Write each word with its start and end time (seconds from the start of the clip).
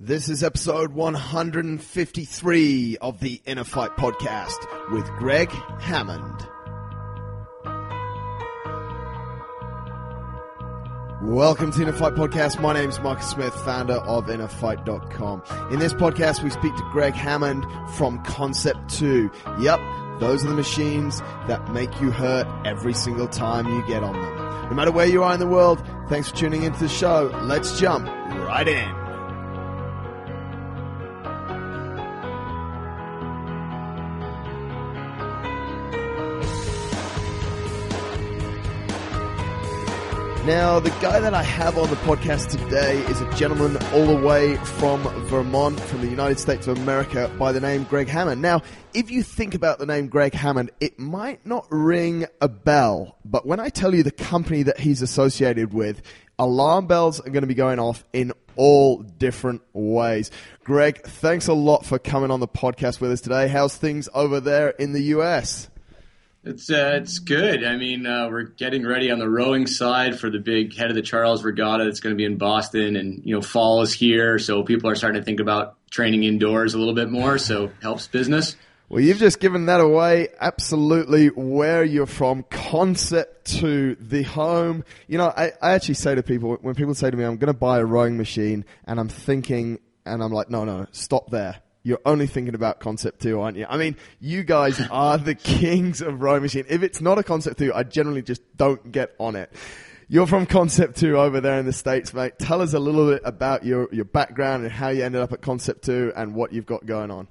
This 0.00 0.28
is 0.28 0.44
episode 0.44 0.92
153 0.92 2.98
of 2.98 3.18
the 3.18 3.42
InnerFight 3.44 3.96
podcast 3.96 4.92
with 4.92 5.04
Greg 5.18 5.50
Hammond. 5.50 6.46
Welcome 11.20 11.72
to 11.72 11.80
InnerFight 11.80 12.14
Podcast. 12.14 12.60
My 12.60 12.74
name 12.74 12.90
is 12.90 13.00
Marcus 13.00 13.28
Smith, 13.28 13.52
founder 13.52 13.94
of 13.94 14.26
InnerFight.com. 14.26 15.42
In 15.72 15.80
this 15.80 15.94
podcast, 15.94 16.44
we 16.44 16.50
speak 16.50 16.76
to 16.76 16.88
Greg 16.92 17.14
Hammond 17.14 17.66
from 17.96 18.22
Concept 18.22 18.88
2. 18.90 19.28
Yep, 19.58 19.80
those 20.20 20.44
are 20.44 20.48
the 20.48 20.54
machines 20.54 21.18
that 21.48 21.72
make 21.72 21.90
you 22.00 22.12
hurt 22.12 22.46
every 22.64 22.94
single 22.94 23.26
time 23.26 23.66
you 23.66 23.84
get 23.88 24.04
on 24.04 24.12
them. 24.12 24.36
No 24.68 24.76
matter 24.76 24.92
where 24.92 25.06
you 25.06 25.24
are 25.24 25.34
in 25.34 25.40
the 25.40 25.48
world, 25.48 25.82
thanks 26.08 26.30
for 26.30 26.36
tuning 26.36 26.62
into 26.62 26.78
the 26.78 26.88
show. 26.88 27.32
Let's 27.42 27.80
jump 27.80 28.06
right 28.06 28.68
in. 28.68 28.97
Now, 40.48 40.80
the 40.80 40.88
guy 41.02 41.20
that 41.20 41.34
I 41.34 41.42
have 41.42 41.76
on 41.76 41.90
the 41.90 41.96
podcast 41.96 42.52
today 42.52 43.00
is 43.00 43.20
a 43.20 43.30
gentleman 43.34 43.76
all 43.92 44.06
the 44.06 44.16
way 44.16 44.56
from 44.56 45.02
Vermont, 45.26 45.78
from 45.78 46.00
the 46.00 46.06
United 46.06 46.40
States 46.40 46.66
of 46.66 46.78
America, 46.78 47.30
by 47.38 47.52
the 47.52 47.60
name 47.60 47.84
Greg 47.84 48.08
Hammond. 48.08 48.40
Now, 48.40 48.62
if 48.94 49.10
you 49.10 49.22
think 49.22 49.54
about 49.54 49.78
the 49.78 49.84
name 49.84 50.08
Greg 50.08 50.32
Hammond, 50.32 50.70
it 50.80 50.98
might 50.98 51.44
not 51.44 51.66
ring 51.68 52.24
a 52.40 52.48
bell, 52.48 53.18
but 53.26 53.44
when 53.44 53.60
I 53.60 53.68
tell 53.68 53.94
you 53.94 54.02
the 54.02 54.10
company 54.10 54.62
that 54.62 54.80
he's 54.80 55.02
associated 55.02 55.74
with, 55.74 56.00
alarm 56.38 56.86
bells 56.86 57.20
are 57.20 57.28
going 57.28 57.42
to 57.42 57.46
be 57.46 57.52
going 57.52 57.78
off 57.78 58.02
in 58.14 58.32
all 58.56 59.02
different 59.02 59.60
ways. 59.74 60.30
Greg, 60.64 61.02
thanks 61.04 61.48
a 61.48 61.52
lot 61.52 61.84
for 61.84 61.98
coming 61.98 62.30
on 62.30 62.40
the 62.40 62.48
podcast 62.48 63.02
with 63.02 63.12
us 63.12 63.20
today. 63.20 63.48
How's 63.48 63.76
things 63.76 64.08
over 64.14 64.40
there 64.40 64.70
in 64.70 64.94
the 64.94 65.02
US? 65.14 65.68
It's 66.48 66.70
uh, 66.70 66.98
it's 67.02 67.18
good. 67.18 67.62
I 67.62 67.76
mean, 67.76 68.06
uh, 68.06 68.28
we're 68.30 68.44
getting 68.44 68.86
ready 68.86 69.10
on 69.10 69.18
the 69.18 69.28
rowing 69.28 69.66
side 69.66 70.18
for 70.18 70.30
the 70.30 70.38
big 70.38 70.74
head 70.74 70.88
of 70.88 70.96
the 70.96 71.02
Charles 71.02 71.44
Regatta 71.44 71.84
that's 71.84 72.00
going 72.00 72.14
to 72.14 72.16
be 72.16 72.24
in 72.24 72.38
Boston, 72.38 72.96
and 72.96 73.20
you 73.22 73.34
know, 73.34 73.42
fall 73.42 73.82
is 73.82 73.92
here, 73.92 74.38
so 74.38 74.62
people 74.62 74.88
are 74.88 74.94
starting 74.94 75.20
to 75.20 75.24
think 75.24 75.40
about 75.40 75.76
training 75.90 76.24
indoors 76.24 76.72
a 76.72 76.78
little 76.78 76.94
bit 76.94 77.10
more. 77.10 77.36
So 77.36 77.70
helps 77.82 78.06
business. 78.06 78.56
Well, 78.88 79.02
you've 79.02 79.18
just 79.18 79.40
given 79.40 79.66
that 79.66 79.82
away 79.82 80.28
absolutely 80.40 81.26
where 81.26 81.84
you're 81.84 82.06
from. 82.06 82.44
Concept 82.44 83.46
2 83.58 83.98
the 84.00 84.22
home. 84.22 84.84
You 85.06 85.18
know, 85.18 85.26
I, 85.26 85.52
I 85.60 85.72
actually 85.72 85.96
say 85.96 86.14
to 86.14 86.22
people, 86.22 86.56
when 86.62 86.74
people 86.74 86.94
say 86.94 87.10
to 87.10 87.16
me, 87.16 87.24
I'm 87.24 87.36
going 87.36 87.52
to 87.52 87.58
buy 87.58 87.78
a 87.78 87.84
rowing 87.84 88.16
machine, 88.16 88.64
and 88.86 88.98
I'm 88.98 89.10
thinking, 89.10 89.80
and 90.06 90.22
I'm 90.22 90.32
like, 90.32 90.48
no, 90.48 90.64
no, 90.64 90.86
stop 90.92 91.28
there 91.30 91.60
you're 91.82 92.00
only 92.04 92.26
thinking 92.26 92.54
about 92.54 92.80
Concept 92.80 93.20
2, 93.22 93.40
aren't 93.40 93.56
you? 93.56 93.66
I 93.68 93.76
mean, 93.76 93.96
you 94.20 94.42
guys 94.42 94.80
are 94.90 95.18
the 95.18 95.34
kings 95.34 96.00
of 96.00 96.22
rowing 96.22 96.42
machine. 96.42 96.64
If 96.68 96.82
it's 96.82 97.00
not 97.00 97.18
a 97.18 97.22
Concept 97.22 97.58
2, 97.58 97.72
I 97.74 97.82
generally 97.84 98.22
just 98.22 98.42
don't 98.56 98.92
get 98.92 99.14
on 99.18 99.36
it. 99.36 99.52
You're 100.08 100.26
from 100.26 100.46
Concept 100.46 100.96
2 100.98 101.18
over 101.18 101.40
there 101.40 101.58
in 101.58 101.66
the 101.66 101.72
States, 101.72 102.14
mate. 102.14 102.38
Tell 102.38 102.62
us 102.62 102.72
a 102.72 102.78
little 102.78 103.10
bit 103.10 103.22
about 103.24 103.64
your, 103.64 103.88
your 103.92 104.06
background 104.06 104.64
and 104.64 104.72
how 104.72 104.88
you 104.88 105.04
ended 105.04 105.20
up 105.20 105.32
at 105.32 105.42
Concept 105.42 105.84
2 105.84 106.12
and 106.16 106.34
what 106.34 106.52
you've 106.52 106.66
got 106.66 106.86
going 106.86 107.10
on. 107.10 107.28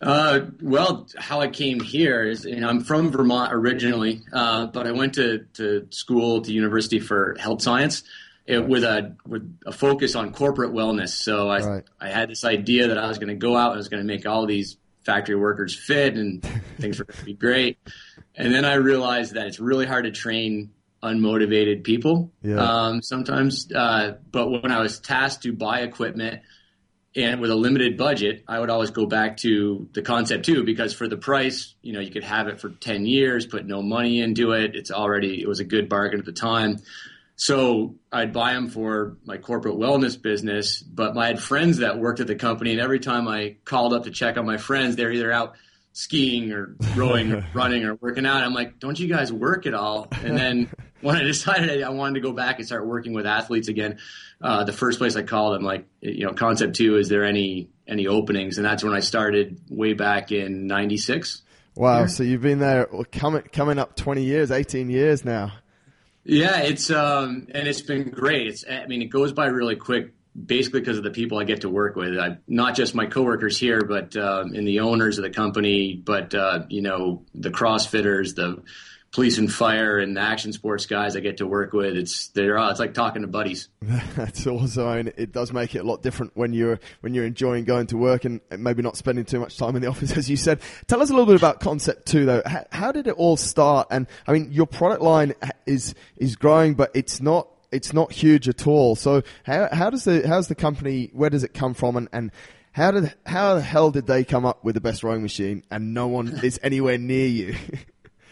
Uh, 0.00 0.40
well, 0.60 1.06
how 1.16 1.40
I 1.40 1.48
came 1.48 1.80
here 1.80 2.22
is, 2.22 2.46
I'm 2.46 2.80
from 2.82 3.10
Vermont 3.10 3.52
originally, 3.52 4.20
uh, 4.32 4.66
but 4.66 4.86
I 4.86 4.92
went 4.92 5.14
to, 5.14 5.46
to 5.54 5.86
school, 5.90 6.42
to 6.42 6.52
university 6.52 7.00
for 7.00 7.36
health 7.38 7.62
science 7.62 8.04
it, 8.46 8.66
with 8.66 8.84
a 8.84 9.16
with 9.26 9.58
a 9.66 9.72
focus 9.72 10.14
on 10.14 10.32
corporate 10.32 10.72
wellness. 10.72 11.10
So 11.10 11.48
I 11.48 11.60
right. 11.60 11.84
I 12.00 12.08
had 12.08 12.28
this 12.28 12.44
idea 12.44 12.88
that 12.88 12.98
I 12.98 13.08
was 13.08 13.18
going 13.18 13.28
to 13.28 13.34
go 13.34 13.56
out 13.56 13.68
and 13.68 13.74
I 13.74 13.78
was 13.78 13.88
going 13.88 14.02
to 14.02 14.06
make 14.06 14.26
all 14.26 14.46
these 14.46 14.76
factory 15.04 15.36
workers 15.36 15.78
fit 15.78 16.14
and 16.14 16.42
things 16.78 16.98
were 16.98 17.04
going 17.04 17.18
to 17.18 17.24
be 17.24 17.34
great. 17.34 17.78
And 18.34 18.54
then 18.54 18.64
I 18.64 18.74
realized 18.74 19.34
that 19.34 19.46
it's 19.46 19.60
really 19.60 19.86
hard 19.86 20.04
to 20.04 20.10
train 20.10 20.70
unmotivated 21.02 21.84
people 21.84 22.32
yeah. 22.42 22.56
um, 22.56 23.02
sometimes. 23.02 23.70
Uh, 23.70 24.14
but 24.30 24.48
when 24.48 24.72
I 24.72 24.80
was 24.80 24.98
tasked 24.98 25.42
to 25.42 25.52
buy 25.52 25.80
equipment 25.80 26.40
and 27.14 27.40
with 27.40 27.50
a 27.50 27.54
limited 27.54 27.96
budget, 27.96 28.42
I 28.48 28.58
would 28.58 28.70
always 28.70 28.90
go 28.90 29.06
back 29.06 29.36
to 29.38 29.88
the 29.92 30.02
Concept 30.02 30.44
2, 30.46 30.64
because 30.64 30.94
for 30.94 31.06
the 31.06 31.16
price, 31.16 31.74
you 31.80 31.92
know, 31.92 32.00
you 32.00 32.10
could 32.10 32.24
have 32.24 32.48
it 32.48 32.60
for 32.60 32.70
10 32.70 33.06
years, 33.06 33.46
put 33.46 33.66
no 33.66 33.82
money 33.82 34.20
into 34.20 34.52
it. 34.52 34.74
It's 34.74 34.90
already, 34.90 35.40
it 35.40 35.46
was 35.46 35.60
a 35.60 35.64
good 35.64 35.88
bargain 35.88 36.18
at 36.18 36.26
the 36.26 36.32
time. 36.32 36.78
So 37.36 37.96
I'd 38.12 38.32
buy 38.32 38.54
them 38.54 38.68
for 38.68 39.16
my 39.24 39.38
corporate 39.38 39.74
wellness 39.74 40.20
business, 40.20 40.80
but 40.80 41.16
I 41.16 41.26
had 41.26 41.40
friends 41.40 41.78
that 41.78 41.98
worked 41.98 42.20
at 42.20 42.26
the 42.26 42.36
company, 42.36 42.72
and 42.72 42.80
every 42.80 43.00
time 43.00 43.26
I 43.26 43.56
called 43.64 43.92
up 43.92 44.04
to 44.04 44.10
check 44.10 44.36
on 44.36 44.46
my 44.46 44.56
friends, 44.56 44.96
they're 44.96 45.12
either 45.12 45.32
out 45.32 45.56
skiing 45.92 46.52
or 46.52 46.76
rowing 46.94 47.32
or 47.32 47.46
running 47.54 47.84
or 47.84 47.94
working 47.96 48.26
out. 48.26 48.42
I'm 48.42 48.54
like, 48.54 48.78
don't 48.78 48.98
you 48.98 49.08
guys 49.08 49.32
work 49.32 49.66
at 49.66 49.74
all? 49.74 50.08
And 50.12 50.36
then 50.36 50.70
when 51.00 51.16
I 51.16 51.22
decided 51.22 51.82
I 51.82 51.88
wanted 51.90 52.14
to 52.14 52.20
go 52.20 52.32
back 52.32 52.58
and 52.58 52.66
start 52.66 52.86
working 52.86 53.14
with 53.14 53.26
athletes 53.26 53.68
again, 53.68 53.98
uh, 54.40 54.64
the 54.64 54.72
first 54.72 54.98
place 54.98 55.16
I 55.16 55.22
called, 55.22 55.56
I'm 55.56 55.64
like, 55.64 55.86
you 56.00 56.26
know, 56.26 56.34
concept 56.34 56.76
two, 56.76 56.98
is 56.98 57.08
there 57.08 57.24
any 57.24 57.70
any 57.86 58.06
openings? 58.06 58.58
And 58.58 58.64
that's 58.64 58.84
when 58.84 58.94
I 58.94 59.00
started 59.00 59.60
way 59.68 59.94
back 59.94 60.30
in 60.30 60.66
'96. 60.68 61.42
Wow! 61.74 61.98
Here. 61.98 62.08
So 62.08 62.22
you've 62.22 62.42
been 62.42 62.60
there 62.60 62.88
coming 63.10 63.42
coming 63.52 63.78
up 63.78 63.96
20 63.96 64.22
years, 64.22 64.52
18 64.52 64.88
years 64.88 65.24
now. 65.24 65.52
Yeah, 66.24 66.60
it's 66.60 66.90
um, 66.90 67.48
and 67.54 67.68
it's 67.68 67.82
been 67.82 68.10
great. 68.10 68.46
It's 68.46 68.64
I 68.68 68.86
mean, 68.86 69.02
it 69.02 69.06
goes 69.06 69.32
by 69.32 69.46
really 69.46 69.76
quick, 69.76 70.14
basically 70.34 70.80
because 70.80 70.96
of 70.96 71.04
the 71.04 71.10
people 71.10 71.38
I 71.38 71.44
get 71.44 71.60
to 71.62 71.68
work 71.68 71.96
with. 71.96 72.18
I, 72.18 72.38
not 72.48 72.74
just 72.74 72.94
my 72.94 73.06
coworkers 73.06 73.58
here, 73.58 73.82
but 73.82 74.16
um, 74.16 74.54
in 74.54 74.64
the 74.64 74.80
owners 74.80 75.18
of 75.18 75.24
the 75.24 75.30
company, 75.30 75.94
but 75.94 76.34
uh, 76.34 76.64
you 76.68 76.80
know, 76.80 77.24
the 77.34 77.50
CrossFitters, 77.50 78.34
the 78.34 78.62
police 79.14 79.38
and 79.38 79.50
fire 79.50 80.00
and 80.00 80.18
action 80.18 80.52
sports 80.52 80.86
guys 80.86 81.14
I 81.14 81.20
get 81.20 81.36
to 81.36 81.46
work 81.46 81.72
with. 81.72 81.96
It's 81.96 82.28
they're 82.28 82.58
uh, 82.58 82.70
it's 82.70 82.80
like 82.80 82.94
talking 82.94 83.22
to 83.22 83.28
buddies. 83.28 83.68
That's 83.80 84.44
and 84.44 85.08
it 85.16 85.32
does 85.32 85.52
make 85.52 85.74
it 85.76 85.78
a 85.78 85.84
lot 85.84 86.02
different 86.02 86.32
when 86.34 86.52
you're 86.52 86.80
when 87.00 87.14
you're 87.14 87.24
enjoying 87.24 87.64
going 87.64 87.86
to 87.88 87.96
work 87.96 88.24
and 88.24 88.40
maybe 88.58 88.82
not 88.82 88.96
spending 88.96 89.24
too 89.24 89.38
much 89.38 89.56
time 89.56 89.76
in 89.76 89.82
the 89.82 89.88
office, 89.94 90.16
as 90.16 90.28
you 90.28 90.36
said. 90.36 90.60
Tell 90.88 91.00
us 91.00 91.10
a 91.10 91.12
little 91.12 91.26
bit 91.26 91.36
about 91.36 91.60
Concept 91.60 92.06
Two, 92.06 92.26
though. 92.26 92.42
How, 92.44 92.66
how 92.72 92.92
did 92.92 93.06
it 93.06 93.14
all 93.14 93.36
start? 93.36 93.86
And 93.90 94.08
I 94.26 94.32
mean, 94.32 94.50
your 94.50 94.66
product 94.66 95.00
line 95.00 95.34
is 95.64 95.94
is 96.16 96.34
growing, 96.34 96.74
but 96.74 96.90
it's 96.92 97.20
not 97.20 97.48
it's 97.70 97.92
not 97.92 98.12
huge 98.12 98.48
at 98.48 98.66
all. 98.66 98.96
So 98.96 99.22
how 99.44 99.68
how 99.72 99.90
does 99.90 100.04
the 100.04 100.26
how's 100.26 100.48
the 100.48 100.56
company? 100.56 101.10
Where 101.12 101.30
does 101.30 101.44
it 101.44 101.54
come 101.54 101.74
from? 101.74 101.96
And 101.96 102.08
and 102.12 102.32
how 102.72 102.90
did 102.90 103.14
how 103.24 103.54
the 103.54 103.62
hell 103.62 103.92
did 103.92 104.08
they 104.08 104.24
come 104.24 104.44
up 104.44 104.64
with 104.64 104.74
the 104.74 104.80
best 104.80 105.04
rowing 105.04 105.22
machine 105.22 105.62
and 105.70 105.94
no 105.94 106.08
one 106.08 106.40
is 106.42 106.58
anywhere 106.64 106.98
near 106.98 107.28
you? 107.28 107.54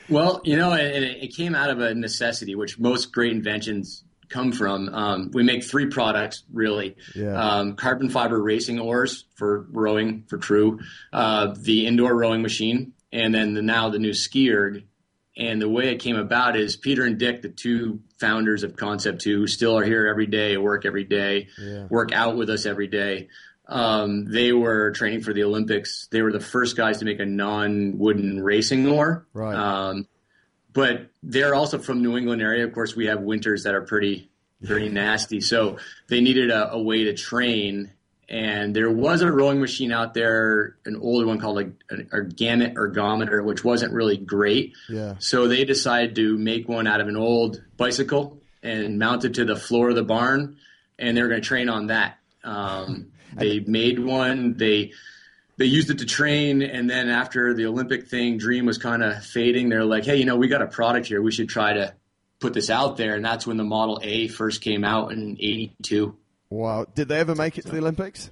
Well, 0.09 0.41
you 0.45 0.57
know, 0.57 0.73
it, 0.73 1.03
it 1.23 1.37
came 1.37 1.55
out 1.55 1.71
of 1.71 1.81
a 1.81 1.95
necessity, 1.95 2.55
which 2.55 2.79
most 2.79 3.13
great 3.13 3.33
inventions 3.33 4.05
come 4.29 4.53
from. 4.53 4.89
Um, 4.89 5.31
we 5.33 5.43
make 5.43 5.63
three 5.63 5.87
products 5.87 6.43
really: 6.53 6.97
yeah. 7.15 7.35
um, 7.35 7.77
carbon 7.77 8.09
fiber 8.09 8.43
racing 8.43 8.81
oars 8.81 9.27
for 9.35 9.67
rowing 9.71 10.25
for 10.29 10.39
crew, 10.39 10.81
uh, 11.13 11.55
the 11.59 11.87
indoor 11.87 12.15
rowing 12.15 12.43
machine, 12.43 12.95
and 13.13 13.35
then 13.35 13.55
the, 13.55 13.63
now 13.63 13.91
the 13.91 13.99
new 13.99 14.15
ski 14.15 14.51
erg. 14.53 14.85
And 15.35 15.63
the 15.63 15.69
way 15.69 15.89
it 15.89 15.97
came 15.97 16.17
about 16.17 16.59
is 16.59 16.77
Peter 16.77 17.05
and 17.05 17.17
Dick, 17.17 17.41
the 17.41 17.49
two 17.49 18.01
founders 18.21 18.65
of 18.65 18.77
Concept 18.77 19.23
Two, 19.23 19.39
who 19.39 19.47
still 19.47 19.79
are 19.79 19.85
here 19.85 20.07
every 20.07 20.27
day, 20.27 20.59
work 20.59 20.85
every 20.85 21.05
day, 21.05 21.49
yeah. 21.59 21.87
work 21.89 22.13
out 22.13 22.37
with 22.37 22.51
us 22.51 22.67
every 22.67 22.87
day. 22.87 23.29
Um, 23.67 24.27
they 24.27 24.53
were 24.53 24.91
training 24.91 25.23
for 25.23 25.33
the 25.33 25.45
Olympics. 25.45 26.09
They 26.11 26.23
were 26.23 26.33
the 26.33 26.41
first 26.41 26.77
guys 26.77 26.99
to 26.99 27.05
make 27.05 27.21
a 27.21 27.27
non-wooden 27.27 28.43
racing 28.43 28.87
oar. 28.87 29.27
Right. 29.33 29.55
Um, 29.55 30.07
but 30.73 31.11
they're 31.23 31.55
also 31.55 31.79
from 31.79 32.03
New 32.03 32.17
England 32.17 32.43
area. 32.43 32.65
Of 32.65 32.73
course, 32.73 32.97
we 32.97 33.07
have 33.07 33.21
winters 33.21 33.65
that 33.65 33.75
are 33.75 33.83
pretty 33.83 34.31
pretty 34.65 34.89
nasty. 34.89 35.41
So 35.41 35.79
they 36.09 36.21
needed 36.21 36.51
a, 36.51 36.73
a, 36.73 36.81
way 36.81 37.05
to 37.05 37.15
train. 37.15 37.93
And 38.29 38.75
there 38.75 38.91
was 38.91 39.21
a 39.21 39.31
rowing 39.31 39.61
machine 39.61 39.93
out 39.93 40.15
there, 40.15 40.77
an 40.87 40.97
older 40.97 41.27
one 41.27 41.39
called 41.39 41.57
like 41.57 41.73
an 41.91 42.09
ergometer, 42.13 43.45
which 43.45 43.65
wasn't 43.65 43.93
really 43.93 44.17
great. 44.17 44.75
Yeah. 44.89 45.17
So 45.19 45.49
they 45.49 45.65
decided 45.65 46.15
to 46.17 46.39
make 46.39 46.69
one 46.69 46.87
out 46.87 47.01
of 47.01 47.09
an 47.09 47.17
old 47.17 47.63
bicycle 47.77 48.41
and 48.63 48.99
mount 48.99 49.25
it 49.25 49.35
to 49.35 49.45
the 49.45 49.57
floor 49.57 49.91
of 49.91 49.97
the 49.97 50.05
barn, 50.05 50.57
and 50.99 51.17
they 51.17 51.23
were 51.23 51.29
going 51.29 51.43
to 51.43 51.47
train 51.47 51.69
on 51.69 51.89
that. 51.89 52.19
Um, 52.45 53.12
they 53.35 53.61
made 53.61 53.99
one. 53.99 54.57
They 54.57 54.93
they 55.57 55.67
used 55.67 55.91
it 55.91 55.99
to 55.99 56.07
train, 56.07 56.63
and 56.63 56.89
then 56.89 57.09
after 57.09 57.55
the 57.55 57.67
Olympic 57.67 58.09
thing, 58.09 58.39
Dream 58.39 58.67
was 58.67 58.79
kind 58.79 59.03
of 59.03 59.25
fading. 59.25 59.69
They're 59.69 59.85
like, 59.85 60.05
hey, 60.05 60.17
you 60.17 60.25
know, 60.25 60.37
we 60.37 60.49
got 60.49 60.63
a 60.63 60.67
product 60.67 61.07
here. 61.07 61.23
We 61.23 61.33
should 61.33 61.49
try 61.49 61.75
to 61.75 61.95
put 62.41 62.55
this 62.55 62.71
out 62.71 62.97
there, 62.97 63.15
and 63.15 63.25
that's 63.25 63.47
when 63.47 63.57
the 63.57 63.65
Model 63.65 64.01
A 64.03 64.29
first 64.29 64.61
came 64.61 64.85
out 64.85 65.13
in 65.13 65.37
'82. 65.39 66.17
Wow! 66.51 66.87
Did 66.95 67.09
they 67.09 67.21
ever 67.21 67.35
make 67.35 67.59
it 67.59 67.63
to 67.63 67.71
the 67.71 67.79
Olympics? 67.79 68.31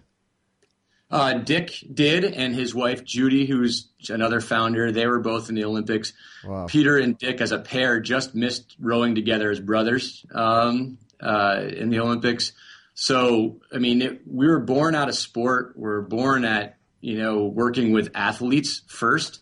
Uh, 1.11 1.35
Dick 1.35 1.73
did, 1.93 2.25
and 2.25 2.55
his 2.55 2.73
wife 2.73 3.05
Judy, 3.05 3.45
who's 3.45 3.89
another 4.09 4.41
founder, 4.41 4.93
they 4.93 5.07
were 5.07 5.19
both 5.19 5.49
in 5.49 5.57
the 5.57 5.65
Olympics. 5.65 6.13
Wow. 6.45 6.67
Peter 6.69 6.99
and 6.99 7.19
Dick, 7.19 7.41
as 7.41 7.51
a 7.51 7.59
pair, 7.59 7.99
just 7.99 8.35
missed 8.35 8.77
rowing 8.79 9.17
together 9.17 9.51
as 9.51 9.59
brothers 9.59 10.25
um, 10.33 10.99
uh, 11.21 11.63
in 11.67 11.91
the 11.91 11.99
Olympics. 11.99 12.53
So, 13.01 13.63
I 13.73 13.79
mean, 13.79 14.03
it, 14.03 14.21
we 14.27 14.47
were 14.47 14.61
born 14.61 14.95
out 14.95 15.09
of 15.09 15.15
sport. 15.15 15.73
We 15.75 15.89
are 15.89 16.03
born 16.03 16.45
at, 16.45 16.77
you 17.01 17.17
know, 17.17 17.47
working 17.47 17.93
with 17.93 18.11
athletes 18.15 18.83
first. 18.89 19.41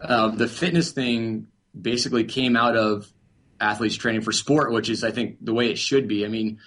Uh, 0.00 0.28
the 0.28 0.48
fitness 0.48 0.92
thing 0.92 1.48
basically 1.78 2.24
came 2.24 2.56
out 2.56 2.78
of 2.78 3.12
athletes 3.60 3.96
training 3.96 4.22
for 4.22 4.32
sport, 4.32 4.72
which 4.72 4.88
is, 4.88 5.04
I 5.04 5.10
think, 5.10 5.36
the 5.42 5.52
way 5.52 5.68
it 5.68 5.76
should 5.76 6.08
be. 6.08 6.24
I 6.24 6.28
mean, 6.28 6.60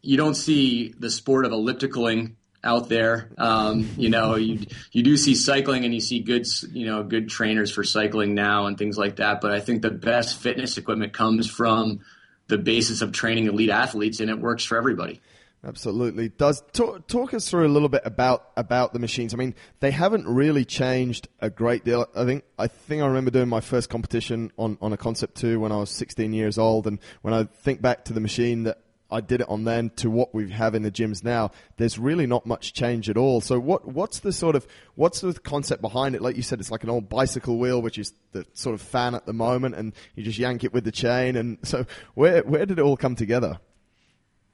you 0.00 0.16
don't 0.16 0.36
see 0.36 0.94
the 0.98 1.10
sport 1.10 1.44
of 1.44 1.52
ellipticaling 1.52 2.36
out 2.64 2.88
there. 2.88 3.30
Um, 3.36 3.90
you 3.98 4.08
know, 4.08 4.36
you 4.36 4.60
you 4.90 5.02
do 5.02 5.18
see 5.18 5.34
cycling, 5.34 5.84
and 5.84 5.92
you 5.92 6.00
see 6.00 6.20
good 6.20 6.46
you 6.72 6.86
know 6.86 7.02
good 7.02 7.28
trainers 7.28 7.70
for 7.70 7.84
cycling 7.84 8.34
now 8.34 8.64
and 8.68 8.78
things 8.78 8.96
like 8.96 9.16
that. 9.16 9.42
But 9.42 9.52
I 9.52 9.60
think 9.60 9.82
the 9.82 9.90
best 9.90 10.38
fitness 10.38 10.78
equipment 10.78 11.12
comes 11.12 11.46
from 11.46 12.00
the 12.46 12.56
basis 12.56 13.02
of 13.02 13.12
training 13.12 13.48
elite 13.48 13.68
athletes, 13.68 14.20
and 14.20 14.30
it 14.30 14.38
works 14.38 14.64
for 14.64 14.78
everybody. 14.78 15.20
Absolutely. 15.64 16.28
Does 16.28 16.62
talk, 16.72 17.08
talk, 17.08 17.34
us 17.34 17.50
through 17.50 17.66
a 17.66 17.68
little 17.68 17.88
bit 17.88 18.02
about 18.04 18.50
about 18.56 18.92
the 18.92 19.00
machines. 19.00 19.34
I 19.34 19.36
mean, 19.36 19.56
they 19.80 19.90
haven't 19.90 20.26
really 20.26 20.64
changed 20.64 21.26
a 21.40 21.50
great 21.50 21.84
deal. 21.84 22.06
I 22.14 22.24
think 22.24 22.44
I 22.58 22.68
think 22.68 23.02
I 23.02 23.06
remember 23.06 23.32
doing 23.32 23.48
my 23.48 23.60
first 23.60 23.90
competition 23.90 24.52
on 24.56 24.78
on 24.80 24.92
a 24.92 24.96
Concept 24.96 25.36
2 25.36 25.58
when 25.58 25.72
I 25.72 25.78
was 25.78 25.90
16 25.90 26.32
years 26.32 26.58
old 26.58 26.86
and 26.86 27.00
when 27.22 27.34
I 27.34 27.44
think 27.44 27.82
back 27.82 28.04
to 28.04 28.12
the 28.12 28.20
machine 28.20 28.64
that 28.64 28.78
I 29.10 29.20
did 29.20 29.40
it 29.40 29.48
on 29.48 29.64
then 29.64 29.90
to 29.96 30.10
what 30.10 30.32
we 30.32 30.50
have 30.50 30.76
in 30.76 30.82
the 30.82 30.90
gyms 30.92 31.24
now, 31.24 31.50
there's 31.76 31.98
really 31.98 32.26
not 32.26 32.46
much 32.46 32.72
change 32.72 33.10
at 33.10 33.16
all. 33.16 33.40
So 33.40 33.58
what 33.58 33.84
what's 33.88 34.20
the 34.20 34.32
sort 34.32 34.54
of 34.54 34.64
what's 34.94 35.22
the 35.22 35.32
concept 35.34 35.82
behind 35.82 36.14
it? 36.14 36.22
Like 36.22 36.36
you 36.36 36.42
said, 36.42 36.60
it's 36.60 36.70
like 36.70 36.84
an 36.84 36.90
old 36.90 37.08
bicycle 37.08 37.58
wheel, 37.58 37.82
which 37.82 37.98
is 37.98 38.12
the 38.30 38.46
sort 38.52 38.74
of 38.74 38.80
fan 38.80 39.16
at 39.16 39.26
the 39.26 39.32
moment, 39.32 39.74
and 39.74 39.92
you 40.14 40.22
just 40.22 40.38
yank 40.38 40.62
it 40.62 40.72
with 40.72 40.84
the 40.84 40.92
chain. 40.92 41.34
And 41.34 41.58
so 41.64 41.84
where 42.14 42.42
where 42.42 42.64
did 42.64 42.78
it 42.78 42.82
all 42.82 42.96
come 42.96 43.16
together? 43.16 43.58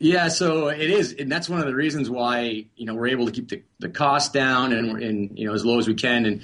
Yeah, 0.05 0.29
so 0.29 0.69
it 0.69 0.91
is, 0.91 1.15
and 1.19 1.31
that's 1.33 1.49
one 1.49 1.61
of 1.61 1.67
the 1.67 1.75
reasons 1.75 2.11
why 2.11 2.67
you 2.77 2.87
know 2.87 2.95
we're 2.95 3.09
able 3.09 3.27
to 3.27 3.33
keep 3.33 3.49
the, 3.49 3.63
the 3.79 3.89
cost 3.89 4.33
down 4.33 4.73
and, 4.73 5.03
and 5.03 5.39
you 5.39 5.47
know 5.47 5.55
as 5.55 5.65
low 5.65 5.79
as 5.79 5.89
we 5.89 5.95
can, 5.95 6.27
and 6.27 6.43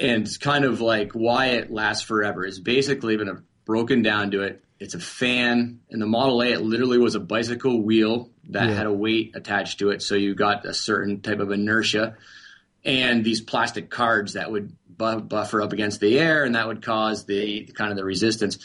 and 0.00 0.40
kind 0.40 0.64
of 0.64 0.80
like 0.80 1.12
why 1.12 1.48
it 1.48 1.70
lasts 1.70 2.04
forever 2.04 2.44
is 2.46 2.58
basically 2.58 3.16
been 3.16 3.44
broken 3.64 4.02
down 4.02 4.30
to 4.30 4.42
it 4.42 4.64
it's 4.80 4.94
a 4.94 4.98
fan. 4.98 5.80
and 5.90 6.02
the 6.02 6.06
Model 6.06 6.42
A, 6.42 6.46
it 6.52 6.62
literally 6.62 6.98
was 6.98 7.14
a 7.14 7.20
bicycle 7.20 7.82
wheel 7.82 8.30
that 8.48 8.68
yeah. 8.68 8.74
had 8.74 8.86
a 8.86 8.92
weight 8.92 9.32
attached 9.36 9.78
to 9.80 9.90
it, 9.90 10.02
so 10.02 10.14
you 10.14 10.34
got 10.34 10.64
a 10.64 10.72
certain 10.72 11.20
type 11.20 11.38
of 11.38 11.52
inertia, 11.52 12.16
and 12.82 13.22
these 13.22 13.42
plastic 13.42 13.90
cards 13.90 14.32
that 14.32 14.50
would 14.50 14.74
buffer 14.96 15.62
up 15.62 15.72
against 15.74 16.00
the 16.00 16.18
air, 16.18 16.44
and 16.44 16.54
that 16.54 16.66
would 16.66 16.82
cause 16.82 17.26
the 17.26 17.66
kind 17.66 17.90
of 17.90 17.96
the 17.98 18.04
resistance. 18.04 18.58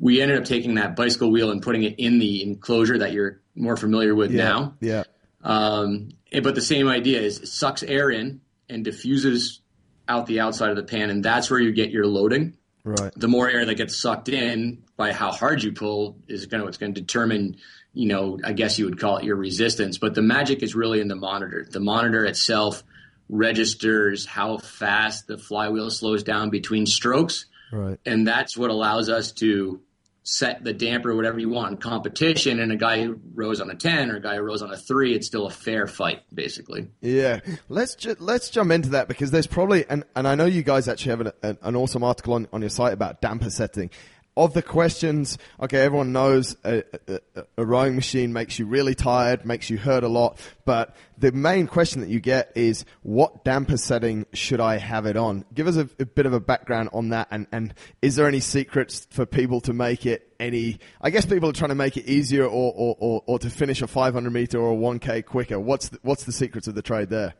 We 0.00 0.20
ended 0.20 0.38
up 0.38 0.44
taking 0.44 0.74
that 0.74 0.96
bicycle 0.96 1.30
wheel 1.30 1.52
and 1.52 1.62
putting 1.62 1.84
it 1.84 1.96
in 1.98 2.18
the 2.18 2.42
enclosure 2.42 2.98
that 2.98 3.12
you're 3.12 3.40
more 3.54 3.76
familiar 3.76 4.14
with 4.14 4.32
yeah. 4.32 4.44
now. 4.44 4.74
Yeah. 4.80 5.04
Um, 5.42 6.08
but 6.42 6.54
the 6.54 6.62
same 6.62 6.88
idea 6.88 7.20
is 7.20 7.40
it 7.40 7.46
sucks 7.46 7.82
air 7.82 8.10
in 8.10 8.40
and 8.68 8.84
diffuses 8.84 9.60
out 10.08 10.26
the 10.26 10.40
outside 10.40 10.70
of 10.70 10.76
the 10.76 10.82
pan, 10.82 11.10
and 11.10 11.24
that's 11.24 11.50
where 11.50 11.60
you 11.60 11.72
get 11.72 11.90
your 11.90 12.06
loading. 12.06 12.56
Right. 12.82 13.12
The 13.14 13.28
more 13.28 13.48
air 13.48 13.64
that 13.64 13.74
gets 13.74 14.00
sucked 14.00 14.28
in 14.28 14.84
by 14.96 15.12
how 15.12 15.32
hard 15.32 15.62
you 15.62 15.72
pull 15.72 16.16
is 16.28 16.46
going 16.46 16.60
to 16.60 16.64
what's 16.64 16.78
going 16.78 16.94
to 16.94 17.00
determine, 17.00 17.56
you 17.92 18.08
know, 18.08 18.38
I 18.42 18.52
guess 18.52 18.78
you 18.78 18.86
would 18.86 18.98
call 18.98 19.18
it 19.18 19.24
your 19.24 19.36
resistance. 19.36 19.98
But 19.98 20.14
the 20.14 20.22
magic 20.22 20.62
is 20.62 20.74
really 20.74 21.00
in 21.00 21.08
the 21.08 21.16
monitor. 21.16 21.66
The 21.70 21.80
monitor 21.80 22.24
itself 22.24 22.82
registers 23.28 24.26
how 24.26 24.58
fast 24.58 25.26
the 25.26 25.38
flywheel 25.38 25.90
slows 25.90 26.22
down 26.22 26.50
between 26.50 26.86
strokes. 26.86 27.46
Right. 27.70 27.98
And 28.04 28.26
that's 28.26 28.56
what 28.56 28.70
allows 28.70 29.08
us 29.08 29.32
to 29.32 29.80
set 30.22 30.62
the 30.62 30.72
damper 30.72 31.14
whatever 31.16 31.38
you 31.38 31.48
want 31.48 31.70
in 31.72 31.76
competition 31.78 32.60
and 32.60 32.70
a 32.70 32.76
guy 32.76 33.02
who 33.02 33.18
rows 33.34 33.60
on 33.60 33.70
a 33.70 33.74
10 33.74 34.10
or 34.10 34.16
a 34.16 34.20
guy 34.20 34.36
who 34.36 34.42
rows 34.42 34.62
on 34.62 34.70
a 34.70 34.76
3 34.76 35.14
it's 35.14 35.26
still 35.26 35.46
a 35.46 35.50
fair 35.50 35.86
fight 35.86 36.22
basically. 36.32 36.88
Yeah. 37.00 37.40
Let's 37.68 37.94
ju- 37.94 38.16
let's 38.18 38.50
jump 38.50 38.70
into 38.70 38.90
that 38.90 39.08
because 39.08 39.30
there's 39.30 39.46
probably 39.46 39.86
and, 39.88 40.04
and 40.14 40.28
I 40.28 40.34
know 40.34 40.44
you 40.44 40.62
guys 40.62 40.88
actually 40.88 41.10
have 41.10 41.20
an, 41.22 41.32
an, 41.42 41.58
an 41.62 41.76
awesome 41.76 42.04
article 42.04 42.34
on, 42.34 42.48
on 42.52 42.60
your 42.60 42.70
site 42.70 42.92
about 42.92 43.20
damper 43.20 43.50
setting 43.50 43.90
of 44.36 44.54
the 44.54 44.62
questions, 44.62 45.38
okay, 45.60 45.80
everyone 45.80 46.12
knows 46.12 46.56
a, 46.64 46.82
a, 47.08 47.20
a, 47.56 47.64
rowing 47.64 47.96
machine 47.96 48.32
makes 48.32 48.58
you 48.58 48.66
really 48.66 48.94
tired, 48.94 49.44
makes 49.44 49.68
you 49.68 49.76
hurt 49.76 50.04
a 50.04 50.08
lot, 50.08 50.38
but 50.64 50.94
the 51.18 51.32
main 51.32 51.66
question 51.66 52.00
that 52.00 52.08
you 52.08 52.20
get 52.20 52.52
is 52.54 52.84
what 53.02 53.44
damper 53.44 53.76
setting 53.76 54.26
should 54.32 54.60
I 54.60 54.78
have 54.78 55.04
it 55.04 55.16
on? 55.16 55.44
Give 55.52 55.66
us 55.66 55.76
a, 55.76 55.88
a 55.98 56.06
bit 56.06 56.26
of 56.26 56.32
a 56.32 56.40
background 56.40 56.90
on 56.92 57.10
that, 57.10 57.28
and, 57.30 57.46
and 57.52 57.74
is 58.00 58.16
there 58.16 58.28
any 58.28 58.40
secrets 58.40 59.06
for 59.10 59.26
people 59.26 59.60
to 59.62 59.72
make 59.72 60.06
it 60.06 60.32
any? 60.38 60.78
I 61.00 61.10
guess 61.10 61.26
people 61.26 61.50
are 61.50 61.54
trying 61.54 61.70
to 61.70 61.74
make 61.74 61.96
it 61.96 62.06
easier 62.06 62.44
or, 62.44 62.72
or, 62.74 62.96
or, 62.98 63.22
or 63.26 63.38
to 63.40 63.50
finish 63.50 63.82
a 63.82 63.86
500 63.86 64.30
meter 64.30 64.58
or 64.58 64.72
a 64.72 64.76
1K 64.76 65.26
quicker. 65.26 65.58
What's 65.58 65.88
the, 65.88 65.98
what's 66.02 66.24
the 66.24 66.32
secrets 66.32 66.68
of 66.68 66.74
the 66.74 66.82
trade 66.82 67.10
there? 67.10 67.34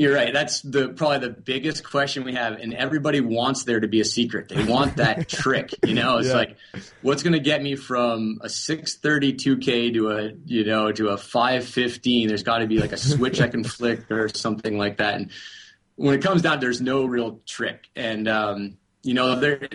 You're 0.00 0.14
right. 0.14 0.32
That's 0.32 0.62
the 0.62 0.88
probably 0.88 1.18
the 1.18 1.28
biggest 1.28 1.84
question 1.84 2.24
we 2.24 2.32
have, 2.32 2.54
and 2.54 2.72
everybody 2.72 3.20
wants 3.20 3.64
there 3.64 3.80
to 3.80 3.86
be 3.86 4.00
a 4.00 4.04
secret. 4.06 4.48
They 4.48 4.64
want 4.64 4.96
that 4.96 5.28
trick. 5.28 5.74
You 5.84 5.92
know, 5.92 6.16
it's 6.16 6.28
yeah. 6.28 6.36
like, 6.36 6.56
what's 7.02 7.22
going 7.22 7.34
to 7.34 7.38
get 7.38 7.62
me 7.62 7.76
from 7.76 8.40
a 8.40 8.46
632k 8.46 9.92
to 9.92 10.10
a 10.10 10.32
you 10.46 10.64
know 10.64 10.90
to 10.90 11.08
a 11.08 11.18
515? 11.18 12.28
There's 12.28 12.42
got 12.42 12.60
to 12.60 12.66
be 12.66 12.78
like 12.78 12.92
a 12.92 12.96
switch 12.96 13.42
I 13.42 13.48
can 13.48 13.62
flick 13.76 14.10
or 14.10 14.30
something 14.30 14.78
like 14.78 14.96
that. 14.96 15.16
And 15.16 15.30
when 15.96 16.14
it 16.14 16.22
comes 16.22 16.40
down, 16.40 16.60
there's 16.60 16.80
no 16.80 17.04
real 17.04 17.42
trick. 17.44 17.90
And 17.94 18.26
um, 18.26 18.78
you 19.02 19.12
know, 19.12 19.38
there 19.38 19.68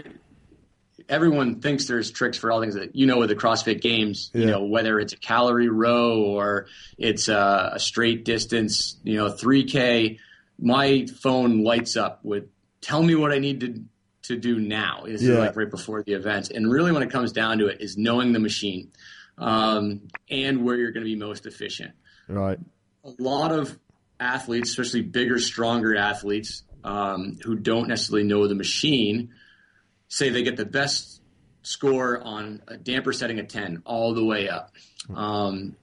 everyone 1.09 1.61
thinks 1.61 1.87
there's 1.87 2.11
tricks 2.11 2.37
for 2.37 2.51
all 2.51 2.61
things 2.61 2.75
that 2.75 2.95
you 2.95 3.05
know 3.05 3.17
with 3.17 3.29
the 3.29 3.35
CrossFit 3.35 3.81
Games. 3.81 4.31
Yeah. 4.33 4.41
You 4.41 4.47
know 4.47 4.63
whether 4.63 4.99
it's 4.99 5.13
a 5.13 5.17
calorie 5.17 5.69
row 5.69 6.21
or 6.21 6.67
it's 6.97 7.27
a, 7.27 7.71
a 7.73 7.79
straight 7.79 8.25
distance. 8.25 8.97
You 9.03 9.17
know, 9.17 9.31
3K. 9.31 10.19
My 10.57 11.05
phone 11.21 11.63
lights 11.63 11.97
up 11.97 12.23
with 12.23 12.45
tell 12.81 13.03
me 13.03 13.15
what 13.15 13.31
I 13.31 13.39
need 13.39 13.59
to 13.61 13.83
to 14.23 14.37
do 14.37 14.59
now. 14.59 15.03
Is 15.05 15.23
yeah. 15.23 15.35
like 15.35 15.55
right 15.55 15.69
before 15.69 16.03
the 16.03 16.13
event, 16.13 16.51
and 16.51 16.71
really 16.71 16.91
when 16.91 17.03
it 17.03 17.11
comes 17.11 17.31
down 17.31 17.59
to 17.59 17.67
it, 17.67 17.81
is 17.81 17.97
knowing 17.97 18.33
the 18.33 18.39
machine 18.39 18.91
um, 19.37 20.01
and 20.29 20.63
where 20.63 20.75
you're 20.75 20.91
going 20.91 21.03
to 21.03 21.09
be 21.09 21.15
most 21.15 21.45
efficient. 21.45 21.93
Right. 22.27 22.59
A 23.03 23.11
lot 23.19 23.51
of 23.51 23.77
athletes, 24.19 24.71
especially 24.71 25.01
bigger, 25.01 25.39
stronger 25.39 25.95
athletes, 25.95 26.63
um, 26.83 27.37
who 27.43 27.55
don't 27.55 27.87
necessarily 27.87 28.23
know 28.23 28.47
the 28.47 28.55
machine 28.55 29.31
say 30.15 30.29
they 30.29 30.43
get 30.43 30.55
the 30.55 30.65
best 30.65 31.21
score 31.61 32.21
on 32.21 32.61
a 32.69 32.77
damper 32.77 33.11
setting 33.11 33.37
of 33.39 33.49
10 33.49 33.81
all 33.85 34.13
the 34.13 34.23
way 34.23 34.47
up. 34.47 34.71
Um, 35.13 35.75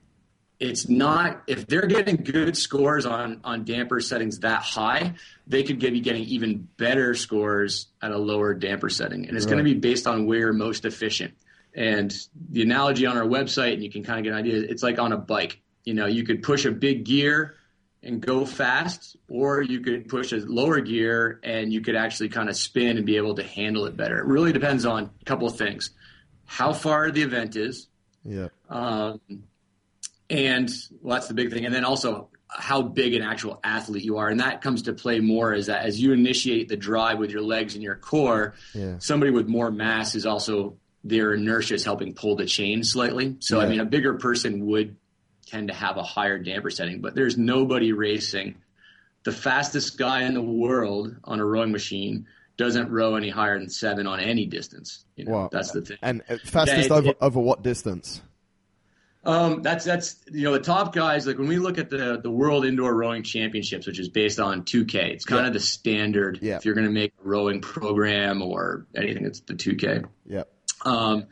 it's 0.58 0.88
not 0.88 1.42
if 1.48 1.66
they're 1.66 1.86
getting 1.86 2.16
good 2.16 2.56
scores 2.56 3.04
on 3.04 3.40
on 3.42 3.64
damper 3.64 4.00
settings 4.00 4.38
that 4.38 4.62
high, 4.62 5.14
they 5.46 5.64
could 5.64 5.80
be 5.80 6.00
getting 6.00 6.22
even 6.22 6.68
better 6.76 7.14
scores 7.14 7.88
at 8.00 8.12
a 8.12 8.16
lower 8.16 8.54
damper 8.54 8.88
setting, 8.88 9.26
and 9.26 9.36
it's 9.36 9.44
right. 9.46 9.54
going 9.54 9.64
to 9.64 9.74
be 9.74 9.78
based 9.78 10.06
on 10.06 10.24
where 10.24 10.38
you're 10.38 10.52
most 10.52 10.84
efficient. 10.84 11.34
And 11.74 12.14
the 12.50 12.62
analogy 12.62 13.06
on 13.06 13.16
our 13.16 13.24
website, 13.24 13.72
and 13.72 13.82
you 13.82 13.90
can 13.90 14.04
kind 14.04 14.20
of 14.20 14.24
get 14.24 14.34
an 14.34 14.38
idea. 14.38 14.60
It's 14.60 14.84
like 14.84 15.00
on 15.00 15.10
a 15.10 15.16
bike. 15.16 15.60
You 15.84 15.94
know, 15.94 16.06
you 16.06 16.22
could 16.22 16.44
push 16.44 16.64
a 16.64 16.70
big 16.70 17.04
gear 17.04 17.56
and 18.02 18.20
go 18.20 18.44
fast, 18.44 19.16
or 19.28 19.62
you 19.62 19.80
could 19.80 20.08
push 20.08 20.32
a 20.32 20.36
lower 20.36 20.80
gear 20.80 21.38
and 21.42 21.72
you 21.72 21.80
could 21.80 21.94
actually 21.94 22.28
kind 22.28 22.48
of 22.48 22.56
spin 22.56 22.96
and 22.96 23.06
be 23.06 23.16
able 23.16 23.34
to 23.36 23.42
handle 23.42 23.86
it 23.86 23.96
better. 23.96 24.18
It 24.18 24.26
really 24.26 24.52
depends 24.52 24.84
on 24.84 25.10
a 25.20 25.24
couple 25.24 25.46
of 25.46 25.56
things: 25.56 25.90
how 26.44 26.72
far 26.72 27.10
the 27.10 27.22
event 27.22 27.56
is, 27.56 27.88
yeah, 28.24 28.48
um, 28.68 29.20
and 30.28 30.70
well, 31.00 31.16
that's 31.16 31.28
the 31.28 31.34
big 31.34 31.52
thing, 31.52 31.64
and 31.64 31.74
then 31.74 31.84
also 31.84 32.28
how 32.48 32.82
big 32.82 33.14
an 33.14 33.22
actual 33.22 33.58
athlete 33.64 34.04
you 34.04 34.18
are, 34.18 34.28
and 34.28 34.40
that 34.40 34.60
comes 34.60 34.82
to 34.82 34.92
play 34.92 35.20
more 35.20 35.54
as 35.54 35.66
that 35.66 35.84
as 35.84 36.00
you 36.00 36.12
initiate 36.12 36.68
the 36.68 36.76
drive 36.76 37.18
with 37.18 37.30
your 37.30 37.42
legs 37.42 37.74
and 37.74 37.82
your 37.82 37.96
core. 37.96 38.54
Yeah. 38.74 38.96
Somebody 38.98 39.32
with 39.32 39.48
more 39.48 39.70
mass 39.70 40.14
is 40.14 40.26
also 40.26 40.76
their 41.04 41.32
inertia 41.32 41.74
is 41.74 41.84
helping 41.84 42.14
pull 42.14 42.36
the 42.36 42.46
chain 42.46 42.84
slightly. 42.84 43.36
So 43.40 43.58
yeah. 43.58 43.66
I 43.66 43.68
mean, 43.68 43.80
a 43.80 43.84
bigger 43.84 44.14
person 44.14 44.66
would 44.66 44.96
tend 45.46 45.68
to 45.68 45.74
have 45.74 45.96
a 45.96 46.02
higher 46.02 46.38
damper 46.38 46.70
setting, 46.70 47.00
but 47.00 47.14
there's 47.14 47.36
nobody 47.36 47.92
racing. 47.92 48.56
The 49.24 49.32
fastest 49.32 49.98
guy 49.98 50.22
in 50.22 50.34
the 50.34 50.42
world 50.42 51.16
on 51.24 51.40
a 51.40 51.44
rowing 51.44 51.72
machine 51.72 52.26
doesn't 52.56 52.90
row 52.90 53.16
any 53.16 53.30
higher 53.30 53.58
than 53.58 53.68
seven 53.68 54.06
on 54.06 54.20
any 54.20 54.46
distance. 54.46 55.04
You 55.16 55.24
know, 55.24 55.32
wow. 55.32 55.48
that's 55.50 55.72
the 55.72 55.82
thing. 55.82 55.98
And 56.02 56.22
uh, 56.28 56.36
fastest 56.44 56.90
yeah, 56.90 56.96
it, 56.96 56.98
over 56.98 57.10
it, 57.10 57.16
over 57.20 57.40
what 57.40 57.62
distance? 57.62 58.20
Um, 59.24 59.62
that's 59.62 59.84
that's 59.84 60.16
you 60.32 60.44
know 60.44 60.52
the 60.52 60.60
top 60.60 60.92
guys. 60.92 61.26
Like 61.26 61.38
when 61.38 61.46
we 61.46 61.58
look 61.58 61.78
at 61.78 61.90
the 61.90 62.20
the 62.20 62.30
World 62.30 62.64
Indoor 62.64 62.92
Rowing 62.92 63.22
Championships, 63.22 63.86
which 63.86 64.00
is 64.00 64.08
based 64.08 64.40
on 64.40 64.62
2K, 64.62 64.94
it's 65.12 65.24
kind 65.24 65.42
yeah. 65.42 65.46
of 65.48 65.52
the 65.52 65.60
standard. 65.60 66.40
Yeah. 66.42 66.56
If 66.56 66.64
you're 66.64 66.74
going 66.74 66.88
to 66.88 66.92
make 66.92 67.12
a 67.24 67.28
rowing 67.28 67.60
program 67.60 68.42
or 68.42 68.86
anything, 68.96 69.24
it's 69.24 69.40
the 69.40 69.54
2K. 69.54 70.06
Yeah. 70.26 70.42
Um, 70.84 71.26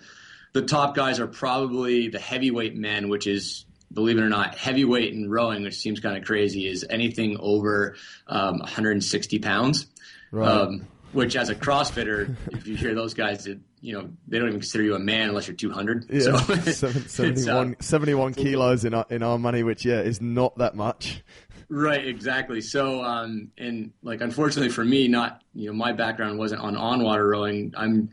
the 0.53 0.63
top 0.63 0.95
guys 0.95 1.19
are 1.19 1.27
probably 1.27 2.09
the 2.09 2.21
heavyweight 2.21 2.77
men, 2.77 3.09
which 3.09 3.27
is 3.27 3.67
believe 3.93 4.19
it 4.19 4.23
or 4.23 4.29
not, 4.29 4.57
heavyweight 4.57 5.13
in 5.13 5.31
rowing, 5.31 5.63
which 5.63 5.77
seems 5.77 6.01
kind 6.01 6.17
of 6.17 6.25
crazy, 6.25 6.67
is 6.69 6.85
anything 6.89 7.37
over 7.41 7.97
um, 8.27 8.59
160 8.59 9.39
pounds. 9.39 9.87
Right. 10.31 10.49
Um, 10.49 10.87
which 11.13 11.35
as 11.35 11.49
a 11.49 11.55
CrossFitter, 11.57 12.37
if 12.53 12.69
you 12.69 12.77
hear 12.77 12.95
those 12.95 13.15
guys, 13.15 13.47
it, 13.49 13.59
you 13.81 13.95
know, 13.95 14.11
they 14.29 14.39
don't 14.39 14.49
even 14.49 14.61
consider 14.61 14.85
you 14.85 14.95
a 14.95 14.99
man 14.99 15.29
unless 15.29 15.49
you're 15.49 15.57
200. 15.57 16.07
Yeah, 16.09 16.21
so 16.21 16.37
Seven- 16.71 17.09
71, 17.09 17.77
71 17.81 18.35
kilos 18.35 18.85
in 18.85 18.95
our, 18.95 19.07
in 19.11 19.23
our 19.23 19.39
money, 19.39 19.63
which 19.65 19.85
yeah 19.85 20.01
is 20.01 20.21
not 20.21 20.57
that 20.59 20.77
much. 20.77 21.23
Right, 21.69 22.07
exactly. 22.07 22.61
So, 22.61 23.03
um, 23.03 23.51
and 23.57 23.93
like, 24.03 24.21
unfortunately 24.21 24.71
for 24.71 24.85
me, 24.85 25.09
not 25.09 25.43
you 25.55 25.69
know, 25.69 25.73
my 25.73 25.93
background 25.93 26.39
wasn't 26.39 26.61
on 26.61 26.77
on 26.77 27.03
water 27.03 27.27
rowing. 27.27 27.75
I'm, 27.77 28.11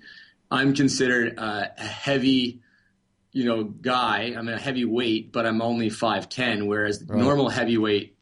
I'm 0.49 0.73
considered 0.73 1.37
uh, 1.37 1.67
a 1.77 1.83
heavy, 1.83 2.61
you 3.37 3.45
know, 3.45 3.63
guy. 3.65 4.33
I'm 4.35 4.47
a 4.47 4.57
heavyweight, 4.57 5.31
but 5.31 5.45
I'm 5.45 5.61
only 5.61 5.89
five 5.91 6.27
ten. 6.27 6.65
Whereas 6.65 7.03
Right. 7.07 7.19
normal 7.19 7.49
heavyweight 7.49 8.15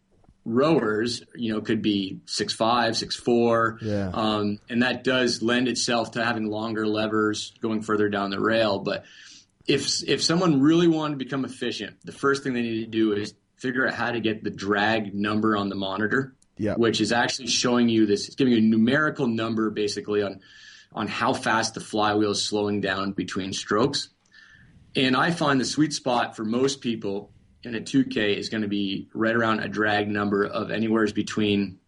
rowers, 0.43 1.23
you 1.35 1.53
know, 1.53 1.61
could 1.61 1.81
be 1.81 2.19
six 2.25 2.53
five, 2.53 2.97
six 2.97 3.15
four. 3.15 3.79
Yeah. 3.81 4.09
Um, 4.13 4.59
and 4.69 4.83
that 4.83 5.03
does 5.03 5.41
lend 5.41 5.67
itself 5.69 6.11
to 6.11 6.23
having 6.23 6.45
longer 6.47 6.85
levers 6.85 7.53
going 7.61 7.81
further 7.81 8.09
down 8.09 8.29
the 8.29 8.39
rail. 8.41 8.79
But 8.79 9.05
if 9.67 10.03
if 10.07 10.21
someone 10.21 10.59
really 10.61 10.87
wanted 10.87 11.17
to 11.17 11.25
become 11.25 11.45
efficient, 11.45 11.95
the 12.03 12.11
first 12.11 12.43
thing 12.43 12.53
they 12.53 12.61
need 12.61 12.81
to 12.85 12.91
do 12.91 13.13
is 13.13 13.33
figure 13.55 13.87
out 13.87 13.93
how 13.93 14.11
to 14.11 14.19
get 14.19 14.43
the 14.43 14.51
drag 14.51 15.15
number 15.15 15.55
on 15.55 15.69
the 15.69 15.75
monitor, 15.75 16.35
Yeah. 16.57 16.75
which 16.75 16.99
is 16.99 17.11
actually 17.13 17.47
showing 17.47 17.87
you 17.87 18.05
this, 18.05 18.27
it's 18.27 18.35
giving 18.35 18.51
you 18.53 18.59
a 18.59 18.61
numerical 18.61 19.27
number 19.27 19.69
basically 19.69 20.21
on 20.21 20.41
on 20.93 21.07
how 21.07 21.33
fast 21.33 21.73
the 21.73 21.79
flywheel 21.79 22.31
is 22.31 22.43
slowing 22.43 22.81
down 22.81 23.13
between 23.13 23.51
strokes. 23.53 24.09
And 24.95 25.15
I 25.15 25.31
find 25.31 25.59
the 25.59 25.65
sweet 25.65 25.93
spot 25.93 26.35
for 26.35 26.45
most 26.45 26.81
people 26.81 27.31
in 27.63 27.75
a 27.75 27.81
2K 27.81 28.37
is 28.37 28.49
going 28.49 28.61
to 28.61 28.67
be 28.67 29.09
right 29.13 29.35
around 29.35 29.59
a 29.59 29.67
drag 29.67 30.07
number 30.07 30.45
of 30.45 30.71
anywhere 30.71 31.05
between 31.07 31.79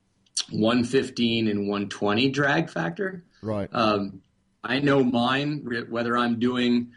115 0.50 1.48
and 1.48 1.60
120 1.62 2.30
drag 2.30 2.70
factor. 2.70 3.24
Right. 3.42 3.70
Um, 3.72 4.22
I 4.64 4.80
know 4.80 5.04
mine, 5.04 5.66
whether 5.90 6.18
I'm 6.18 6.40
doing 6.40 6.92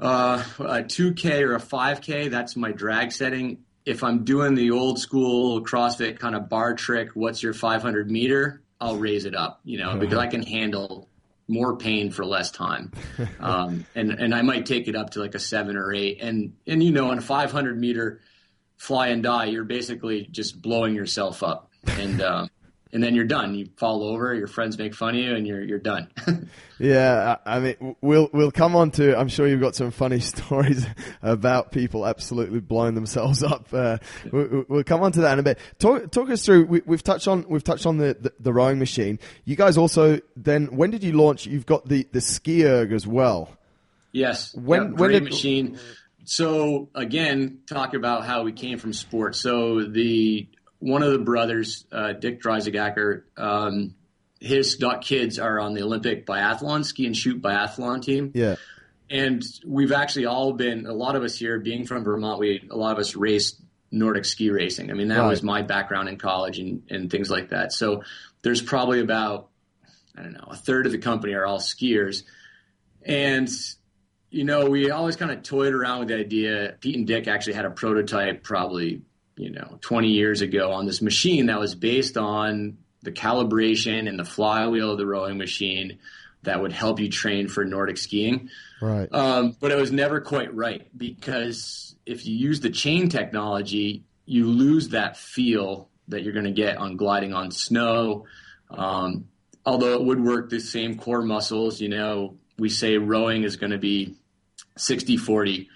uh, 0.00 0.44
a 0.58 0.82
2K 0.82 1.42
or 1.42 1.54
a 1.54 1.60
5K, 1.60 2.30
that's 2.30 2.56
my 2.56 2.72
drag 2.72 3.12
setting. 3.12 3.64
If 3.84 4.02
I'm 4.02 4.24
doing 4.24 4.54
the 4.54 4.70
old 4.70 4.98
school 4.98 5.62
CrossFit 5.62 6.18
kind 6.18 6.34
of 6.34 6.48
bar 6.48 6.74
trick, 6.74 7.10
what's 7.14 7.42
your 7.42 7.52
500 7.52 8.10
meter? 8.10 8.62
I'll 8.80 8.96
raise 8.96 9.24
it 9.24 9.34
up, 9.34 9.60
you 9.64 9.78
know, 9.78 9.96
because 9.96 10.18
I 10.18 10.26
can 10.26 10.42
handle 10.42 11.08
more 11.46 11.76
pain 11.76 12.10
for 12.10 12.24
less 12.24 12.50
time. 12.50 12.92
Um, 13.40 13.84
and, 13.94 14.10
and 14.10 14.34
I 14.34 14.40
might 14.40 14.64
take 14.64 14.88
it 14.88 14.96
up 14.96 15.10
to 15.10 15.20
like 15.20 15.34
a 15.34 15.38
seven 15.38 15.76
or 15.76 15.92
eight. 15.92 16.22
And, 16.22 16.54
and 16.66 16.82
you 16.82 16.92
know, 16.92 17.10
on 17.10 17.18
a 17.18 17.20
500 17.20 17.78
meter 17.78 18.20
fly 18.78 19.08
and 19.08 19.22
die, 19.22 19.46
you're 19.46 19.64
basically 19.64 20.26
just 20.30 20.62
blowing 20.62 20.94
yourself 20.94 21.42
up. 21.42 21.70
And, 21.86 22.22
um, 22.22 22.50
and 22.94 23.02
then 23.02 23.14
you're 23.14 23.24
done. 23.26 23.54
You 23.54 23.68
fall 23.76 24.02
over, 24.04 24.32
your 24.34 24.46
friends 24.46 24.78
make 24.78 24.94
fun 24.94 25.10
of 25.10 25.16
you, 25.16 25.34
and 25.34 25.46
you're 25.46 25.62
you're 25.62 25.78
done. 25.78 26.08
Yeah, 26.80 27.36
I 27.46 27.60
mean, 27.60 27.94
we'll 28.00 28.28
we'll 28.32 28.50
come 28.50 28.74
on 28.74 28.90
to. 28.92 29.16
I'm 29.16 29.28
sure 29.28 29.46
you've 29.46 29.60
got 29.60 29.76
some 29.76 29.92
funny 29.92 30.18
stories 30.34 30.84
about 31.22 31.70
people 31.70 32.04
absolutely 32.04 32.58
blowing 32.58 32.96
themselves 32.96 33.44
up. 33.44 33.68
Uh, 33.72 33.98
we, 34.32 34.64
we'll 34.68 34.82
come 34.82 35.00
on 35.00 35.12
to 35.12 35.20
that 35.20 35.34
in 35.34 35.38
a 35.38 35.42
bit. 35.44 35.60
Talk 35.78 36.10
talk 36.10 36.28
us 36.30 36.44
through. 36.44 36.64
We, 36.66 36.82
we've 36.84 37.02
touched 37.04 37.28
on 37.28 37.46
we've 37.48 37.62
touched 37.62 37.86
on 37.86 37.98
the, 37.98 38.16
the 38.20 38.32
the 38.40 38.52
rowing 38.52 38.80
machine. 38.80 39.20
You 39.44 39.54
guys 39.54 39.78
also 39.78 40.18
then 40.36 40.66
when 40.76 40.90
did 40.90 41.04
you 41.04 41.12
launch? 41.12 41.46
You've 41.46 41.64
got 41.64 41.88
the 41.88 42.08
the 42.10 42.20
ski 42.20 42.66
erg 42.66 42.90
as 42.92 43.06
well. 43.06 43.50
Yes. 44.10 44.52
When- 44.56 44.90
Yep, 44.90 44.98
when 44.98 45.10
did- 45.12 45.22
machine. 45.22 45.78
So 46.24 46.88
again, 46.94 47.60
talk 47.68 47.94
about 47.94 48.24
how 48.24 48.42
we 48.42 48.52
came 48.52 48.78
from 48.78 48.92
sports. 48.94 49.40
So 49.40 49.84
the 49.84 50.48
one 50.84 51.02
of 51.02 51.12
the 51.12 51.18
brothers, 51.18 51.86
uh, 51.90 52.12
Dick 52.12 52.42
Dreissigacker, 52.42 53.22
um, 53.38 53.94
his 54.38 54.78
kids 55.00 55.38
are 55.38 55.58
on 55.58 55.72
the 55.72 55.82
Olympic 55.82 56.26
biathlon 56.26 56.84
ski 56.84 57.06
and 57.06 57.16
shoot 57.16 57.40
biathlon 57.40 58.02
team. 58.02 58.32
Yeah, 58.34 58.56
And 59.08 59.42
we've 59.66 59.92
actually 59.92 60.26
all 60.26 60.52
been 60.52 60.84
a 60.84 60.92
lot 60.92 61.16
of 61.16 61.22
us 61.22 61.38
here, 61.38 61.58
being 61.58 61.86
from 61.86 62.04
Vermont, 62.04 62.38
we 62.38 62.68
a 62.70 62.76
lot 62.76 62.92
of 62.92 62.98
us 62.98 63.16
raced 63.16 63.62
Nordic 63.90 64.26
ski 64.26 64.50
racing. 64.50 64.90
I 64.90 64.94
mean, 64.94 65.08
that 65.08 65.20
Right. 65.20 65.28
was 65.30 65.42
my 65.42 65.62
background 65.62 66.10
in 66.10 66.18
college 66.18 66.58
and, 66.58 66.82
and 66.90 67.10
things 67.10 67.30
like 67.30 67.48
that. 67.48 67.72
So 67.72 68.02
there's 68.42 68.60
probably 68.60 69.00
about 69.00 69.48
I 70.16 70.22
don't 70.22 70.32
know, 70.34 70.48
a 70.50 70.56
third 70.56 70.84
of 70.84 70.92
the 70.92 70.98
company 70.98 71.32
are 71.32 71.46
all 71.46 71.58
skiers. 71.60 72.24
And 73.06 73.48
you 74.30 74.44
know, 74.44 74.68
we 74.68 74.90
always 74.90 75.16
kind 75.16 75.30
of 75.30 75.42
toyed 75.42 75.72
around 75.72 76.00
with 76.00 76.08
the 76.08 76.18
idea. 76.18 76.74
Pete 76.80 76.96
and 76.96 77.06
Dick 77.06 77.26
actually 77.28 77.54
had 77.54 77.64
a 77.64 77.70
prototype 77.70 78.42
probably, 78.42 79.00
you 79.36 79.50
know, 79.50 79.78
20 79.80 80.08
years 80.08 80.40
ago 80.40 80.72
on 80.72 80.86
this 80.86 81.02
machine 81.02 81.46
that 81.46 81.58
was 81.58 81.74
based 81.74 82.16
on 82.16 82.78
the 83.02 83.12
calibration 83.12 84.08
and 84.08 84.18
the 84.18 84.24
flywheel 84.24 84.92
of 84.92 84.98
the 84.98 85.06
rowing 85.06 85.38
machine 85.38 85.98
that 86.42 86.60
would 86.60 86.72
help 86.72 87.00
you 87.00 87.08
train 87.08 87.48
for 87.48 87.64
Nordic 87.64 87.96
skiing. 87.96 88.50
right. 88.80 89.12
Um, 89.12 89.56
but 89.60 89.72
it 89.72 89.76
was 89.76 89.92
never 89.92 90.20
quite 90.20 90.54
right 90.54 90.86
because 90.96 91.96
if 92.06 92.26
you 92.26 92.36
use 92.36 92.60
the 92.60 92.70
chain 92.70 93.08
technology, 93.08 94.04
you 94.26 94.46
lose 94.46 94.90
that 94.90 95.16
feel 95.16 95.88
that 96.08 96.22
you're 96.22 96.32
going 96.32 96.44
to 96.44 96.52
get 96.52 96.76
on 96.76 96.96
gliding 96.96 97.32
on 97.32 97.50
snow. 97.50 98.26
Um, 98.70 99.28
although 99.64 99.94
it 99.94 100.04
would 100.04 100.22
work 100.22 100.50
the 100.50 100.60
same 100.60 100.98
core 100.98 101.22
muscles, 101.22 101.80
you 101.80 101.88
know, 101.88 102.36
we 102.58 102.68
say 102.68 102.98
rowing 102.98 103.42
is 103.42 103.56
going 103.56 103.72
to 103.72 103.78
be 103.78 104.14
60 104.76 105.16
40, 105.16 105.68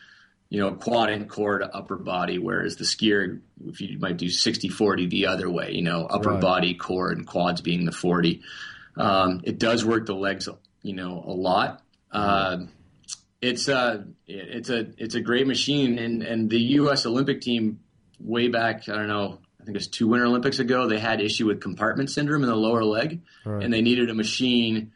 you 0.50 0.60
know, 0.60 0.72
quad 0.72 1.10
and 1.10 1.28
core 1.28 1.58
to 1.58 1.74
upper 1.76 1.96
body, 1.96 2.38
whereas 2.38 2.76
the 2.76 2.84
skier, 2.84 3.40
if 3.66 3.80
you 3.80 3.98
might 3.98 4.16
do 4.16 4.30
60 4.30 4.68
40 4.68 5.06
the 5.06 5.26
other 5.26 5.50
way, 5.50 5.72
you 5.72 5.82
know, 5.82 6.06
upper 6.06 6.30
Right. 6.30 6.40
body, 6.40 6.74
core, 6.74 7.10
and 7.10 7.26
quads 7.26 7.60
being 7.60 7.84
the 7.84 7.92
40. 7.92 8.40
Um, 8.96 9.40
it 9.44 9.58
does 9.58 9.84
work 9.84 10.06
the 10.06 10.14
legs, 10.14 10.48
you 10.82 10.94
know, 10.94 11.22
a 11.26 11.32
lot. 11.32 11.82
Uh, 12.10 12.58
it's 13.40 13.68
a 13.68 14.06
it's 14.26 14.70
a 14.70 14.86
it's 14.96 15.14
a 15.14 15.20
great 15.20 15.46
machine, 15.46 15.98
and 15.98 16.22
and 16.22 16.50
the 16.50 16.58
U.S. 16.80 17.06
Olympic 17.06 17.40
team 17.40 17.78
way 18.18 18.48
back, 18.48 18.88
I 18.88 18.94
don't 18.96 19.06
know, 19.06 19.38
I 19.60 19.64
think 19.64 19.76
it 19.76 19.78
was 19.78 19.86
two 19.86 20.08
Winter 20.08 20.26
Olympics 20.26 20.58
ago, 20.58 20.88
they 20.88 20.98
had 20.98 21.20
issue 21.20 21.46
with 21.46 21.60
compartment 21.60 22.10
syndrome 22.10 22.42
in 22.42 22.48
the 22.48 22.56
lower 22.56 22.82
leg, 22.82 23.20
Right. 23.44 23.62
and 23.62 23.72
they 23.72 23.80
needed 23.82 24.10
a 24.10 24.14
machine 24.14 24.90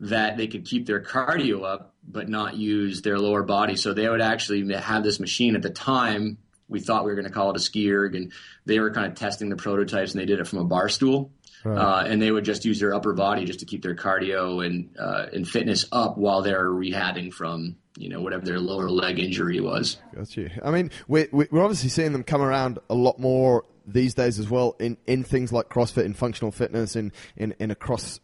that 0.00 0.36
they 0.36 0.46
could 0.46 0.66
keep 0.66 0.84
their 0.84 1.00
cardio 1.00 1.64
up 1.64 1.94
but 2.08 2.28
not 2.28 2.56
use 2.56 3.02
their 3.02 3.18
lower 3.18 3.42
body. 3.42 3.76
So 3.76 3.92
they 3.92 4.08
would 4.08 4.20
actually 4.20 4.72
have 4.74 5.02
this 5.02 5.20
machine 5.20 5.56
at 5.56 5.62
the 5.62 5.70
time. 5.70 6.38
We 6.68 6.80
thought 6.80 7.04
we 7.04 7.10
were 7.10 7.16
going 7.16 7.28
to 7.28 7.32
call 7.32 7.50
it 7.50 7.56
a 7.56 7.60
ski 7.60 7.92
erg, 7.92 8.14
and 8.14 8.32
they 8.64 8.80
were 8.80 8.90
kind 8.90 9.06
of 9.06 9.14
testing 9.14 9.48
the 9.48 9.56
prototypes, 9.56 10.12
and 10.12 10.20
they 10.20 10.26
did 10.26 10.40
it 10.40 10.46
from 10.46 10.58
a 10.60 10.64
bar 10.64 10.88
stool. 10.88 11.30
Right. 11.64 11.78
Uh, 11.78 12.04
and 12.06 12.22
they 12.22 12.30
would 12.30 12.44
just 12.44 12.64
use 12.64 12.78
their 12.78 12.94
upper 12.94 13.12
body 13.12 13.44
just 13.44 13.60
to 13.60 13.66
keep 13.66 13.82
their 13.82 13.96
cardio 13.96 14.64
and 14.64 14.90
uh, 14.98 15.26
and 15.32 15.48
fitness 15.48 15.84
up 15.90 16.16
while 16.16 16.42
they're 16.42 16.68
rehabbing 16.68 17.32
from 17.32 17.76
you 17.96 18.08
know 18.08 18.20
whatever 18.20 18.44
their 18.44 18.60
lower 18.60 18.88
leg 18.88 19.18
injury 19.18 19.60
was. 19.60 19.96
Got 20.14 20.36
you. 20.36 20.50
I 20.62 20.70
mean, 20.70 20.90
we're, 21.08 21.28
we're 21.32 21.62
obviously 21.62 21.88
seeing 21.88 22.12
them 22.12 22.22
come 22.22 22.42
around 22.42 22.78
a 22.88 22.94
lot 22.94 23.18
more 23.18 23.64
these 23.86 24.14
days 24.14 24.38
as 24.38 24.50
well 24.50 24.76
in, 24.78 24.96
in 25.06 25.22
things 25.22 25.52
like 25.52 25.68
CrossFit 25.68 26.04
and 26.04 26.16
functional 26.16 26.50
fitness 26.50 26.96
and 26.96 27.12
in, 27.36 27.54
in 27.58 27.70
a 27.70 27.74
cross 27.74 28.20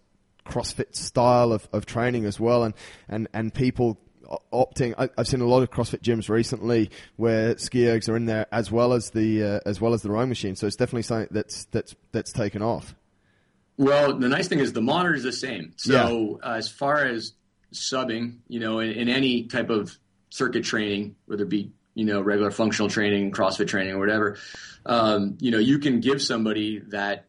CrossFit 0.46 0.94
style 0.94 1.52
of, 1.52 1.68
of 1.72 1.86
training 1.86 2.24
as 2.24 2.38
well. 2.40 2.64
And, 2.64 2.74
and, 3.08 3.28
and 3.32 3.52
people 3.52 3.98
opting, 4.52 4.94
I, 4.98 5.08
I've 5.18 5.26
seen 5.26 5.40
a 5.40 5.46
lot 5.46 5.62
of 5.62 5.70
CrossFit 5.70 6.00
gyms 6.00 6.28
recently 6.28 6.90
where 7.16 7.56
ski 7.58 7.82
ergs 7.84 8.08
are 8.08 8.16
in 8.16 8.26
there 8.26 8.46
as 8.52 8.70
well 8.70 8.92
as 8.92 9.10
the, 9.10 9.42
uh, 9.42 9.60
as 9.66 9.80
well 9.80 9.94
as 9.94 10.02
the 10.02 10.10
rowing 10.10 10.28
machine. 10.28 10.56
So 10.56 10.66
it's 10.66 10.76
definitely 10.76 11.02
something 11.02 11.28
that's, 11.30 11.64
that's, 11.66 11.94
that's 12.12 12.32
taken 12.32 12.62
off. 12.62 12.94
Well, 13.78 14.18
the 14.18 14.28
nice 14.28 14.48
thing 14.48 14.58
is 14.58 14.72
the 14.72 14.82
monitor 14.82 15.14
is 15.14 15.22
the 15.22 15.32
same. 15.32 15.72
So 15.76 16.40
uh, 16.42 16.52
as 16.52 16.68
far 16.68 17.04
as 17.04 17.32
subbing, 17.72 18.38
you 18.48 18.60
know, 18.60 18.80
in, 18.80 18.90
in 18.90 19.08
any 19.08 19.44
type 19.44 19.70
of 19.70 19.96
circuit 20.30 20.64
training, 20.64 21.16
whether 21.26 21.44
it 21.44 21.48
be 21.48 21.72
you 21.94 22.04
know 22.04 22.20
regular 22.20 22.50
functional 22.50 22.88
training, 22.88 23.32
CrossFit 23.32 23.68
training, 23.68 23.94
or 23.94 23.98
whatever, 23.98 24.38
um, 24.86 25.36
you 25.40 25.50
know, 25.50 25.58
you 25.58 25.78
can 25.78 26.00
give 26.00 26.22
somebody 26.22 26.80
that 26.88 27.26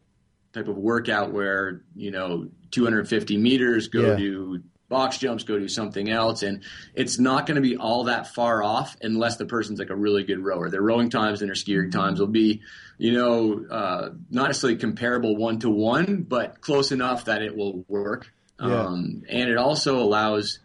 type 0.54 0.68
of 0.68 0.76
workout 0.76 1.32
where 1.32 1.82
you 1.94 2.10
know 2.10 2.48
250 2.70 3.36
meters 3.36 3.88
go 3.88 4.10
Yeah. 4.12 4.16
to 4.16 4.62
box 4.88 5.18
jumps, 5.18 5.42
go 5.44 5.58
do 5.58 5.66
something 5.66 6.08
else, 6.08 6.42
and 6.42 6.62
it's 6.94 7.18
not 7.18 7.46
going 7.46 7.56
to 7.56 7.60
be 7.62 7.76
all 7.76 8.04
that 8.04 8.28
far 8.34 8.62
off 8.62 8.96
unless 9.02 9.36
the 9.36 9.46
person's 9.46 9.78
like 9.78 9.90
a 9.90 9.96
really 9.96 10.22
good 10.22 10.38
rower. 10.38 10.70
Their 10.70 10.82
rowing 10.82 11.10
times 11.10 11.40
and 11.42 11.48
their 11.48 11.54
skiing 11.56 11.90
times 11.90 12.20
will 12.20 12.26
be, 12.28 12.60
you 12.98 13.12
know, 13.12 13.64
uh, 13.68 14.10
not 14.30 14.48
necessarily 14.48 14.78
comparable 14.78 15.36
one 15.36 15.58
to 15.60 15.70
one, 15.70 16.22
but 16.22 16.60
close 16.60 16.92
enough 16.92 17.24
that 17.24 17.42
it 17.42 17.56
will 17.56 17.84
work. 17.88 18.30
Yeah. 18.60 18.84
Um, 18.84 19.22
and 19.28 19.50
it 19.50 19.56
also 19.56 19.98
allows 19.98 20.60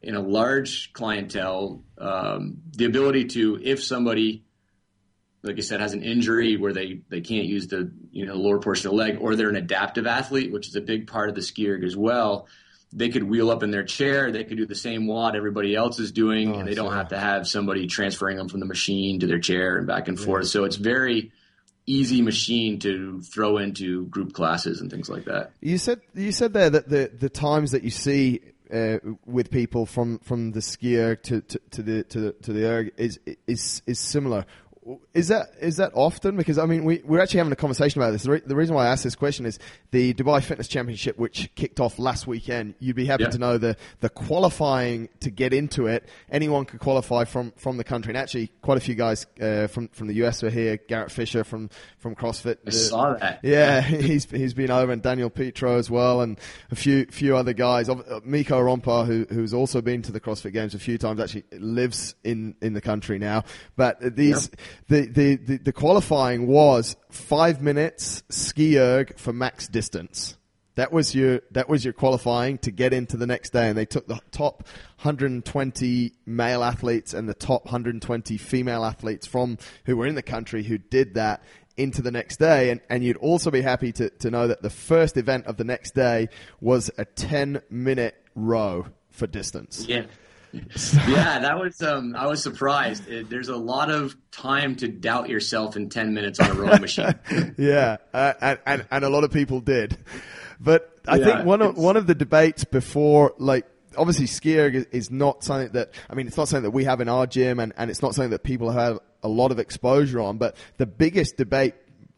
in 0.00 0.14
a 0.14 0.20
large 0.20 0.92
clientele 0.92 1.82
um, 1.98 2.58
the 2.72 2.84
ability 2.84 3.24
to, 3.26 3.58
if 3.60 3.82
somebody 3.82 4.44
like 5.44 5.58
I 5.58 5.62
said, 5.62 5.80
has 5.80 5.92
an 5.92 6.04
injury 6.04 6.56
where 6.56 6.72
they, 6.72 7.00
they 7.08 7.20
can't 7.20 7.46
use 7.46 7.66
the 7.66 7.90
you 8.12 8.26
know 8.26 8.34
lower 8.34 8.60
portion 8.60 8.86
of 8.88 8.92
the 8.92 8.96
leg, 8.98 9.18
or 9.20 9.34
they're 9.34 9.48
an 9.48 9.56
adaptive 9.56 10.06
athlete, 10.06 10.52
which 10.52 10.68
is 10.68 10.76
a 10.76 10.80
big 10.80 11.06
part 11.08 11.28
of 11.28 11.34
the 11.34 11.42
ski 11.42 11.68
erg 11.68 11.82
as 11.84 11.96
well. 11.96 12.46
They 12.94 13.08
could 13.08 13.22
wheel 13.24 13.50
up 13.50 13.62
in 13.62 13.70
their 13.70 13.84
chair. 13.84 14.30
They 14.30 14.44
could 14.44 14.58
do 14.58 14.66
the 14.66 14.74
same 14.74 15.06
WOD 15.06 15.34
everybody 15.34 15.74
else 15.74 15.98
is 15.98 16.12
doing, 16.12 16.54
Oh, 16.54 16.58
and 16.58 16.68
they 16.68 16.74
don't 16.74 16.90
yeah. 16.90 16.96
have 16.98 17.08
to 17.08 17.18
have 17.18 17.48
somebody 17.48 17.86
transferring 17.86 18.36
them 18.36 18.48
from 18.48 18.60
the 18.60 18.66
machine 18.66 19.20
to 19.20 19.26
their 19.26 19.38
chair 19.40 19.78
and 19.78 19.86
back 19.86 20.08
and 20.08 20.20
forth. 20.20 20.48
So 20.48 20.64
it's 20.64 20.76
very 20.76 21.32
easy 21.86 22.20
machine 22.22 22.78
to 22.80 23.22
throw 23.22 23.56
into 23.58 24.06
group 24.06 24.34
classes 24.34 24.80
and 24.80 24.90
things 24.90 25.08
like 25.08 25.24
that. 25.24 25.52
You 25.60 25.78
said 25.78 26.00
you 26.14 26.32
said 26.32 26.52
there 26.52 26.70
that 26.70 26.88
the 26.88 27.10
the 27.18 27.30
times 27.30 27.72
that 27.72 27.82
you 27.82 27.90
see 27.90 28.40
uh, 28.72 28.98
with 29.26 29.50
people 29.50 29.84
from, 29.84 30.18
from 30.20 30.52
the 30.52 30.60
skier 30.60 31.20
to, 31.22 31.42
to, 31.42 31.60
to 31.70 31.82
the 31.82 32.04
to 32.04 32.20
the 32.20 32.32
to 32.32 32.52
the 32.52 32.64
erg 32.66 32.92
is 32.96 33.18
is 33.46 33.82
is 33.86 33.98
similar. 33.98 34.46
Is 35.14 35.28
that 35.28 35.50
is 35.60 35.76
that 35.76 35.92
often? 35.94 36.36
Because 36.36 36.58
I 36.58 36.66
mean, 36.66 36.84
we 36.84 37.02
we're 37.04 37.20
actually 37.20 37.38
having 37.38 37.52
a 37.52 37.56
conversation 37.56 38.00
about 38.02 38.10
this. 38.10 38.24
The, 38.24 38.30
re- 38.32 38.42
the 38.44 38.56
reason 38.56 38.74
why 38.74 38.86
I 38.86 38.88
asked 38.90 39.04
this 39.04 39.14
question 39.14 39.46
is 39.46 39.60
the 39.92 40.12
Dubai 40.14 40.42
Fitness 40.42 40.66
Championship, 40.66 41.18
which 41.18 41.54
kicked 41.54 41.78
off 41.78 42.00
last 42.00 42.26
weekend. 42.26 42.74
You'd 42.80 42.96
be 42.96 43.06
happy 43.06 43.22
Yeah. 43.24 43.30
to 43.30 43.38
know 43.38 43.58
the 43.58 43.76
the 44.00 44.08
qualifying 44.08 45.08
to 45.20 45.30
get 45.30 45.52
into 45.52 45.86
it. 45.86 46.08
Anyone 46.30 46.64
could 46.64 46.80
qualify 46.80 47.24
from 47.24 47.52
from 47.56 47.76
the 47.76 47.84
country, 47.84 48.10
and 48.10 48.18
actually, 48.18 48.48
quite 48.60 48.76
a 48.76 48.80
few 48.80 48.96
guys 48.96 49.24
uh, 49.40 49.68
from 49.68 49.86
from 49.88 50.08
the 50.08 50.14
US 50.24 50.42
were 50.42 50.50
here. 50.50 50.76
Garret 50.88 51.12
Fisher 51.12 51.44
from 51.44 51.70
from 51.98 52.16
CrossFit. 52.16 52.56
I 52.66 52.68
uh, 52.68 52.72
saw 52.72 53.14
that. 53.14 53.38
yeah, 53.44 53.80
he's 54.08 54.24
he's 54.30 54.52
been 54.54 54.72
over, 54.72 54.90
and 54.90 55.00
Daniel 55.00 55.30
Petro 55.30 55.76
as 55.78 55.90
well, 55.90 56.22
and 56.22 56.40
a 56.72 56.74
few 56.74 57.06
few 57.06 57.36
other 57.36 57.52
guys. 57.52 57.88
Uh, 57.88 58.18
Mikko 58.24 58.60
Aronpää, 58.60 59.06
who 59.06 59.26
who's 59.32 59.54
also 59.54 59.80
been 59.80 60.02
to 60.02 60.10
the 60.10 60.20
CrossFit 60.20 60.52
Games 60.52 60.74
a 60.74 60.80
few 60.80 60.98
times, 60.98 61.20
actually 61.20 61.44
lives 61.52 62.16
in 62.24 62.56
in 62.60 62.72
the 62.72 62.80
country 62.80 63.18
now. 63.20 63.44
But 63.76 64.16
these 64.16 64.50
the, 64.88 65.06
the 65.06 65.36
the 65.36 65.56
the 65.58 65.72
qualifying 65.72 66.46
was 66.46 66.96
five 67.10 67.60
minutes 67.62 68.22
ski 68.28 68.78
erg 68.78 69.18
for 69.18 69.32
max 69.32 69.68
distance. 69.68 70.36
That 70.74 70.90
was 70.90 71.14
your 71.14 71.40
that 71.50 71.68
was 71.68 71.84
your 71.84 71.92
qualifying 71.92 72.58
to 72.58 72.70
get 72.70 72.92
into 72.92 73.16
the 73.16 73.26
next 73.26 73.50
day, 73.50 73.68
and 73.68 73.76
they 73.76 73.84
took 73.84 74.06
the 74.06 74.20
top 74.30 74.62
120 75.02 76.12
male 76.24 76.64
athletes 76.64 77.12
and 77.12 77.28
the 77.28 77.34
top 77.34 77.66
120 77.66 78.36
female 78.38 78.84
athletes 78.84 79.26
from 79.26 79.58
who 79.84 79.96
were 79.96 80.06
in 80.06 80.14
the 80.14 80.22
country 80.22 80.62
who 80.62 80.78
did 80.78 81.14
that 81.14 81.42
into 81.76 82.02
the 82.02 82.10
next 82.10 82.38
day, 82.38 82.70
and, 82.70 82.80
and 82.88 83.02
you'd 83.04 83.16
also 83.18 83.50
be 83.50 83.62
happy 83.62 83.92
to, 83.92 84.10
to 84.10 84.30
know 84.30 84.46
that 84.46 84.62
the 84.62 84.70
first 84.70 85.16
event 85.16 85.46
of 85.46 85.56
the 85.56 85.64
next 85.64 85.94
day 85.94 86.28
was 86.60 86.90
a 86.98 87.04
10 87.04 87.62
minute 87.70 88.14
row 88.34 88.86
for 89.10 89.26
distance. 89.26 89.86
Yeah. 89.86 90.06
yeah, 91.02 91.38
that 91.40 91.58
was. 91.58 91.80
Um, 91.82 92.14
I 92.16 92.26
was 92.26 92.42
surprised. 92.42 93.08
It, 93.08 93.30
there's 93.30 93.48
a 93.48 93.56
lot 93.56 93.90
of 93.90 94.16
time 94.30 94.76
to 94.76 94.88
doubt 94.88 95.28
yourself 95.28 95.76
in 95.76 95.88
ten 95.88 96.14
minutes 96.14 96.40
on 96.40 96.50
a 96.50 96.54
rowing 96.54 96.80
machine. 96.80 97.18
yeah, 97.58 97.96
uh, 98.12 98.34
and, 98.40 98.58
and 98.66 98.86
and 98.90 99.04
a 99.04 99.08
lot 99.08 99.24
of 99.24 99.32
people 99.32 99.60
did. 99.60 99.96
But 100.60 101.00
I 101.08 101.18
Yeah, 101.18 101.18
think 101.18 101.42
one 101.42 101.62
of 101.62 101.76
one 101.76 101.96
of 101.96 102.06
the 102.06 102.14
debates 102.14 102.64
before, 102.64 103.34
like 103.38 103.66
obviously 103.96 104.26
skiing 104.26 104.74
is, 104.74 104.84
is 104.92 105.10
not 105.10 105.42
something 105.44 105.72
that 105.72 105.92
I 106.10 106.14
mean, 106.14 106.26
it's 106.26 106.36
not 106.36 106.48
something 106.48 106.64
that 106.64 106.70
we 106.70 106.84
have 106.84 107.00
in 107.00 107.08
our 107.08 107.26
gym, 107.26 107.58
and 107.58 107.72
and 107.76 107.90
it's 107.90 108.02
not 108.02 108.14
something 108.14 108.30
that 108.30 108.42
people 108.42 108.70
have 108.70 108.98
a 109.22 109.28
lot 109.28 109.52
of 109.52 109.58
exposure 109.58 110.20
on. 110.20 110.38
But 110.38 110.56
the 110.76 110.86
biggest 110.86 111.36
debate. 111.36 111.74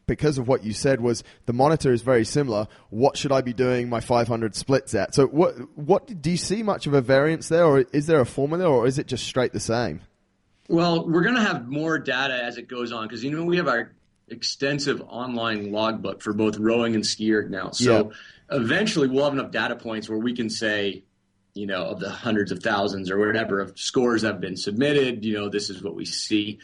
Because 0.07 0.37
of 0.37 0.47
what 0.47 0.65
you 0.65 0.73
said 0.73 1.01
was 1.01 1.25
the 1.47 1.53
monitor 1.53 1.93
is 1.93 2.03
very 2.03 2.25
similar. 2.25 2.69
What 2.91 3.17
should 3.17 3.33
I 3.33 3.41
be 3.41 3.53
doing 3.55 3.89
my 3.89 4.01
500 4.01 4.55
splits 4.55 4.95
at? 4.95 5.15
So 5.15 5.27
what 5.27 5.55
what 5.77 6.21
do 6.21 6.31
you 6.31 6.37
see 6.37 6.63
much 6.63 6.87
of 6.87 6.95
a 6.95 7.01
variance 7.01 7.49
there, 7.49 7.65
or 7.65 7.81
is 7.93 8.07
there 8.07 8.21
a 8.21 8.27
formula, 8.27 8.69
or 8.69 8.87
is 8.87 8.99
it 8.99 9.07
just 9.07 9.25
straight 9.25 9.53
the 9.53 9.61
same? 9.61 10.03
Well, 10.69 11.09
we're 11.09 11.23
going 11.23 11.35
to 11.35 11.43
have 11.43 11.69
more 11.69 11.99
data 11.99 12.43
as 12.43 12.57
it 12.57 12.69
goes 12.69 12.93
on 12.93 13.07
because 13.07 13.23
you 13.23 13.31
know 13.31 13.45
we 13.45 13.59
have 13.59 13.69
our 13.69 13.93
extensive 14.29 15.03
online 15.09 15.71
logbook 15.73 16.23
for 16.23 16.33
both 16.33 16.57
rowing 16.59 16.95
and 16.95 17.05
skier 17.05 17.49
now. 17.49 17.71
So 17.71 18.13
eventually 18.51 19.09
we'll 19.09 19.25
have 19.25 19.35
enough 19.35 19.51
data 19.51 19.77
points 19.77 20.09
where 20.09 20.19
we 20.19 20.35
can 20.35 20.49
say, 20.49 21.05
you 21.55 21.67
know, 21.67 21.85
of 21.85 22.01
the 22.01 22.11
hundreds 22.11 22.51
of 22.51 22.63
thousands 22.63 23.11
or 23.11 23.19
whatever 23.19 23.61
of 23.61 23.79
scores 23.79 24.23
that 24.23 24.33
have 24.33 24.41
been 24.41 24.57
submitted, 24.57 25.25
you 25.25 25.35
know, 25.35 25.49
this 25.49 25.71
is 25.71 25.83
what 25.83 25.95
we 25.95 26.05
see. 26.05 26.59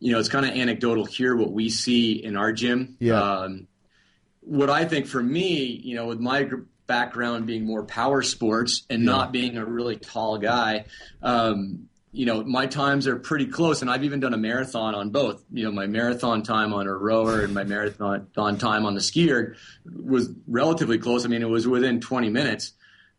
You 0.00 0.12
know, 0.12 0.18
it's 0.18 0.28
kind 0.28 0.44
of 0.46 0.52
anecdotal 0.52 1.04
here 1.04 1.36
what 1.36 1.52
we 1.52 1.68
see 1.70 2.12
in 2.12 2.36
our 2.36 2.52
gym. 2.52 2.96
Yeah. 2.98 3.20
Um, 3.20 3.68
what 4.40 4.70
I 4.70 4.84
think 4.86 5.06
for 5.06 5.22
me, 5.22 5.64
you 5.64 5.94
know, 5.94 6.06
with 6.06 6.18
my 6.18 6.48
background 6.86 7.46
being 7.46 7.64
more 7.66 7.84
power 7.84 8.22
sports 8.22 8.84
and 8.90 9.04
not 9.04 9.30
being 9.30 9.56
a 9.58 9.64
really 9.64 9.96
tall 9.96 10.38
guy, 10.38 10.86
um, 11.22 11.88
you 12.12 12.26
know, 12.26 12.42
my 12.42 12.66
times 12.66 13.06
are 13.06 13.16
pretty 13.16 13.46
close, 13.46 13.82
and 13.82 13.90
I've 13.90 14.02
even 14.02 14.18
done 14.18 14.34
a 14.34 14.38
marathon 14.38 14.96
on 14.96 15.10
both. 15.10 15.44
You 15.52 15.64
know, 15.64 15.70
my 15.70 15.86
marathon 15.86 16.42
time 16.42 16.72
on 16.74 16.88
a 16.88 16.92
rower 16.92 17.42
and 17.42 17.54
my 17.54 17.62
marathon 17.62 18.26
on 18.36 18.58
time 18.58 18.84
on 18.84 18.94
the 18.94 19.00
skier 19.00 19.54
was 19.84 20.28
relatively 20.48 20.98
close. 20.98 21.24
I 21.24 21.28
mean, 21.28 21.42
it 21.42 21.48
was 21.48 21.68
within 21.68 22.00
20 22.00 22.30
minutes. 22.30 22.72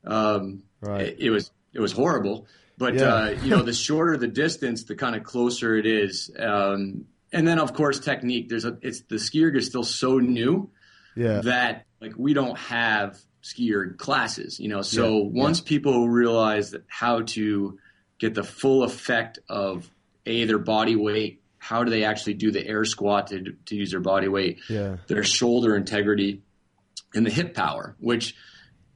Um, 0.05 0.63
Right. 0.81 1.09
it, 1.09 1.17
it 1.19 1.29
was 1.29 1.51
it 1.73 1.79
was 1.79 1.91
horrible, 1.91 2.47
but 2.81 2.95
Yeah. 2.95 3.13
uh, 3.13 3.29
you 3.43 3.51
know, 3.51 3.61
the 3.61 3.73
shorter 3.73 4.17
the 4.17 4.27
distance, 4.27 4.83
the 4.85 4.95
kind 4.95 5.15
of 5.15 5.23
closer 5.23 5.75
it 5.77 5.85
is. 5.85 6.31
Um, 6.37 7.05
and 7.31 7.47
then, 7.47 7.59
of 7.59 7.73
course, 7.73 7.99
technique. 7.99 8.49
There's 8.49 8.65
a 8.65 8.77
it's 8.81 9.01
the 9.01 9.15
skier 9.17 9.55
is 9.55 9.67
still 9.67 9.83
so 9.83 10.17
new 10.17 10.69
Yeah. 11.15 11.41
that 11.41 11.85
like 12.01 12.13
we 12.17 12.33
don't 12.33 12.57
have 12.57 13.17
skier 13.43 13.95
classes, 13.97 14.59
you 14.59 14.67
know. 14.67 14.81
So 14.81 15.03
Yeah, 15.19 15.29
once 15.43 15.61
people 15.61 16.09
realize 16.09 16.71
that 16.71 16.83
how 16.87 17.21
to 17.37 17.77
get 18.19 18.33
the 18.33 18.43
full 18.43 18.83
effect 18.83 19.37
of 19.47 19.89
a 20.25 20.45
their 20.45 20.59
body 20.59 20.95
weight, 20.95 21.41
how 21.59 21.83
do 21.83 21.91
they 21.91 22.03
actually 22.03 22.33
do 22.33 22.49
the 22.51 22.65
air 22.67 22.83
squat 22.85 23.27
to 23.27 23.53
to 23.67 23.75
use 23.75 23.91
their 23.91 23.99
body 24.01 24.27
weight, 24.27 24.59
Yeah. 24.67 24.97
their 25.07 25.23
shoulder 25.23 25.75
integrity, 25.75 26.41
and 27.13 27.25
the 27.25 27.31
hip 27.31 27.53
power, 27.53 27.95
which 27.99 28.35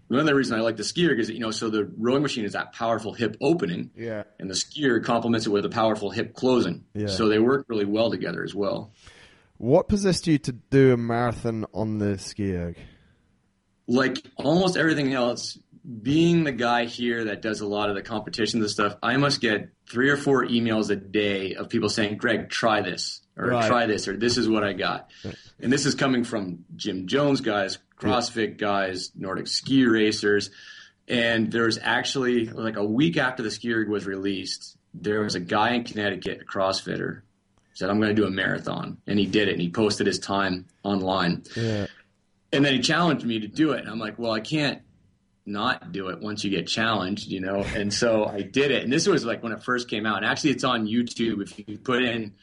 one 0.08 0.20
of 0.20 0.26
the 0.26 0.36
reasons 0.36 0.60
I 0.60 0.62
like 0.64 0.78
the 0.78 0.84
skier 0.84 1.18
is 1.18 1.28
that, 1.28 1.34
you 1.34 1.40
know 1.40 1.52
so 1.52 1.70
the 1.70 1.86
rowing 1.98 2.22
machine 2.22 2.46
is 2.46 2.54
that 2.54 2.74
powerful 2.74 3.14
hip 3.14 3.36
opening, 3.42 3.92
Yeah. 3.96 4.24
and 4.40 4.50
the 4.50 4.54
skier 4.54 5.04
complements 5.04 5.46
it 5.48 5.50
with 5.50 5.66
a 5.66 5.70
powerful 5.70 6.10
hip 6.12 6.34
closing. 6.36 6.86
Yeah. 6.94 7.08
So 7.08 7.28
they 7.28 7.40
work 7.40 7.66
really 7.70 7.86
well 7.86 8.12
together 8.12 8.44
as 8.44 8.54
well. 8.54 8.92
What 9.58 9.88
possessed 9.88 10.28
you 10.28 10.38
to 10.40 10.52
do 10.52 10.94
a 10.94 10.98
marathon 10.98 11.66
on 11.74 11.98
the 12.00 12.16
skier? 12.18 12.76
like 13.88 14.18
almost 14.38 14.78
everything 14.78 15.14
else, 15.14 15.60
being 16.02 16.44
the 16.44 16.52
guy 16.52 16.86
here 16.86 17.26
that 17.26 17.44
does 17.44 17.62
a 17.62 17.68
lot 17.68 17.90
of 17.90 17.96
the 17.96 18.02
competitions 18.02 18.64
and 18.64 18.72
stuff, 18.72 18.96
I 19.04 19.18
must 19.18 19.42
get 19.42 19.70
three 19.88 20.10
or 20.10 20.18
four 20.18 20.44
emails 20.48 20.90
a 20.90 20.96
day 20.96 21.54
of 21.54 21.70
people 21.70 21.90
saying, 21.90 22.18
Greg, 22.18 22.50
try 22.50 22.82
this, 22.82 23.22
or 23.38 23.50
Right. 23.50 23.68
try 23.68 23.86
this, 23.86 24.08
or 24.08 24.18
this 24.18 24.38
is 24.38 24.50
what 24.50 24.64
I 24.64 24.74
got. 24.74 25.12
And 25.60 25.72
this 25.72 25.86
is 25.86 25.94
coming 25.94 26.24
from 26.24 26.66
Jim 26.76 27.06
Jones 27.06 27.42
guys, 27.42 27.78
CrossFit 28.00 28.58
guys, 28.58 29.12
Nordic 29.16 29.48
ski 29.48 29.86
racers. 29.86 30.50
And 31.08 31.52
there 31.52 31.66
was 31.66 31.80
actually, 31.82 32.46
like 32.46 32.78
a 32.78 32.84
week 32.84 33.18
after 33.18 33.44
the 33.44 33.52
ski 33.52 33.74
erg 33.74 33.90
was 33.90 34.06
released, 34.06 34.78
there 34.94 35.22
was 35.22 35.36
a 35.36 35.40
guy 35.40 35.74
in 35.74 35.84
Connecticut, 35.84 36.42
a 36.42 36.46
CrossFitter, 36.46 37.22
said, 37.74 37.90
I'm 37.90 38.00
going 38.00 38.16
to 38.16 38.22
do 38.22 38.28
a 38.28 38.32
marathon. 38.32 38.98
And 39.06 39.20
he 39.20 39.26
did 39.26 39.50
it, 39.50 39.54
and 39.54 39.62
he 39.62 39.70
posted 39.70 40.08
his 40.08 40.20
time 40.20 40.66
online. 40.84 41.44
Yeah. 41.56 41.88
And 42.54 42.64
then 42.64 42.74
he 42.74 42.80
challenged 42.80 43.26
me 43.26 43.40
to 43.42 43.48
do 43.48 43.72
it. 43.72 43.82
And 43.82 43.90
I'm 43.90 44.00
like, 44.00 44.18
well, 44.18 44.32
I 44.32 44.40
can't 44.40 44.82
not 45.46 45.92
do 45.92 46.08
it 46.08 46.22
once 46.22 46.44
you 46.44 46.50
get 46.50 46.68
challenged, 46.68 47.28
you 47.28 47.42
know? 47.42 47.64
And 47.76 47.94
so 47.94 48.26
I 48.26 48.42
did 48.42 48.72
it. 48.72 48.84
And 48.84 48.92
this 48.92 49.08
was 49.08 49.26
like 49.26 49.44
when 49.44 49.52
it 49.52 49.62
first 49.64 49.90
came 49.90 50.06
out. 50.06 50.18
And 50.18 50.26
actually, 50.26 50.52
it's 50.52 50.64
on 50.64 50.88
YouTube. 50.88 51.42
If 51.42 51.68
you 51.68 51.78
put 51.78 52.02
in, 52.02 52.34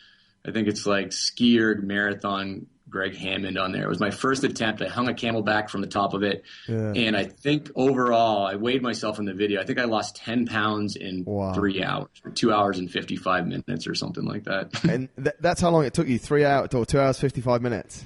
I 0.47 0.53
think 0.53 0.69
it's 0.69 0.87
like 0.87 1.09
skier 1.09 1.83
marathon 1.83 2.67
Greg 2.92 3.16
Hammond 3.16 3.59
on 3.59 3.72
there. 3.72 3.83
It 3.85 3.88
was 3.88 3.98
my 3.98 4.11
first 4.11 4.44
attempt. 4.44 4.83
I 4.83 4.87
hung 4.88 5.09
a 5.09 5.12
CamelBak 5.14 5.70
from 5.70 5.81
the 5.81 5.87
top 5.88 6.14
of 6.14 6.22
it. 6.22 6.44
Yeah. 6.68 6.92
And 6.94 7.16
I 7.16 7.24
think 7.24 7.70
overall, 7.74 8.46
I 8.46 8.55
weighed 8.57 8.83
myself 8.83 9.18
in 9.18 9.24
the 9.24 9.33
video. 9.35 9.61
I 9.61 9.64
think 9.64 9.81
I 9.81 9.85
lost 9.85 10.16
10 10.16 10.46
pounds 10.46 10.94
in 10.96 11.24
Wow. 11.24 11.55
three 11.55 11.83
hours, 11.83 12.09
two 12.35 12.52
hours 12.52 12.78
and 12.78 12.90
55 12.90 13.46
minutes 13.46 13.87
or 13.87 13.94
something 13.94 14.24
like 14.24 14.44
that. 14.44 14.85
and 14.85 15.09
th- 15.16 15.35
that's 15.40 15.61
how 15.61 15.70
long 15.70 15.85
it 15.85 15.94
took 15.94 16.07
you 16.07 16.18
three 16.18 16.44
hours 16.44 16.68
or 16.74 16.85
two 16.87 17.00
hours 17.00 17.18
fifty 17.18 17.40
five 17.40 17.62
minutes 17.62 18.05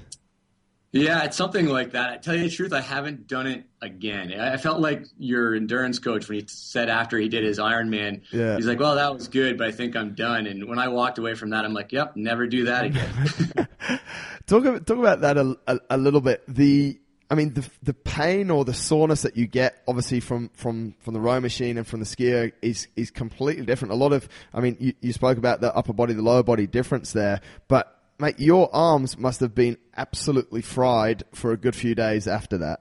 Yeah, 0.97 1.25
it's 1.25 1.37
something 1.37 1.67
like 1.67 1.93
that. 1.93 2.11
I 2.11 2.17
tell 2.19 2.35
you 2.35 2.45
the 2.45 2.51
truth, 2.51 2.73
I 2.73 2.81
haven't 2.81 3.27
done 3.27 3.47
it 3.47 3.65
again. 3.81 4.33
I 4.39 4.57
felt 4.57 4.81
like 4.81 5.05
your 5.19 5.55
endurance 5.55 5.99
coach 5.99 6.29
when 6.29 6.41
he 6.41 6.45
said 6.49 6.89
after 6.89 7.19
he 7.19 7.29
did 7.29 7.45
his 7.45 7.59
Ironman, 7.59 8.23
Yeah. 8.31 8.57
he's 8.57 8.67
like, 8.67 8.81
"Well, 8.81 8.97
that 8.97 9.13
was 9.15 9.29
good, 9.29 9.59
but 9.59 9.67
I 9.67 9.71
think 9.73 9.97
I'm 9.97 10.15
done." 10.15 10.47
And 10.47 10.69
when 10.69 10.79
I 10.79 10.89
walked 10.89 11.19
away 11.19 11.35
from 11.35 11.51
that, 11.51 11.65
I'm 11.65 11.75
like, 11.75 11.93
"Yep, 11.93 12.17
never 12.17 12.47
do 12.47 12.65
that 12.65 12.85
again." 12.87 13.69
talk 14.47 14.65
about, 14.65 14.87
talk 14.87 14.99
about 14.99 15.21
that 15.23 15.37
a, 15.37 15.57
a, 15.67 15.79
a 15.91 15.97
little 15.99 16.21
bit 16.21 16.43
the 16.49 16.99
I 17.31 17.35
mean 17.35 17.55
the 17.55 17.69
the 17.83 17.95
pain 17.95 18.51
or 18.51 18.65
the 18.65 18.75
soreness 18.75 19.23
that 19.23 19.37
you 19.37 19.47
get 19.49 19.83
obviously 19.89 20.21
from 20.21 20.51
from 20.55 20.95
from 21.01 21.15
the 21.15 21.21
row 21.21 21.41
machine 21.41 21.77
and 21.79 21.87
from 21.87 21.99
the 22.01 22.07
skier 22.07 22.53
is 22.63 22.87
is 22.95 23.11
completely 23.11 23.67
different 23.67 23.91
a 23.93 23.97
lot 23.97 24.13
of 24.13 24.29
I 24.55 24.61
mean 24.61 24.77
you, 24.79 24.93
you 25.01 25.13
spoke 25.13 25.37
about 25.37 25.61
the 25.61 25.75
upper 25.75 25.93
body 25.93 26.15
the 26.15 26.23
lower 26.23 26.45
body 26.45 26.69
difference 26.69 27.13
there 27.13 27.41
but 27.67 27.96
mate 28.19 28.39
your 28.39 28.75
arms 28.75 29.17
must 29.19 29.41
have 29.41 29.55
been 29.55 29.77
absolutely 29.97 30.63
fried 30.63 31.25
for 31.33 31.53
a 31.53 31.57
good 31.57 31.75
few 31.77 31.95
days 31.95 32.27
after 32.27 32.59
that 32.59 32.81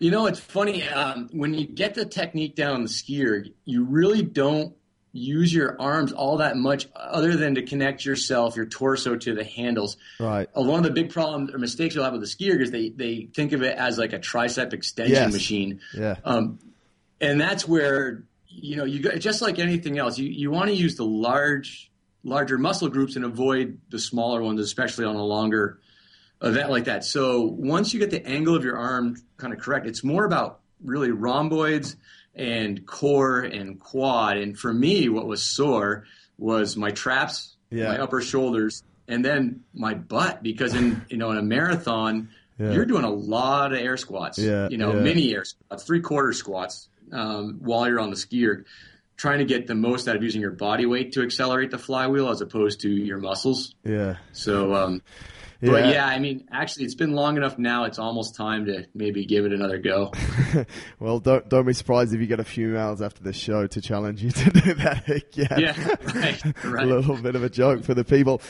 you 0.00 0.12
know, 0.12 0.26
it's 0.26 0.38
funny 0.38 0.84
um, 0.90 1.28
when 1.32 1.54
you 1.54 1.66
get 1.66 1.96
the 1.96 2.04
technique 2.04 2.54
down 2.54 2.72
on 2.76 2.82
the 2.84 2.88
skier, 2.88 3.52
you 3.64 3.82
really 3.84 4.22
don't 4.22 4.76
use 5.10 5.52
your 5.52 5.74
arms 5.80 6.12
all 6.12 6.36
that 6.36 6.56
much, 6.56 6.86
other 6.94 7.34
than 7.36 7.56
to 7.56 7.62
connect 7.62 8.04
yourself, 8.04 8.54
your 8.54 8.66
torso 8.66 9.16
to 9.16 9.34
the 9.34 9.42
handles. 9.42 9.96
right 10.20 10.48
Uh, 10.56 10.62
One 10.62 10.78
of 10.78 10.84
the 10.84 10.92
big 10.92 11.10
problems 11.10 11.52
or 11.52 11.58
mistakes 11.58 11.96
you'll 11.96 12.04
have 12.04 12.12
with 12.12 12.20
the 12.22 12.28
skier 12.28 12.60
is 12.62 12.70
they 12.70 12.90
they 12.90 13.28
think 13.34 13.50
of 13.52 13.62
it 13.62 13.76
as 13.76 13.98
like 13.98 14.12
a 14.12 14.20
tricep 14.20 14.72
extension 14.72 15.14
Yes. 15.16 15.32
machine. 15.32 15.80
yeah 15.92 16.14
Um, 16.24 16.60
and 17.20 17.40
that's 17.40 17.66
where 17.66 18.22
you 18.46 18.76
know 18.76 18.84
you 18.84 19.00
just 19.18 19.42
like 19.42 19.58
anything 19.58 19.98
else, 19.98 20.16
you 20.16 20.28
you 20.28 20.52
want 20.52 20.68
to 20.68 20.76
use 20.76 20.94
the 20.94 21.04
large 21.04 21.87
larger 22.24 22.58
muscle 22.58 22.88
groups 22.88 23.16
and 23.16 23.24
avoid 23.24 23.78
the 23.90 23.98
smaller 23.98 24.42
ones, 24.42 24.60
especially 24.60 25.04
on 25.04 25.16
a 25.16 25.24
longer 25.24 25.78
event 26.42 26.70
like 26.70 26.84
that. 26.84 27.04
So 27.04 27.42
once 27.42 27.92
you 27.92 28.00
get 28.00 28.10
the 28.10 28.24
angle 28.26 28.54
of 28.54 28.64
your 28.64 28.76
arm 28.76 29.16
kind 29.36 29.52
of 29.52 29.58
correct, 29.60 29.86
it's 29.86 30.04
more 30.04 30.24
about 30.24 30.60
really 30.84 31.10
rhomboids 31.10 31.96
and 32.34 32.86
core 32.86 33.40
and 33.40 33.80
quad. 33.80 34.36
And 34.36 34.56
for 34.58 34.72
me, 34.72 35.08
what 35.08 35.26
was 35.26 35.42
sore 35.42 36.04
was 36.38 36.76
my 36.76 36.90
traps, 36.90 37.56
Yeah. 37.70 37.88
my 37.88 37.98
upper 37.98 38.20
shoulders, 38.20 38.82
and 39.08 39.24
then 39.24 39.64
my 39.74 39.94
butt. 39.94 40.42
Because 40.42 40.74
in 40.74 41.02
you 41.08 41.16
know 41.16 41.30
in 41.32 41.38
a 41.38 41.42
marathon, 41.42 42.28
Yeah. 42.58 42.72
you're 42.72 42.86
doing 42.86 43.04
a 43.04 43.10
lot 43.10 43.72
of 43.72 43.78
air 43.78 43.96
squats. 43.96 44.38
Yeah, 44.38 44.68
you 44.68 44.78
know, 44.78 44.92
mini 44.92 45.34
air 45.34 45.44
squats, 45.44 45.84
three 45.84 46.00
quarter 46.00 46.32
squats 46.32 46.88
um, 47.12 47.56
while 47.60 47.88
you're 47.88 48.00
on 48.00 48.10
the 48.10 48.16
skier. 48.16 48.64
Trying 49.18 49.40
to 49.40 49.44
get 49.44 49.66
the 49.66 49.74
most 49.74 50.08
out 50.08 50.14
of 50.16 50.22
using 50.22 50.40
your 50.40 50.52
body 50.52 50.86
weight 50.86 51.12
to 51.12 51.22
accelerate 51.22 51.70
the 51.72 51.78
flywheel 51.78 52.30
as 52.30 52.40
opposed 52.40 52.80
to 52.82 52.88
your 52.88 53.18
muscles. 53.18 53.74
Yeah. 53.84 54.16
So, 54.32 54.74
um, 54.74 55.02
Yeah. 55.60 55.70
but 55.72 55.86
yeah, 55.86 56.06
I 56.06 56.20
mean, 56.20 56.46
actually, 56.52 56.84
it's 56.84 56.94
been 56.94 57.14
long 57.14 57.36
enough 57.36 57.58
now. 57.58 57.82
It's 57.84 57.98
almost 57.98 58.36
time 58.36 58.66
to 58.66 58.86
maybe 58.94 59.26
give 59.26 59.44
it 59.44 59.52
another 59.52 59.78
go. 59.78 60.12
well, 61.00 61.18
don't 61.18 61.48
don't 61.48 61.66
be 61.66 61.72
surprised 61.72 62.14
if 62.14 62.20
you 62.20 62.28
get 62.28 62.38
a 62.38 62.44
few 62.44 62.68
emails 62.68 63.04
after 63.04 63.24
the 63.24 63.32
show 63.32 63.66
to 63.66 63.80
challenge 63.80 64.22
you 64.22 64.30
to 64.30 64.50
do 64.50 64.74
that 64.74 65.08
again. 65.10 65.48
Yeah, 65.58 65.96
right, 66.14 66.44
a 66.84 66.86
little 66.86 67.16
bit 67.16 67.34
of 67.34 67.42
a 67.42 67.50
joke 67.50 67.82
for 67.82 67.94
the 67.94 68.04
people. 68.04 68.40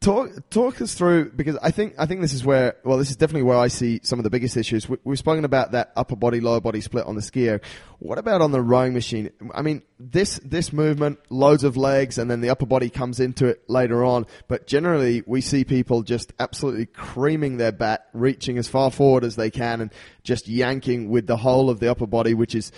Talk 0.00 0.50
talk 0.50 0.82
us 0.82 0.92
through 0.92 1.30
because 1.30 1.56
I 1.62 1.70
think 1.70 1.94
I 1.98 2.04
think 2.04 2.20
this 2.20 2.34
is 2.34 2.44
where 2.44 2.76
well 2.84 2.98
this 2.98 3.08
is 3.08 3.16
definitely 3.16 3.44
where 3.44 3.56
I 3.56 3.68
see 3.68 4.00
some 4.02 4.18
of 4.18 4.22
the 4.22 4.28
biggest 4.28 4.58
issues. 4.58 4.86
We, 4.86 4.98
we've 5.02 5.18
spoken 5.18 5.46
about 5.46 5.72
that 5.72 5.92
upper 5.96 6.14
body 6.14 6.40
lower 6.40 6.60
body 6.60 6.82
split 6.82 7.06
on 7.06 7.14
the 7.14 7.22
skier. 7.22 7.62
What 7.98 8.18
about 8.18 8.42
on 8.42 8.52
the 8.52 8.60
rowing 8.60 8.92
machine? 8.92 9.30
I 9.54 9.62
mean 9.62 9.80
this 9.98 10.40
this 10.44 10.74
movement 10.74 11.20
loads 11.30 11.64
of 11.64 11.78
legs 11.78 12.18
and 12.18 12.30
then 12.30 12.42
the 12.42 12.50
upper 12.50 12.66
body 12.66 12.90
comes 12.90 13.18
into 13.18 13.46
it 13.46 13.62
later 13.66 14.04
on. 14.04 14.26
But 14.46 14.66
generally 14.66 15.22
we 15.26 15.40
see 15.40 15.64
people 15.64 16.02
just 16.02 16.34
absolutely 16.38 16.84
creaming 16.84 17.56
their 17.56 17.72
bat, 17.72 18.08
reaching 18.12 18.58
as 18.58 18.68
far 18.68 18.90
forward 18.90 19.24
as 19.24 19.36
they 19.36 19.50
can 19.50 19.80
and 19.80 19.90
just 20.22 20.48
yanking 20.48 21.08
with 21.08 21.26
the 21.26 21.38
whole 21.38 21.70
of 21.70 21.80
the 21.80 21.90
upper 21.90 22.06
body, 22.06 22.34
which 22.34 22.54
is 22.54 22.72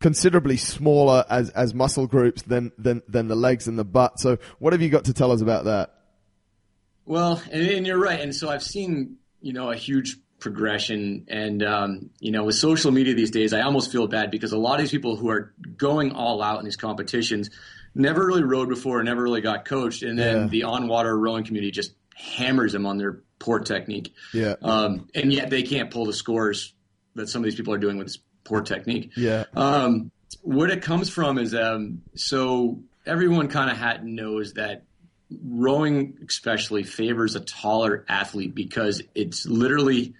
considerably 0.00 0.56
smaller 0.56 1.24
as, 1.30 1.50
as 1.50 1.72
muscle 1.72 2.08
groups 2.08 2.42
than, 2.42 2.72
than, 2.76 3.00
than 3.08 3.28
the 3.28 3.36
legs 3.36 3.68
and 3.68 3.78
the 3.78 3.84
butt. 3.84 4.18
So 4.18 4.38
what 4.58 4.72
have 4.72 4.82
you 4.82 4.90
got 4.90 5.04
to 5.04 5.14
tell 5.14 5.30
us 5.30 5.40
about 5.40 5.64
that? 5.66 5.94
Well, 7.06 7.42
and, 7.50 7.62
and 7.62 7.86
you're 7.86 7.98
right. 7.98 8.20
And 8.20 8.34
so 8.34 8.48
I've 8.48 8.62
seen, 8.62 9.16
you 9.40 9.52
know, 9.52 9.70
a 9.70 9.76
huge 9.76 10.16
progression. 10.38 11.24
And, 11.28 11.62
um, 11.62 12.10
you 12.18 12.30
know, 12.32 12.44
with 12.44 12.56
social 12.56 12.90
media 12.90 13.14
these 13.14 13.30
days, 13.30 13.52
I 13.52 13.62
almost 13.62 13.92
feel 13.92 14.06
bad 14.08 14.30
because 14.30 14.52
a 14.52 14.58
lot 14.58 14.74
of 14.74 14.80
these 14.80 14.90
people 14.90 15.16
who 15.16 15.30
are 15.30 15.52
going 15.76 16.12
all 16.12 16.42
out 16.42 16.58
in 16.58 16.64
these 16.64 16.76
competitions 16.76 17.50
never 17.94 18.26
really 18.26 18.42
rowed 18.42 18.68
before, 18.68 19.02
never 19.02 19.22
really 19.22 19.40
got 19.40 19.64
coached. 19.64 20.02
And 20.02 20.18
then 20.18 20.36
Yeah. 20.42 20.46
the 20.48 20.62
on 20.64 20.88
water 20.88 21.16
rowing 21.16 21.44
community 21.44 21.70
just 21.70 21.92
hammers 22.14 22.72
them 22.72 22.86
on 22.86 22.98
their 22.98 23.22
poor 23.38 23.60
technique. 23.60 24.12
Yeah. 24.32 24.54
Um, 24.62 25.08
and 25.14 25.32
yet 25.32 25.50
they 25.50 25.62
can't 25.62 25.90
pull 25.90 26.06
the 26.06 26.12
scores 26.12 26.72
that 27.14 27.28
some 27.28 27.42
of 27.42 27.44
these 27.44 27.54
people 27.54 27.74
are 27.74 27.78
doing 27.78 27.98
with 27.98 28.06
this 28.08 28.18
poor 28.44 28.62
technique. 28.62 29.12
Yeah. 29.16 29.44
Um, 29.54 30.10
what 30.42 30.70
it 30.70 30.82
comes 30.82 31.08
from 31.08 31.38
is 31.38 31.54
um, 31.54 32.02
so 32.14 32.80
everyone 33.06 33.48
kind 33.48 33.70
of 33.70 33.76
had 33.76 34.04
knows 34.04 34.54
that 34.54 34.84
rowing 35.44 36.18
especially 36.28 36.82
favors 36.82 37.34
a 37.36 37.40
taller 37.40 38.04
athlete 38.08 38.54
because 38.54 39.02
it's 39.14 39.46
literally 39.46 40.14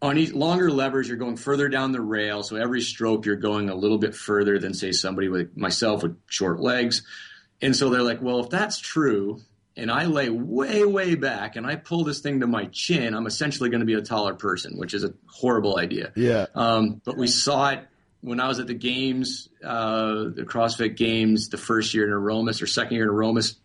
on 0.00 0.18
each 0.18 0.32
longer 0.32 0.70
levers 0.70 1.08
you're 1.08 1.16
going 1.16 1.36
further 1.36 1.68
down 1.68 1.92
the 1.92 2.00
rail 2.00 2.42
so 2.42 2.56
every 2.56 2.80
stroke 2.80 3.24
you're 3.26 3.36
going 3.36 3.68
a 3.70 3.74
little 3.74 3.98
bit 3.98 4.14
further 4.14 4.58
than 4.58 4.74
say 4.74 4.92
somebody 4.92 5.28
with 5.28 5.56
myself 5.56 6.02
with 6.02 6.16
short 6.26 6.60
legs 6.60 7.02
and 7.60 7.74
so 7.76 7.90
they're 7.90 8.02
like 8.02 8.20
well 8.22 8.40
if 8.40 8.50
that's 8.50 8.78
true 8.78 9.40
and 9.76 9.90
I 9.90 10.04
lay 10.04 10.28
way 10.28 10.84
way 10.84 11.14
back 11.14 11.56
and 11.56 11.66
I 11.66 11.76
pull 11.76 12.04
this 12.04 12.20
thing 12.20 12.40
to 12.40 12.46
my 12.46 12.66
chin 12.66 13.14
I'm 13.14 13.26
essentially 13.26 13.70
going 13.70 13.80
to 13.80 13.86
be 13.86 13.94
a 13.94 14.02
taller 14.02 14.34
person 14.34 14.76
which 14.76 14.92
is 14.94 15.04
a 15.04 15.14
horrible 15.26 15.78
idea 15.78 16.12
Yeah. 16.16 16.46
um, 16.54 17.00
but 17.04 17.16
we 17.16 17.26
saw 17.28 17.70
it 17.70 17.86
when 18.24 18.38
I 18.38 18.46
was 18.46 18.60
at 18.60 18.68
the 18.68 18.74
games, 18.74 19.48
uh, 19.64 20.26
the 20.32 20.44
CrossFit 20.46 20.96
games, 20.96 21.48
the 21.48 21.56
first 21.58 21.92
year 21.92 22.06
in 22.06 22.12
Aromas 22.12 22.62
or 22.62 22.68
second 22.68 22.94
year 22.94 23.02
in 23.02 23.08
Aromas. 23.10 23.56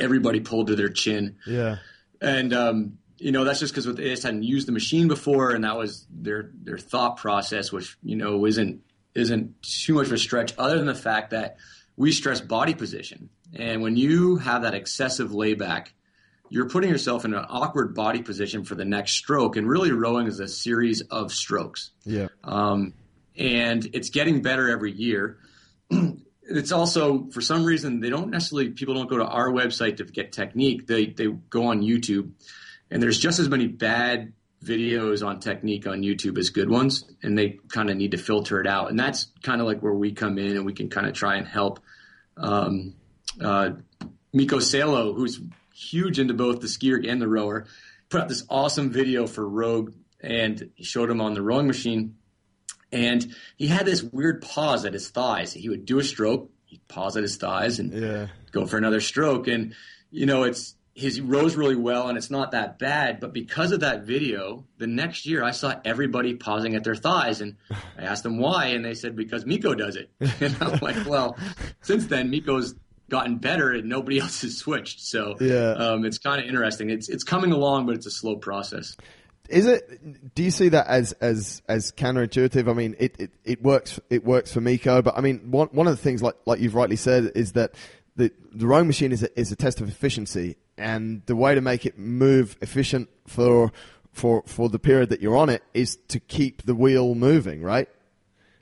Everybody 0.00 0.40
pulled 0.40 0.68
to 0.68 0.76
their 0.76 0.88
chin, 0.88 1.36
Yeah. 1.46 1.76
and 2.20 2.52
um, 2.54 2.98
you 3.18 3.32
know 3.32 3.44
that's 3.44 3.60
just 3.60 3.74
because 3.74 3.92
they 3.94 4.08
just 4.10 4.22
hadn't 4.22 4.42
used 4.42 4.66
the 4.66 4.72
machine 4.72 5.08
before, 5.08 5.50
and 5.52 5.64
that 5.64 5.76
was 5.76 6.06
their 6.10 6.50
their 6.62 6.78
thought 6.78 7.16
process, 7.18 7.70
which 7.70 7.96
you 8.02 8.16
know 8.16 8.46
isn't 8.46 8.80
isn't 9.14 9.62
too 9.62 9.94
much 9.94 10.06
of 10.06 10.12
a 10.12 10.18
stretch, 10.18 10.54
other 10.58 10.76
than 10.78 10.86
the 10.86 10.94
fact 10.94 11.30
that 11.30 11.56
we 11.96 12.12
stress 12.12 12.40
body 12.40 12.74
position, 12.74 13.28
and 13.54 13.82
when 13.82 13.96
you 13.96 14.36
have 14.36 14.62
that 14.62 14.72
excessive 14.74 15.32
layback, 15.34 15.92
you're 16.48 16.68
putting 16.68 16.88
yourself 16.90 17.24
in 17.24 17.34
an 17.34 17.44
awkward 17.48 17.94
body 17.94 18.22
position 18.22 18.64
for 18.64 18.74
the 18.74 18.84
next 18.84 19.12
stroke, 19.12 19.56
and 19.56 19.68
really 19.68 19.92
rowing 19.92 20.26
is 20.26 20.40
a 20.40 20.48
series 20.48 21.00
of 21.02 21.32
strokes 21.32 21.90
Yeah. 22.04 22.28
um, 22.44 22.94
and 23.36 23.86
it's 23.92 24.10
getting 24.10 24.42
better 24.42 24.68
every 24.70 24.92
year. 24.92 25.38
it's 26.50 26.72
also 26.72 27.28
for 27.30 27.40
some 27.40 27.64
reason 27.64 28.00
they 28.00 28.10
don't 28.10 28.30
necessarily 28.30 28.70
people 28.70 28.94
don't 28.94 29.08
go 29.08 29.18
to 29.18 29.24
our 29.24 29.48
website 29.48 29.98
to 29.98 30.04
get 30.04 30.32
technique. 30.32 30.86
They 30.86 31.06
they 31.06 31.26
go 31.26 31.66
on 31.66 31.82
YouTube, 31.82 32.32
and 32.90 33.02
there's 33.02 33.18
just 33.18 33.38
as 33.38 33.48
many 33.48 33.66
bad 33.66 34.32
videos 34.62 35.26
on 35.26 35.40
technique 35.40 35.86
on 35.86 36.02
YouTube 36.02 36.38
as 36.38 36.50
good 36.50 36.68
ones, 36.68 37.04
and 37.22 37.38
they 37.38 37.58
kind 37.68 37.88
of 37.88 37.96
need 37.96 38.10
to 38.10 38.18
filter 38.18 38.60
it 38.60 38.66
out. 38.66 38.90
And 38.90 38.98
that's 38.98 39.28
kind 39.42 39.60
of 39.60 39.66
like 39.66 39.80
where 39.80 39.94
we 39.94 40.12
come 40.12 40.38
in, 40.38 40.56
and 40.56 40.66
we 40.66 40.74
can 40.74 40.90
kind 40.90 41.06
of 41.06 41.14
try 41.14 41.36
and 41.36 41.46
help. 41.46 41.80
Um, 42.36 42.94
uh, 43.40 43.70
Mikko 44.32 44.60
Salo, 44.60 45.14
who's 45.14 45.40
huge 45.74 46.18
into 46.18 46.34
both 46.34 46.60
the 46.60 46.66
skier 46.66 47.08
and 47.08 47.20
the 47.20 47.28
rower, 47.28 47.66
put 48.08 48.20
out 48.20 48.28
this 48.28 48.44
awesome 48.50 48.90
video 48.90 49.26
for 49.26 49.48
Rogue, 49.48 49.94
and 50.20 50.70
he 50.74 50.84
showed 50.84 51.10
him 51.10 51.20
on 51.20 51.34
the 51.34 51.42
rowing 51.42 51.66
machine 51.66 52.16
and 52.92 53.34
he 53.56 53.66
had 53.68 53.86
this 53.86 54.02
weird 54.02 54.42
pause 54.42 54.84
at 54.84 54.92
his 54.92 55.08
thighs. 55.10 55.52
He 55.52 55.68
would 55.68 55.84
do 55.84 55.98
a 55.98 56.04
stroke, 56.04 56.50
he'd 56.66 56.86
pause 56.88 57.16
at 57.16 57.22
his 57.22 57.36
thighs 57.36 57.78
and 57.78 57.92
Yeah. 57.92 58.26
go 58.52 58.66
for 58.66 58.76
another 58.78 59.00
stroke. 59.00 59.46
And, 59.48 59.74
you 60.10 60.26
know, 60.26 60.42
it's, 60.44 60.74
his 60.92 61.20
rows 61.20 61.54
really 61.56 61.76
well 61.76 62.08
and 62.08 62.18
it's 62.18 62.30
not 62.30 62.50
that 62.50 62.78
bad. 62.78 63.20
But 63.20 63.32
because 63.32 63.72
of 63.72 63.80
that 63.80 64.02
video, 64.04 64.64
the 64.78 64.86
next 64.88 65.24
year 65.24 65.42
I 65.42 65.52
saw 65.52 65.74
everybody 65.84 66.34
pausing 66.34 66.74
at 66.74 66.84
their 66.84 66.96
thighs. 66.96 67.40
And 67.40 67.56
I 67.98 68.02
asked 68.02 68.22
them 68.24 68.38
why. 68.38 68.66
And 68.66 68.84
they 68.84 68.94
said, 68.94 69.14
because 69.16 69.46
Mikko 69.46 69.74
does 69.74 69.96
it. 69.96 70.10
And 70.40 70.56
I'm 70.60 70.78
like, 70.80 71.06
well, 71.06 71.38
since 71.80 72.06
then, 72.06 72.28
Mikko's 72.30 72.74
gotten 73.08 73.36
better 73.38 73.70
and 73.72 73.88
nobody 73.88 74.18
else 74.20 74.42
has 74.42 74.56
switched. 74.58 75.00
So 75.00 75.36
Yeah. 75.40 75.72
um, 75.72 76.04
it's 76.04 76.18
kind 76.18 76.40
of 76.40 76.46
interesting. 76.48 76.90
It's, 76.90 77.08
it's 77.08 77.24
coming 77.24 77.52
along, 77.52 77.86
but 77.86 77.94
it's 77.94 78.06
a 78.06 78.10
slow 78.10 78.36
process. 78.36 78.96
Is 79.50 79.66
it? 79.66 80.34
Do 80.34 80.42
you 80.42 80.50
see 80.50 80.68
that 80.70 80.86
as 80.86 81.12
as 81.12 81.60
as 81.68 81.92
counterintuitive? 81.92 82.68
I 82.70 82.72
mean, 82.72 82.94
it, 82.98 83.16
it, 83.18 83.30
it 83.44 83.62
works 83.62 83.98
it 84.08 84.24
works 84.24 84.52
for 84.52 84.60
Mikko, 84.60 85.02
but 85.02 85.18
I 85.18 85.20
mean, 85.20 85.50
one 85.50 85.68
one 85.72 85.86
of 85.86 85.96
the 85.96 86.02
things 86.02 86.22
like 86.22 86.36
like 86.46 86.60
you've 86.60 86.74
rightly 86.74 86.96
said 86.96 87.32
is 87.34 87.52
that 87.52 87.74
the 88.16 88.30
the 88.52 88.66
rowing 88.66 88.86
machine 88.86 89.12
is 89.12 89.22
a, 89.22 89.38
is 89.40 89.50
a 89.50 89.56
test 89.56 89.80
of 89.80 89.88
efficiency, 89.88 90.56
and 90.78 91.22
the 91.26 91.34
way 91.36 91.54
to 91.54 91.60
make 91.60 91.84
it 91.84 91.98
move 91.98 92.56
efficient 92.60 93.08
for 93.26 93.72
for 94.12 94.42
for 94.46 94.68
the 94.68 94.78
period 94.78 95.08
that 95.10 95.20
you're 95.20 95.36
on 95.36 95.48
it 95.48 95.62
is 95.74 95.96
to 96.08 96.20
keep 96.20 96.62
the 96.62 96.74
wheel 96.74 97.14
moving, 97.14 97.62
right? 97.62 97.88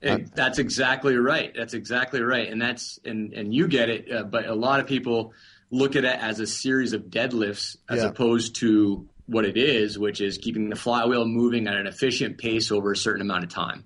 Eh, 0.02 0.18
That's 0.34 0.58
exactly 0.58 1.16
right. 1.16 1.52
That's 1.56 1.74
exactly 1.74 2.22
right, 2.22 2.48
and 2.48 2.60
that's 2.62 2.98
and 3.04 3.32
and 3.34 3.52
you 3.52 3.68
get 3.68 3.90
it. 3.90 4.10
Uh, 4.12 4.22
but 4.22 4.46
a 4.46 4.54
lot 4.54 4.80
of 4.80 4.86
people 4.86 5.32
look 5.70 5.96
at 5.96 6.04
it 6.04 6.16
as 6.22 6.40
a 6.40 6.46
series 6.46 6.92
of 6.94 7.02
deadlifts 7.10 7.76
as 7.90 7.98
Yeah. 8.02 8.08
opposed 8.08 8.56
to 8.56 9.06
what 9.28 9.44
it 9.44 9.56
is, 9.56 9.98
which 9.98 10.20
is 10.20 10.38
keeping 10.38 10.70
the 10.70 10.76
flywheel 10.76 11.26
moving 11.26 11.68
at 11.68 11.74
an 11.76 11.86
efficient 11.86 12.38
pace 12.38 12.72
over 12.72 12.92
a 12.92 12.96
certain 12.96 13.20
amount 13.20 13.44
of 13.44 13.50
time. 13.50 13.84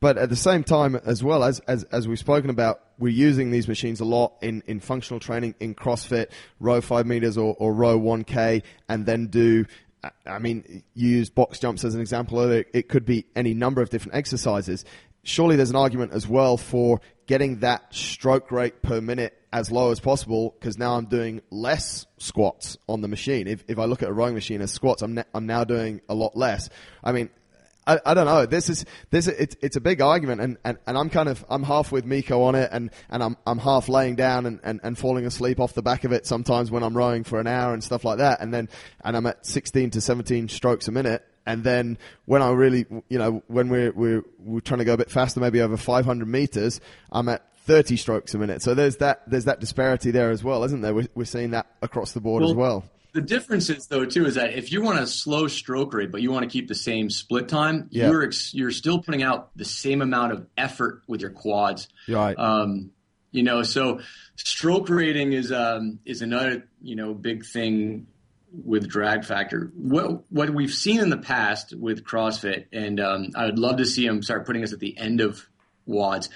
But 0.00 0.18
at 0.18 0.28
the 0.28 0.36
same 0.36 0.64
time, 0.64 0.96
as 0.96 1.22
well 1.24 1.42
as, 1.42 1.60
as, 1.60 1.84
as 1.84 2.06
we've 2.06 2.18
spoken 2.18 2.50
about, 2.50 2.80
we're 2.98 3.08
using 3.12 3.50
these 3.50 3.66
machines 3.68 4.00
a 4.00 4.04
lot 4.04 4.34
in, 4.42 4.62
in 4.66 4.78
functional 4.78 5.18
training, 5.18 5.54
in 5.60 5.74
CrossFit, 5.74 6.26
row 6.60 6.80
five 6.80 7.06
meters 7.06 7.36
or, 7.36 7.56
or 7.58 7.72
row 7.72 7.98
1K, 7.98 8.62
and 8.88 9.06
then 9.06 9.28
do, 9.28 9.64
I- 10.26 10.38
mean, 10.38 10.82
use 10.94 11.30
box 11.30 11.58
jumps 11.58 11.84
as 11.84 11.94
an 11.94 12.00
example. 12.00 12.40
It, 12.50 12.68
it 12.72 12.88
could 12.88 13.04
be 13.04 13.26
any 13.34 13.54
number 13.54 13.80
of 13.82 13.90
different 13.90 14.14
exercises. 14.14 14.84
Surely 15.22 15.56
there's 15.56 15.70
an 15.70 15.76
argument 15.76 16.12
as 16.12 16.28
well 16.28 16.56
for 16.58 17.00
getting 17.26 17.60
that 17.60 17.94
stroke 17.94 18.50
rate 18.50 18.82
per 18.82 19.00
minute 19.00 19.36
as 19.52 19.70
low 19.70 19.90
as 19.90 20.00
possible 20.00 20.54
because 20.58 20.78
now 20.78 20.96
I'm 20.96 21.06
doing 21.06 21.40
less 21.50 22.06
squats 22.18 22.76
on 22.88 23.00
the 23.00 23.08
machine. 23.08 23.46
If, 23.46 23.64
if 23.68 23.78
I 23.78 23.84
look 23.84 24.02
at 24.02 24.08
a 24.08 24.12
rowing 24.12 24.34
machine 24.34 24.60
as 24.60 24.72
squats, 24.72 25.02
I'm, 25.02 25.22
I'm 25.32 25.46
now 25.46 25.64
doing 25.64 26.00
a 26.08 26.14
lot 26.14 26.36
less. 26.36 26.68
I 27.02 27.12
mean, 27.12 27.30
I, 27.86 28.00
I 28.04 28.14
don't 28.14 28.26
know. 28.26 28.46
This 28.46 28.70
is 28.70 28.84
this 29.10 29.26
is, 29.28 29.34
it's 29.38 29.56
it's 29.60 29.76
a 29.76 29.80
big 29.80 30.00
argument, 30.00 30.40
and, 30.40 30.56
and, 30.64 30.78
and 30.86 30.96
I'm 30.96 31.10
kind 31.10 31.28
of 31.28 31.44
I'm 31.48 31.62
half 31.62 31.92
with 31.92 32.04
Mikko 32.04 32.42
on 32.42 32.54
it, 32.54 32.70
and, 32.72 32.90
and 33.10 33.22
I'm 33.22 33.36
I'm 33.46 33.58
half 33.58 33.88
laying 33.88 34.16
down 34.16 34.46
and, 34.46 34.60
and, 34.64 34.80
and 34.82 34.98
falling 34.98 35.26
asleep 35.26 35.60
off 35.60 35.74
the 35.74 35.82
back 35.82 36.04
of 36.04 36.12
it 36.12 36.26
sometimes 36.26 36.70
when 36.70 36.82
I'm 36.82 36.96
rowing 36.96 37.24
for 37.24 37.40
an 37.40 37.46
hour 37.46 37.74
and 37.74 37.84
stuff 37.84 38.04
like 38.04 38.18
that, 38.18 38.40
and 38.40 38.52
then 38.52 38.68
and 39.04 39.16
I'm 39.16 39.26
at 39.26 39.44
16 39.46 39.90
to 39.90 40.00
17 40.00 40.48
strokes 40.48 40.88
a 40.88 40.92
minute, 40.92 41.24
and 41.46 41.62
then 41.64 41.98
when 42.26 42.42
I 42.42 42.50
really 42.52 42.86
you 43.08 43.18
know 43.18 43.42
when 43.48 43.68
we're 43.68 43.92
we're 43.92 44.22
we're 44.38 44.60
trying 44.60 44.78
to 44.78 44.84
go 44.84 44.94
a 44.94 44.96
bit 44.98 45.10
faster, 45.10 45.40
maybe 45.40 45.60
over 45.60 45.76
500 45.76 46.26
meters, 46.28 46.80
I'm 47.12 47.28
at 47.28 47.42
30 47.66 47.96
strokes 47.96 48.34
a 48.34 48.38
minute. 48.38 48.62
So 48.62 48.74
there's 48.74 48.96
that 48.98 49.22
there's 49.28 49.44
that 49.46 49.60
disparity 49.60 50.10
there 50.10 50.30
as 50.30 50.44
well, 50.44 50.64
isn't 50.64 50.80
there? 50.82 50.94
We're, 50.94 51.08
we're 51.14 51.24
seeing 51.24 51.50
that 51.52 51.66
across 51.82 52.12
the 52.12 52.20
board 52.20 52.42
as 52.44 52.52
well. 52.52 52.84
the 53.12 53.20
difference 53.22 53.70
is 53.70 53.86
though 53.86 54.04
too 54.04 54.26
is 54.26 54.34
that 54.34 54.54
if 54.54 54.72
you 54.72 54.82
want 54.82 54.98
a 54.98 55.06
slow 55.06 55.46
stroke 55.48 55.94
rate 55.94 56.10
but 56.10 56.20
you 56.20 56.30
want 56.32 56.42
to 56.42 56.48
keep 56.50 56.66
the 56.68 56.74
same 56.74 57.08
split 57.10 57.48
time, 57.48 57.88
Yeah. 57.90 58.10
you're 58.10 58.24
ex- 58.24 58.52
you're 58.54 58.70
still 58.72 58.98
putting 59.00 59.22
out 59.22 59.50
the 59.56 59.64
same 59.64 60.02
amount 60.02 60.32
of 60.32 60.46
effort 60.58 61.02
with 61.06 61.20
your 61.20 61.30
quads. 61.30 61.88
Right. 62.08 62.36
Um, 62.38 62.90
you 63.30 63.42
know, 63.42 63.62
so 63.62 64.00
stroke 64.36 64.88
rating 64.88 65.32
is 65.32 65.50
um, 65.52 65.98
is 66.04 66.22
another 66.22 66.68
you 66.82 66.96
know 66.96 67.14
big 67.14 67.44
thing 67.46 68.06
with 68.64 68.88
drag 68.88 69.24
factor. 69.24 69.72
What 69.74 70.30
what 70.30 70.50
we've 70.50 70.72
seen 70.72 71.00
in 71.00 71.10
the 71.10 71.16
past 71.18 71.74
with 71.74 72.04
CrossFit, 72.04 72.66
and 72.72 73.00
um, 73.00 73.30
I 73.34 73.46
would 73.46 73.58
love 73.58 73.78
to 73.78 73.84
see 73.86 74.06
them 74.06 74.22
start 74.22 74.46
putting 74.46 74.62
us 74.62 74.72
at 74.72 74.80
the 74.80 74.96
end 74.96 75.20
of 75.20 75.46
WODs. 75.88 76.28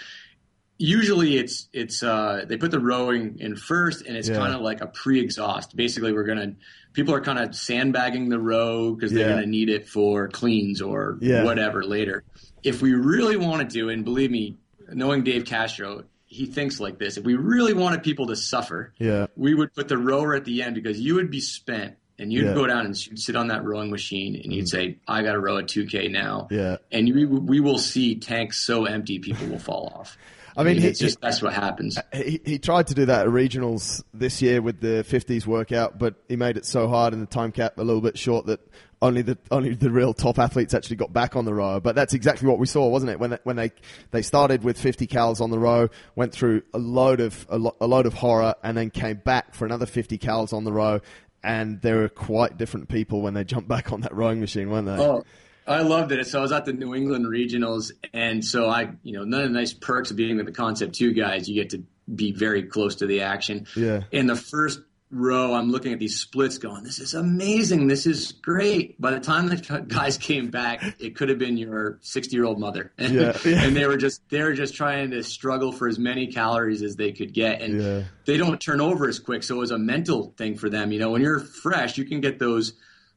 Usually, 0.80 1.36
it's 1.36 1.68
it's 1.72 2.02
uh, 2.04 2.44
they 2.48 2.56
put 2.56 2.70
the 2.70 2.78
rowing 2.78 3.38
in 3.40 3.56
first, 3.56 4.06
and 4.06 4.16
it's 4.16 4.28
Yeah. 4.28 4.36
kind 4.36 4.54
of 4.54 4.60
like 4.60 4.80
a 4.80 4.86
pre-exhaust. 4.86 5.74
Basically, 5.74 6.12
we're 6.12 6.24
gonna 6.24 6.54
people 6.92 7.14
are 7.14 7.20
kind 7.20 7.38
of 7.38 7.54
sandbagging 7.54 8.28
the 8.28 8.38
row 8.38 8.94
because 8.94 9.12
they're 9.12 9.28
Yeah. 9.28 9.34
gonna 9.36 9.46
need 9.46 9.70
it 9.70 9.88
for 9.88 10.28
cleans 10.28 10.80
or 10.80 11.18
Yeah. 11.20 11.42
whatever 11.44 11.82
later. 11.84 12.22
If 12.62 12.80
we 12.80 12.92
really 12.94 13.36
wanted 13.36 13.70
to, 13.70 13.88
and 13.88 14.04
believe 14.04 14.30
me, 14.30 14.56
knowing 14.92 15.24
Dave 15.24 15.44
Castro, 15.44 16.04
he 16.26 16.46
thinks 16.46 16.78
like 16.78 16.98
this. 16.98 17.16
If 17.16 17.24
we 17.24 17.34
really 17.34 17.72
wanted 17.72 18.02
people 18.04 18.26
to 18.28 18.36
suffer, 18.36 18.92
Yeah. 18.98 19.26
we 19.34 19.54
would 19.54 19.74
put 19.74 19.88
the 19.88 19.98
rower 19.98 20.34
at 20.36 20.44
the 20.44 20.62
end 20.62 20.74
because 20.76 21.00
you 21.00 21.16
would 21.16 21.30
be 21.30 21.40
spent 21.40 21.94
and 22.18 22.32
you'd 22.32 22.46
Yeah. 22.46 22.54
go 22.54 22.66
down 22.66 22.86
and 22.86 23.06
you'd 23.06 23.18
sit 23.18 23.36
on 23.36 23.48
that 23.48 23.64
rowing 23.64 23.90
machine 23.90 24.40
and 24.42 24.52
you'd 24.52 24.66
mm. 24.66 24.68
say, 24.68 24.98
I 25.06 25.22
got 25.22 25.32
to 25.32 25.40
row 25.40 25.58
a 25.58 25.62
2K 25.62 26.10
now. 26.10 26.48
Yeah. 26.50 26.78
And 26.90 27.12
we, 27.14 27.24
we 27.24 27.60
will 27.60 27.78
see 27.78 28.16
tanks 28.16 28.58
so 28.58 28.84
empty, 28.84 29.18
people 29.18 29.46
will 29.46 29.58
fall 29.58 29.92
off. 29.94 30.16
I 30.56 30.64
mean, 30.64 30.78
he- 30.78 30.88
it's 30.88 30.98
just 30.98 31.20
that's 31.20 31.40
what 31.40 31.52
happens. 31.54 31.96
Uh, 31.98 32.02
he, 32.12 32.40
he 32.44 32.58
tried 32.58 32.88
to 32.88 32.94
do 32.94 33.06
that 33.06 33.26
at 33.26 33.32
regionals 33.32 34.02
this 34.12 34.42
year 34.42 34.60
with 34.60 34.80
the 34.80 35.04
50s 35.08 35.46
workout, 35.46 35.98
but 35.98 36.16
he 36.28 36.34
made 36.34 36.56
it 36.56 36.66
so 36.66 36.88
hard 36.88 37.12
and 37.12 37.22
the 37.22 37.26
time 37.26 37.52
cap 37.52 37.78
a 37.78 37.82
little 37.82 38.02
bit 38.02 38.18
short 38.18 38.46
that 38.46 38.60
only 39.00 39.22
the 39.22 39.38
only 39.52 39.74
the 39.74 39.90
real 39.90 40.12
top 40.12 40.40
athletes 40.40 40.74
actually 40.74 40.96
got 40.96 41.12
back 41.12 41.36
on 41.36 41.44
the 41.44 41.54
row. 41.54 41.78
But 41.78 41.94
that's 41.94 42.14
exactly 42.14 42.48
what 42.48 42.58
we 42.58 42.66
saw, 42.66 42.88
wasn't 42.88 43.12
it? 43.12 43.20
When 43.20 43.30
they, 43.30 43.38
when 43.44 43.54
they 43.54 43.70
they 44.10 44.22
started 44.22 44.64
with 44.64 44.76
50 44.80 45.06
cals 45.06 45.40
on 45.40 45.50
the 45.50 45.58
row, 45.60 45.88
went 46.16 46.32
through 46.32 46.62
a 46.74 46.78
load 46.78 47.20
of 47.20 47.46
a, 47.48 47.58
lo- 47.58 47.76
a 47.80 47.86
load 47.86 48.06
of 48.06 48.14
horror, 48.14 48.56
and 48.64 48.76
then 48.76 48.90
came 48.90 49.18
back 49.24 49.54
for 49.54 49.64
another 49.64 49.86
50 49.86 50.18
cals 50.18 50.52
on 50.52 50.64
the 50.64 50.72
row. 50.72 51.00
And 51.42 51.80
they 51.80 51.92
were 51.92 52.08
quite 52.08 52.58
different 52.58 52.88
people 52.88 53.22
when 53.22 53.34
they 53.34 53.44
jumped 53.44 53.68
back 53.68 53.92
on 53.92 54.00
that 54.00 54.14
rowing 54.14 54.40
machine, 54.40 54.70
weren't 54.70 54.86
they? 54.86 54.98
Oh, 54.98 55.24
I 55.66 55.82
loved 55.82 56.12
it. 56.12 56.26
So 56.26 56.40
I 56.40 56.42
was 56.42 56.52
at 56.52 56.64
the 56.64 56.72
New 56.72 56.94
England 56.94 57.26
regionals, 57.26 57.92
and 58.12 58.44
so 58.44 58.68
I, 58.68 58.90
you 59.02 59.12
know, 59.12 59.24
none 59.24 59.42
of 59.42 59.52
the 59.52 59.58
nice 59.58 59.72
perks 59.72 60.10
of 60.10 60.16
being 60.16 60.36
with 60.36 60.46
the 60.46 60.52
Concept 60.52 60.94
Two 60.94 61.12
guys. 61.12 61.48
You 61.48 61.54
get 61.54 61.70
to 61.70 61.84
be 62.12 62.32
very 62.32 62.64
close 62.64 62.96
to 62.96 63.06
the 63.06 63.20
action. 63.20 63.66
Yeah. 63.76 64.02
In 64.10 64.26
the 64.26 64.36
first 64.36 64.80
row, 65.10 65.54
I'm 65.54 65.70
looking 65.70 65.92
at 65.92 65.98
these 65.98 66.18
splits, 66.20 66.58
going, 66.58 66.84
"This 66.84 66.98
is 66.98 67.14
amazing. 67.14 67.86
This 67.86 68.06
is 68.06 68.32
great." 68.32 69.00
By 69.00 69.10
the 69.12 69.20
time 69.20 69.48
the 69.48 69.84
guys 69.88 70.18
came 70.18 70.50
back, 70.50 70.82
it 70.98 71.16
could 71.16 71.28
have 71.28 71.38
been 71.38 71.56
your 71.56 71.98
60 72.02 72.34
year 72.36 72.44
old 72.44 72.58
mother, 72.60 72.92
Yeah, 72.98 73.36
yeah. 73.44 73.62
and 73.64 73.74
they 73.74 73.86
were 73.86 73.96
just 73.96 74.20
they 74.28 74.42
were 74.42 74.52
just 74.54 74.74
trying 74.74 75.10
to 75.12 75.22
struggle 75.22 75.72
for 75.72 75.88
as 75.88 75.98
many 75.98 76.26
calories 76.26 76.82
as 76.82 76.96
they 76.96 77.12
could 77.12 77.32
get, 77.32 77.62
and 77.62 77.80
Yeah. 77.82 78.02
they 78.26 78.36
don't 78.36 78.60
turn 78.60 78.80
over 78.80 79.08
as 79.08 79.18
quick. 79.18 79.42
So 79.42 79.56
it 79.56 79.58
was 79.58 79.70
a 79.70 79.78
mental 79.78 80.34
thing 80.36 80.56
for 80.56 80.68
them. 80.68 80.92
You 80.92 80.98
know, 81.00 81.10
when 81.10 81.22
you're 81.22 81.40
fresh, 81.40 81.96
you 81.98 82.04
can 82.04 82.20
get 82.20 82.38
those 82.38 82.74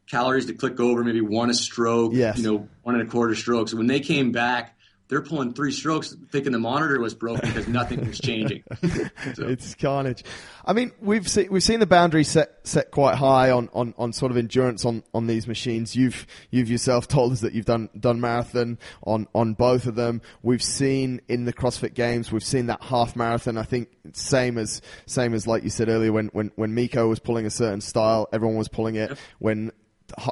calories 0.10 0.46
to 0.48 0.54
click 0.54 0.80
over, 0.80 1.04
maybe 1.04 1.22
one 1.22 1.50
a 1.50 1.54
stroke, 1.54 2.14
Yes. 2.14 2.38
you 2.38 2.44
know, 2.44 2.68
one 2.84 2.96
and 2.96 3.08
a 3.08 3.12
quarter 3.12 3.36
strokes. 3.36 3.74
When 3.74 3.88
they 3.88 4.00
came 4.02 4.32
back, 4.32 4.76
they're 5.12 5.22
pulling 5.22 5.54
three 5.54 5.74
strokes, 5.74 6.16
thinking 6.32 6.54
the 6.54 6.58
monitor 6.60 6.98
was 7.00 7.14
broken 7.14 7.50
because 7.50 7.68
nothing 7.68 8.08
was 8.08 8.18
changing. 8.20 8.64
So- 9.36 9.48
It's 9.48 9.76
carnage. 9.76 10.24
I 10.66 10.74
mean, 10.74 10.92
we've 11.02 11.28
seen 11.28 11.50
we've 11.52 11.62
seen 11.64 11.80
the 11.82 11.86
boundary 11.86 12.24
set 12.24 12.60
set 12.64 12.92
quite 12.92 13.16
high 13.16 13.52
on, 13.52 13.70
on, 13.74 13.94
on 13.98 14.14
sort 14.14 14.32
of 14.32 14.38
endurance 14.38 14.86
on, 14.86 15.04
on 15.14 15.28
these 15.28 15.48
machines. 15.48 15.96
You've 15.96 16.26
you've 16.50 16.70
yourself 16.70 17.08
told 17.08 17.34
us 17.34 17.42
that 17.42 17.54
you've 17.54 17.66
done 17.66 17.90
done 18.00 18.22
marathon 18.22 18.80
on, 19.04 19.28
on 19.36 19.54
both 19.54 19.86
of 19.86 19.96
them. 19.96 20.22
We've 20.44 20.64
seen 20.64 21.22
in 21.28 21.46
the 21.46 21.54
CrossFit 21.54 21.94
Games, 21.94 22.32
we've 22.32 22.44
seen 22.44 22.68
that 22.68 22.82
half 22.84 23.16
marathon. 23.16 23.58
I 23.58 23.64
think 23.64 23.90
same 24.14 24.58
as 24.58 24.82
same 25.08 25.34
as 25.34 25.46
like 25.46 25.64
you 25.64 25.70
said 25.70 25.90
earlier 25.90 26.14
when 26.14 26.28
when 26.28 26.52
when 26.56 26.74
Mikko 26.74 27.10
was 27.10 27.20
pulling 27.20 27.46
a 27.46 27.52
certain 27.52 27.82
style, 27.82 28.30
everyone 28.32 28.58
was 28.58 28.70
pulling 28.70 28.96
it. 28.96 29.18
When 29.40 29.68
h- 29.68 29.74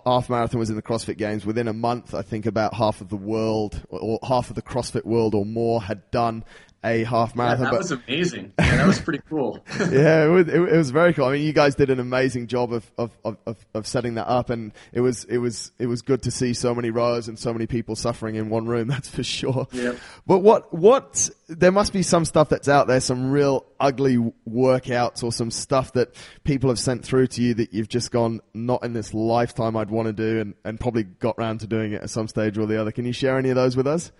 half 0.05 0.29
marathon 0.29 0.59
was 0.59 0.69
in 0.69 0.75
the 0.75 0.81
CrossFit 0.81 1.17
Games. 1.17 1.45
Within 1.45 1.67
a 1.67 1.73
month, 1.73 2.13
I 2.13 2.21
think 2.21 2.45
about 2.45 2.73
half 2.73 3.01
of 3.01 3.09
the 3.09 3.15
world 3.15 3.81
or, 3.89 4.19
half 4.23 4.49
of 4.49 4.55
the 4.55 4.61
CrossFit 4.61 5.05
world 5.05 5.35
or 5.35 5.45
more 5.45 5.81
had 5.81 6.09
done 6.11 6.43
a 6.83 7.03
half 7.03 7.31
Yeah, 7.31 7.43
marathon. 7.43 7.63
that 7.65 7.71
but- 7.71 7.77
was 7.79 7.91
amazing. 7.91 8.53
Yeah, 8.59 8.77
that 8.77 8.87
was 8.87 8.99
pretty 8.99 9.21
cool. 9.29 9.63
yeah, 9.79 10.25
it 10.25 10.29
was, 10.29 10.47
it, 10.47 10.55
it 10.55 10.77
was 10.77 10.91
very 10.91 11.13
cool. 11.13 11.25
I 11.25 11.33
mean, 11.33 11.43
you 11.43 11.53
guys 11.53 11.75
did 11.75 11.89
an 11.89 11.99
amazing 11.99 12.47
job 12.47 12.71
of, 12.71 12.89
of, 12.97 13.11
of, 13.25 13.57
of, 13.73 13.87
setting 13.87 14.15
that 14.15 14.27
up, 14.27 14.49
and 14.49 14.71
it 14.93 15.01
was 15.01 15.25
it 15.25 15.39
was 15.39 15.71
it 15.79 15.87
was 15.87 16.01
good 16.01 16.21
to 16.23 16.31
see 16.31 16.53
so 16.53 16.73
many 16.73 16.89
rows 16.89 17.27
and 17.27 17.37
so 17.37 17.51
many 17.51 17.67
people 17.67 17.95
suffering 17.95 18.35
in 18.35 18.49
one 18.49 18.65
room. 18.67 18.87
That's 18.89 19.09
for 19.09 19.23
sure. 19.23 19.67
Yep. 19.71 19.97
But 20.25 20.39
what 20.39 20.73
what 20.73 21.29
there 21.49 21.71
must 21.71 21.91
be 21.93 22.03
some 22.03 22.25
stuff 22.25 22.49
that's 22.49 22.69
out 22.69 22.87
there, 22.87 22.99
some 22.99 23.31
real 23.31 23.65
ugly 23.79 24.17
workouts 24.47 25.23
or 25.23 25.31
some 25.31 25.49
stuff 25.51 25.93
that 25.93 26.13
people 26.43 26.69
have 26.69 26.79
sent 26.79 27.03
through 27.03 27.27
to 27.27 27.41
you 27.41 27.53
that 27.55 27.73
you've 27.73 27.89
just 27.89 28.11
gone, 28.11 28.39
not 28.53 28.83
in 28.83 28.93
this 28.93 29.13
lifetime 29.13 29.75
I'd 29.75 29.89
want 29.89 30.05
to 30.07 30.13
do, 30.13 30.39
and, 30.39 30.53
and 30.63 30.79
probably 30.79 31.03
got 31.03 31.37
round 31.37 31.61
to 31.61 31.67
doing 31.67 31.93
it 31.93 32.03
at 32.03 32.09
some 32.09 32.27
stage 32.27 32.57
or 32.57 32.67
the 32.67 32.79
other. 32.79 32.91
Can 32.91 33.05
you 33.05 33.13
share 33.13 33.37
any 33.37 33.49
of 33.49 33.55
those 33.55 33.75
with 33.75 33.87
us? 33.87 34.11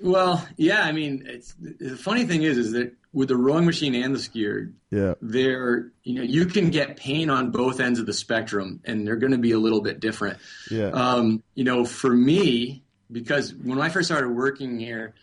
Well, 0.00 0.46
yeah, 0.56 0.82
I 0.82 0.92
mean, 0.92 1.24
it's, 1.26 1.54
the 1.58 1.96
funny 1.96 2.24
thing 2.24 2.42
is, 2.42 2.58
is 2.58 2.72
that 2.72 2.94
with 3.12 3.28
the 3.28 3.36
rowing 3.36 3.64
machine 3.64 3.94
and 3.94 4.14
the 4.14 4.18
skier, 4.18 4.72
Yeah. 4.90 5.14
there, 5.22 5.92
you 6.02 6.14
know, 6.14 6.22
you 6.22 6.46
can 6.46 6.70
get 6.70 6.96
pain 6.96 7.30
on 7.30 7.50
both 7.52 7.80
ends 7.80 7.98
of 8.00 8.06
the 8.06 8.12
spectrum, 8.12 8.80
and 8.84 9.06
they're 9.06 9.16
going 9.16 9.32
to 9.32 9.38
be 9.38 9.52
a 9.52 9.58
little 9.58 9.80
bit 9.80 10.00
different. 10.00 10.38
Yeah. 10.70 10.88
Um, 10.88 11.42
you 11.54 11.64
know, 11.64 11.84
for 11.84 12.10
me, 12.14 12.82
because 13.10 13.54
when 13.54 13.80
I 13.80 13.88
first 13.88 14.08
started 14.08 14.30
working 14.30 14.78
here, 14.80 15.14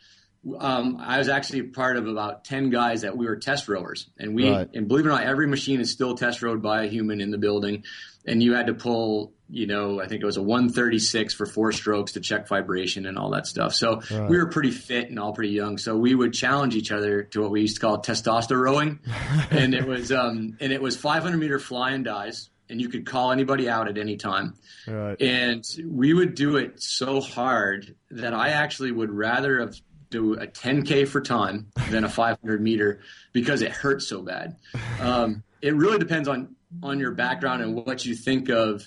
um, 0.58 0.98
I 1.00 1.18
was 1.20 1.28
actually 1.30 1.64
part 1.64 1.98
of 1.98 2.08
about 2.08 2.46
ten 2.46 2.70
guys 2.72 3.02
that 3.02 3.16
we 3.16 3.26
were 3.28 3.36
test 3.36 3.68
rowers, 3.68 4.08
and 4.18 4.34
we, 4.34 4.50
Right. 4.50 4.70
and 4.74 4.88
believe 4.88 5.06
it 5.06 5.10
or 5.10 5.12
not, 5.12 5.24
every 5.24 5.48
machine 5.48 5.80
is 5.82 5.92
still 5.92 6.16
test 6.16 6.42
rowed 6.42 6.62
by 6.64 6.86
a 6.86 6.88
human 6.88 7.22
in 7.22 7.30
the 7.30 7.38
building, 7.38 7.84
and 8.26 8.42
you 8.44 8.54
had 8.54 8.68
to 8.68 8.74
pull, 8.74 9.34
you 9.50 9.68
know, 9.68 10.00
I 10.02 10.08
think 10.08 10.22
it 10.22 10.26
was 10.26 10.38
a 10.38 10.42
136 10.42 11.34
for 11.34 11.46
four 11.46 11.72
strokes 11.72 12.14
to 12.14 12.20
check 12.22 12.48
vibration 12.48 13.06
and 13.06 13.18
all 13.18 13.32
that 13.32 13.48
stuff. 13.48 13.74
So 13.74 14.02
Right. 14.12 14.30
we 14.30 14.38
were 14.38 14.48
pretty 14.48 14.72
fit 14.72 15.10
and 15.10 15.20
all 15.20 15.34
pretty 15.34 15.54
young, 15.54 15.78
so 15.78 15.98
we 15.98 16.16
would 16.16 16.34
challenge 16.34 16.76
each 16.76 16.92
other 16.92 17.24
to 17.24 17.42
what 17.42 17.52
we 17.52 17.62
used 17.62 17.76
to 17.76 17.82
call 17.82 18.02
testosterone 18.02 18.62
rowing, 18.62 19.00
and 19.52 19.74
it 19.74 19.86
was, 19.86 20.12
um, 20.12 20.58
and 20.60 20.72
it 20.72 20.82
was 20.82 20.96
500 20.98 21.38
meter 21.38 21.60
fly 21.60 21.92
and 21.92 22.06
dies, 22.06 22.50
and 22.70 22.80
you 22.80 22.88
could 22.90 23.06
call 23.06 23.32
anybody 23.32 23.68
out 23.70 23.88
at 23.90 23.98
any 23.98 24.16
time. 24.18 24.54
Right. 24.88 25.22
And 25.22 25.66
we 25.86 26.14
would 26.14 26.36
do 26.36 26.56
it 26.58 26.82
so 26.82 27.20
hard 27.22 27.96
that 28.12 28.34
I 28.34 28.50
actually 28.50 28.92
would 28.92 29.12
rather 29.12 29.60
have 29.60 29.76
do 30.10 30.34
a 30.34 30.46
10k 30.46 31.08
for 31.08 31.22
time 31.22 31.68
than 31.90 32.04
a 32.04 32.10
500 32.10 32.62
meter 32.62 33.00
because 33.32 33.62
it 33.62 33.72
hurts 33.72 34.08
so 34.08 34.22
bad. 34.22 34.58
Um, 35.02 35.44
it 35.62 35.74
really 35.76 35.98
depends 35.98 36.28
on 36.28 36.56
on 36.84 37.00
your 37.00 37.12
background 37.12 37.62
and 37.62 37.76
what 37.76 38.06
you 38.06 38.16
think 38.16 38.50
of, 38.50 38.84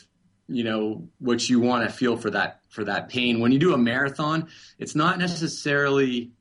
you 0.48 0.64
know, 0.64 1.08
what 1.18 1.48
you 1.48 1.60
want 1.60 1.88
to 1.88 1.92
feel 1.94 2.16
for 2.16 2.30
that 2.30 2.60
for 2.70 2.84
that 2.84 3.08
pain. 3.08 3.40
When 3.40 3.52
you 3.52 3.58
do 3.58 3.74
a 3.74 3.78
marathon, 3.78 4.48
it's 4.78 4.94
not 4.94 5.18
necessarily 5.18 6.32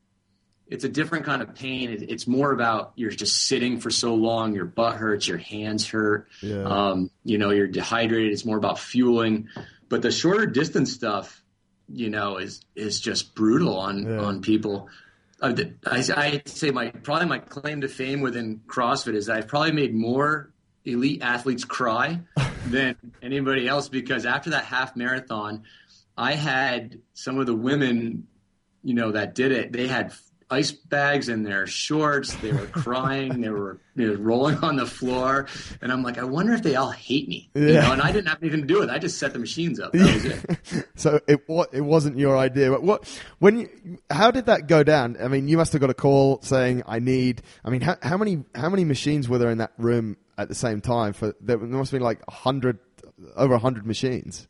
it's 0.66 0.84
a 0.84 0.88
different 0.88 1.26
kind 1.26 1.42
of 1.42 1.54
pain. 1.54 1.90
It, 1.90 2.02
it's 2.10 2.26
more 2.26 2.50
about 2.50 2.92
you're 2.96 3.10
just 3.10 3.46
sitting 3.46 3.78
for 3.80 3.90
so 3.90 4.14
long, 4.14 4.54
your 4.54 4.64
butt 4.64 4.96
hurts, 4.96 5.28
your 5.28 5.36
hands 5.38 5.86
hurt, 5.88 6.28
Yeah. 6.42 6.62
um, 6.64 7.10
you 7.22 7.36
know, 7.36 7.50
you're 7.50 7.66
dehydrated. 7.68 8.32
It's 8.32 8.46
more 8.46 8.56
about 8.56 8.78
fueling. 8.78 9.48
But 9.90 10.00
the 10.02 10.10
shorter 10.10 10.46
distance 10.46 10.92
stuff, 10.92 11.42
you 11.88 12.08
know, 12.08 12.38
is 12.38 12.62
is 12.74 12.98
just 13.00 13.34
brutal 13.34 13.76
on 13.76 14.04
Yeah. 14.04 14.18
on 14.20 14.40
people. 14.40 14.88
Uh, 15.40 15.52
I, 15.86 15.98
I 16.16 16.42
say 16.46 16.70
my 16.70 16.88
probably 16.88 17.26
my 17.26 17.38
claim 17.38 17.82
to 17.82 17.88
fame 17.88 18.22
within 18.22 18.60
CrossFit 18.66 19.14
is 19.14 19.26
that 19.26 19.36
I've 19.36 19.48
probably 19.48 19.72
made 19.72 19.94
more 19.94 20.50
elite 20.84 21.22
athletes 21.22 21.64
cry 21.64 22.20
than 22.66 22.96
anybody 23.22 23.66
else 23.68 23.88
because 23.88 24.26
after 24.26 24.50
that 24.50 24.64
half 24.64 24.96
marathon, 24.96 25.62
I 26.16 26.32
had 26.34 27.00
some 27.14 27.38
of 27.38 27.46
the 27.46 27.54
women, 27.54 28.26
you 28.82 28.94
know, 28.94 29.12
that 29.12 29.34
did 29.34 29.52
it. 29.52 29.72
They 29.72 29.86
had 29.88 30.12
ice 30.50 30.70
bags 30.72 31.28
in 31.28 31.42
their 31.42 31.66
shorts. 31.66 32.34
They 32.36 32.52
were 32.52 32.66
crying. 32.66 33.40
they 33.40 33.48
were 33.48 33.80
you 33.96 34.08
know, 34.08 34.14
rolling 34.20 34.58
on 34.58 34.76
the 34.76 34.86
floor, 34.86 35.46
and 35.80 35.90
I'm 35.90 36.02
like, 36.02 36.18
I 36.18 36.24
wonder 36.24 36.52
if 36.52 36.62
they 36.62 36.76
all 36.76 36.90
hate 36.90 37.28
me. 37.28 37.50
You 37.54 37.72
Yeah. 37.72 37.80
know, 37.86 37.92
and 37.94 38.02
I 38.02 38.12
didn't 38.12 38.28
have 38.28 38.38
anything 38.42 38.60
to 38.60 38.66
do 38.66 38.80
with 38.80 38.90
it. 38.90 38.92
I 38.92 38.98
just 38.98 39.18
set 39.18 39.32
the 39.32 39.38
machines 39.38 39.80
up. 39.80 39.92
That 39.92 40.14
was 40.14 40.24
it. 40.76 40.88
so 40.94 41.18
it 41.26 41.40
it 41.72 41.80
wasn't 41.80 42.18
your 42.18 42.36
idea. 42.36 42.70
But 42.70 42.82
what 42.82 43.20
when 43.38 43.60
you, 43.60 43.98
how 44.10 44.30
did 44.30 44.46
that 44.46 44.68
go 44.68 44.82
down? 44.84 45.16
I 45.20 45.28
mean, 45.28 45.48
you 45.48 45.56
must 45.56 45.72
have 45.72 45.80
got 45.80 45.90
a 45.90 45.94
call 45.94 46.40
saying 46.42 46.82
I 46.86 46.98
need. 46.98 47.42
I 47.64 47.70
mean, 47.70 47.80
how, 47.80 47.96
how 48.02 48.16
many 48.18 48.44
how 48.54 48.68
many 48.68 48.84
machines 48.84 49.28
were 49.28 49.38
there 49.38 49.50
in 49.50 49.58
that 49.58 49.72
room 49.78 50.16
at 50.38 50.48
the 50.48 50.54
same 50.54 50.80
time? 50.80 51.12
For 51.12 51.34
there 51.40 51.58
must 51.58 51.90
have 51.92 51.98
been 51.98 52.04
like 52.04 52.20
a 52.26 52.32
hundred 52.32 52.78
over 53.36 53.54
a 53.54 53.58
hundred 53.58 53.86
machines. 53.86 54.48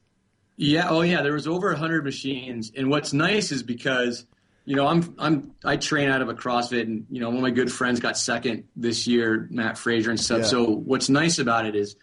Yeah. 0.57 0.89
Oh, 0.89 1.01
yeah. 1.03 1.23
There 1.23 1.33
was 1.33 1.47
over 1.47 1.71
a 1.73 1.77
hundred 1.77 2.05
machines, 2.05 2.73
and 2.77 2.89
what's 2.91 3.13
nice 3.13 3.51
is 3.53 3.63
because 3.63 4.25
you 4.65 4.77
know 4.77 4.87
I'm 4.87 5.15
I'm 5.19 5.55
I 5.65 5.77
train 5.77 6.09
out 6.09 6.23
of 6.23 6.29
a 6.29 6.35
CrossFit, 6.35 6.83
and 6.83 7.07
you 7.11 7.21
know 7.21 7.29
one 7.29 7.37
of 7.37 7.43
my 7.43 7.51
good 7.51 7.71
friends 7.73 8.01
got 8.01 8.17
second 8.17 8.65
this 8.77 9.07
year, 9.07 9.49
Mat 9.51 9.77
Fraser 9.79 10.11
and 10.11 10.19
stuff. 10.21 10.41
Yeah. 10.41 10.47
So 10.47 10.65
what's 10.65 11.09
nice 11.09 11.39
about 11.39 11.67
it 11.67 11.75
is 11.75 11.97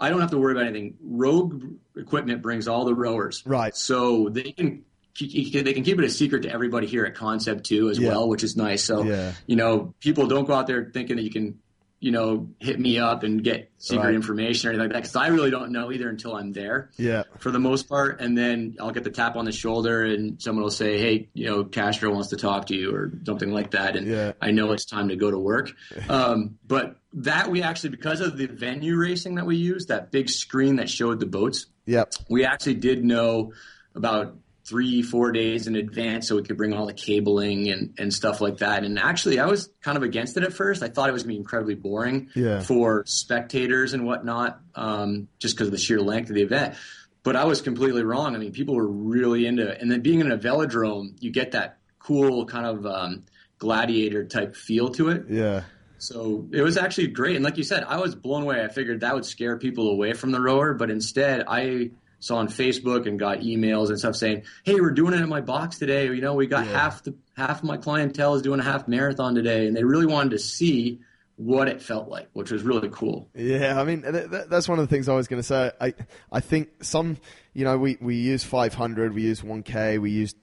I 0.00 0.08
don't 0.08 0.20
have 0.20 0.30
to 0.30 0.38
worry 0.38 0.52
about 0.52 0.64
anything. 0.66 0.96
Rogue 1.02 1.62
equipment 1.96 2.40
brings 2.42 2.66
all 2.68 2.84
the 2.86 2.94
rowers, 2.94 3.42
Right. 3.44 3.76
So 3.76 4.28
they 4.30 4.52
can 4.52 4.84
they 5.20 5.72
can 5.74 5.82
keep 5.84 5.98
it 5.98 6.04
a 6.04 6.08
secret 6.08 6.42
to 6.44 6.50
everybody 6.50 6.86
here 6.86 7.04
at 7.04 7.14
Concept 7.14 7.64
Two 7.64 7.90
as 7.90 7.98
Yeah. 7.98 8.08
well, 8.08 8.28
which 8.28 8.42
is 8.42 8.56
nice. 8.56 8.82
So 8.82 9.02
Yeah. 9.04 9.32
you 9.46 9.56
know, 9.56 9.94
people 10.00 10.26
don't 10.26 10.46
go 10.46 10.54
out 10.54 10.66
there 10.66 10.90
thinking 10.94 11.16
that 11.16 11.22
you 11.22 11.30
can 11.30 11.58
you 12.00 12.10
know 12.10 12.48
hit 12.58 12.80
me 12.80 12.98
up 12.98 13.22
and 13.24 13.44
get 13.44 13.70
secret 13.76 14.06
Right. 14.06 14.14
information 14.14 14.68
or 14.68 14.72
anything 14.72 14.86
like 14.88 14.92
that 14.94 15.02
because 15.02 15.16
I 15.16 15.28
really 15.28 15.50
don't 15.50 15.70
know 15.70 15.92
either 15.92 16.08
until 16.08 16.34
I'm 16.34 16.52
there 16.52 16.90
Yeah. 16.96 17.24
for 17.38 17.50
the 17.50 17.58
most 17.58 17.88
part. 17.90 18.20
And 18.22 18.36
then 18.36 18.76
I'll 18.80 18.90
get 18.90 19.04
the 19.04 19.10
tap 19.10 19.36
on 19.36 19.44
the 19.44 19.52
shoulder 19.52 20.02
and 20.04 20.40
someone 20.40 20.62
will 20.62 20.70
say, 20.70 20.98
Hey, 20.98 21.28
you 21.34 21.46
know, 21.46 21.64
Castro 21.64 22.10
wants 22.10 22.28
to 22.30 22.36
talk 22.36 22.66
to 22.68 22.74
you 22.74 22.94
or 22.94 23.12
something 23.26 23.50
like 23.52 23.72
that. 23.72 23.96
And 23.96 24.06
Yeah. 24.06 24.32
I 24.40 24.50
know 24.50 24.72
it's 24.72 24.86
time 24.86 25.08
to 25.10 25.16
go 25.16 25.30
to 25.30 25.38
work. 25.38 25.72
Um, 26.08 26.58
but 26.66 26.96
that 27.12 27.50
we 27.50 27.62
actually, 27.62 27.90
because 27.90 28.20
of 28.20 28.36
the 28.38 28.46
venue 28.46 28.96
racing 28.96 29.34
that 29.34 29.44
we 29.46 29.56
used, 29.56 29.88
that 29.88 30.10
big 30.10 30.28
screen 30.30 30.76
that 30.76 30.88
showed 30.88 31.20
the 31.20 31.26
boats, 31.26 31.66
Yep. 31.86 32.14
we 32.30 32.44
actually 32.46 32.74
did 32.76 33.04
know 33.04 33.52
about 33.94 34.36
three, 34.70 35.02
four 35.02 35.32
days 35.32 35.66
in 35.66 35.74
advance 35.74 36.28
so 36.28 36.36
we 36.36 36.42
could 36.44 36.56
bring 36.56 36.72
all 36.72 36.86
the 36.86 36.92
cabling 36.94 37.68
and, 37.70 37.92
and 37.98 38.14
stuff 38.14 38.40
like 38.40 38.58
that. 38.58 38.84
And 38.84 38.98
actually, 39.00 39.40
I 39.40 39.46
was 39.46 39.68
kind 39.82 39.96
of 39.96 40.04
against 40.04 40.36
it 40.36 40.44
at 40.44 40.52
first. 40.52 40.80
I 40.84 40.88
thought 40.88 41.08
it 41.08 41.12
was 41.12 41.24
going 41.24 41.30
to 41.30 41.34
be 41.34 41.40
incredibly 41.40 41.74
boring 41.74 42.28
Yeah. 42.36 42.60
for 42.60 43.02
spectators 43.06 43.92
and 43.94 44.06
whatnot, 44.06 44.60
um, 44.76 45.26
just 45.40 45.56
because 45.56 45.66
of 45.66 45.72
the 45.72 45.78
sheer 45.78 46.00
length 46.00 46.30
of 46.30 46.36
the 46.36 46.42
event. 46.42 46.76
But 47.24 47.34
I 47.34 47.44
was 47.44 47.60
completely 47.62 48.04
wrong. 48.04 48.36
I 48.36 48.38
mean, 48.38 48.52
people 48.52 48.76
were 48.76 48.86
really 48.88 49.44
into 49.44 49.66
it. 49.68 49.82
And 49.82 49.90
then 49.90 50.00
being 50.02 50.20
in 50.20 50.30
a 50.30 50.38
velodrome, 50.38 51.16
you 51.20 51.30
get 51.32 51.50
that 51.52 51.78
cool 51.98 52.46
kind 52.46 52.64
of 52.66 52.86
um, 52.86 53.24
gladiator 53.58 54.24
type 54.24 54.54
feel 54.56 54.88
to 54.90 55.08
it. 55.10 55.24
Yeah. 55.28 55.64
So 55.98 56.48
it 56.52 56.62
was 56.62 56.78
actually 56.78 57.08
great. 57.08 57.36
And 57.36 57.44
like 57.44 57.58
you 57.58 57.64
said, 57.64 57.84
I 57.84 57.98
was 57.98 58.14
blown 58.14 58.42
away. 58.44 58.64
I 58.64 58.68
figured 58.68 59.00
that 59.00 59.14
would 59.14 59.26
scare 59.26 59.58
people 59.58 59.90
away 59.90 60.14
from 60.14 60.30
the 60.30 60.40
rower, 60.40 60.72
but 60.72 60.90
instead 60.90 61.44
I 61.46 61.90
saw 62.20 62.36
on 62.36 62.48
Facebook 62.48 63.06
and 63.06 63.18
got 63.18 63.40
emails 63.40 63.88
and 63.88 63.98
stuff 63.98 64.14
saying, 64.14 64.42
"Hey, 64.64 64.80
we're 64.80 64.92
doing 64.92 65.14
it 65.14 65.20
in 65.20 65.28
my 65.28 65.40
box 65.40 65.78
today. 65.78 66.04
You 66.06 66.20
know, 66.20 66.34
we 66.34 66.46
got 66.46 66.66
Yeah. 66.66 66.72
half 66.72 67.02
the 67.02 67.14
half 67.36 67.58
of 67.58 67.64
my 67.64 67.76
clientele 67.76 68.34
is 68.34 68.42
doing 68.42 68.60
a 68.60 68.62
half 68.62 68.86
marathon 68.86 69.34
today." 69.34 69.66
And 69.66 69.76
they 69.76 69.84
really 69.84 70.06
wanted 70.06 70.30
to 70.30 70.38
see 70.38 71.00
what 71.36 71.68
it 71.68 71.80
felt 71.80 72.08
like, 72.08 72.28
which 72.34 72.50
was 72.50 72.62
really 72.62 72.90
cool. 72.92 73.28
Yeah, 73.34 73.80
I 73.80 73.84
mean 73.84 74.02
th- 74.02 74.30
th- 74.30 74.44
that's 74.50 74.68
one 74.68 74.78
of 74.78 74.86
the 74.86 74.94
things 74.94 75.08
I 75.08 75.14
was 75.14 75.26
going 75.26 75.40
to 75.40 75.46
say. 75.46 75.72
I 75.80 75.94
I 76.30 76.40
think 76.40 76.68
some, 76.84 77.16
you 77.54 77.64
know, 77.64 77.78
we 77.78 77.96
we 78.00 78.16
use 78.16 78.44
500, 78.44 79.14
we 79.14 79.22
use 79.22 79.40
1K, 79.42 79.98
we 79.98 80.10
use 80.10 80.34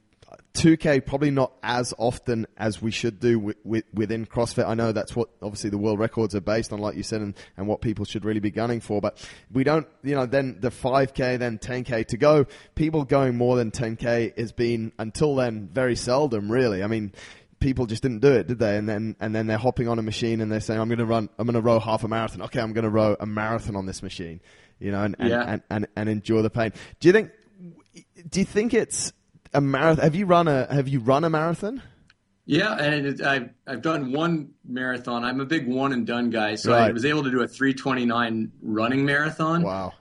2K 0.53 1.05
probably 1.05 1.31
not 1.31 1.53
as 1.63 1.93
often 1.97 2.47
as 2.57 2.81
we 2.81 2.91
should 2.91 3.19
do 3.19 3.33
wi- 3.35 3.55
wi- 3.63 3.83
within 3.93 4.25
CrossFit. 4.25 4.67
I 4.67 4.73
know 4.73 4.91
that's 4.91 5.15
what 5.15 5.29
obviously 5.41 5.69
the 5.69 5.77
world 5.77 5.99
records 5.99 6.35
are 6.35 6.41
based 6.41 6.73
on, 6.73 6.79
like 6.79 6.95
you 6.95 7.03
said, 7.03 7.21
and, 7.21 7.35
and 7.55 7.67
what 7.67 7.81
people 7.81 8.05
should 8.05 8.25
really 8.25 8.39
be 8.39 8.51
gunning 8.51 8.79
for. 8.81 8.99
But 8.99 9.25
we 9.51 9.63
don't, 9.63 9.87
you 10.03 10.15
know, 10.15 10.25
then 10.25 10.57
the 10.59 10.69
5K, 10.69 11.37
then 11.39 11.59
10K 11.59 12.07
to 12.07 12.17
go. 12.17 12.45
People 12.75 13.05
going 13.05 13.37
more 13.37 13.55
than 13.55 13.71
10K 13.71 14.37
has 14.37 14.51
been 14.51 14.91
until 14.99 15.35
then 15.35 15.69
very 15.71 15.95
seldom, 15.95 16.51
really. 16.51 16.83
I 16.83 16.87
mean, 16.87 17.13
people 17.59 17.85
just 17.85 18.01
didn't 18.01 18.19
do 18.19 18.31
it, 18.33 18.47
did 18.47 18.59
they? 18.59 18.77
And 18.77 18.87
then 18.89 19.15
and 19.19 19.33
then 19.35 19.47
they're 19.47 19.57
hopping 19.57 19.87
on 19.87 19.97
a 19.99 20.03
machine 20.03 20.41
and 20.41 20.51
they're 20.51 20.59
saying, 20.59 20.79
"I'm 20.79 20.89
going 20.89 20.99
to 20.99 21.05
run, 21.05 21.29
I'm 21.39 21.45
going 21.45 21.53
to 21.55 21.61
row 21.61 21.79
half 21.79 22.03
a 22.03 22.07
marathon. 22.07 22.41
Okay, 22.43 22.59
I'm 22.59 22.73
going 22.73 22.83
to 22.83 22.89
row 22.89 23.15
a 23.19 23.25
marathon 23.25 23.75
on 23.75 23.85
this 23.85 24.03
machine." 24.03 24.41
You 24.79 24.91
know, 24.91 25.03
and 25.03 25.15
and, 25.19 25.29
Yeah. 25.29 25.43
and, 25.47 25.61
and 25.69 25.87
and 25.95 26.09
endure 26.09 26.41
the 26.41 26.49
pain. 26.49 26.71
Do 26.99 27.07
you 27.07 27.13
think? 27.13 27.31
Do 28.29 28.39
you 28.39 28.45
think 28.45 28.73
it's 28.73 29.11
a 29.57 29.61
marathon? 29.61 30.03
Have 30.03 30.15
you 30.15 30.25
run 30.25 30.47
a 30.47 30.73
Have 30.73 30.87
you 30.87 30.99
run 30.99 31.23
a 31.23 31.29
marathon? 31.29 31.81
Yeah, 32.45 32.77
and 32.77 33.05
it, 33.05 33.21
I've 33.21 33.49
I've 33.65 33.81
done 33.81 34.13
one 34.13 34.51
marathon. 34.65 35.25
I'm 35.25 35.41
a 35.41 35.45
big 35.45 35.67
one 35.67 35.91
and 35.91 36.07
done 36.07 36.29
guy, 36.29 36.55
so 36.55 36.73
I 36.73 36.91
was 36.91 37.03
able 37.03 37.23
to 37.23 37.31
do 37.31 37.41
a 37.41 37.47
329 37.47 38.51
running 38.61 39.05
marathon. 39.05 39.63
Wow. 39.63 39.93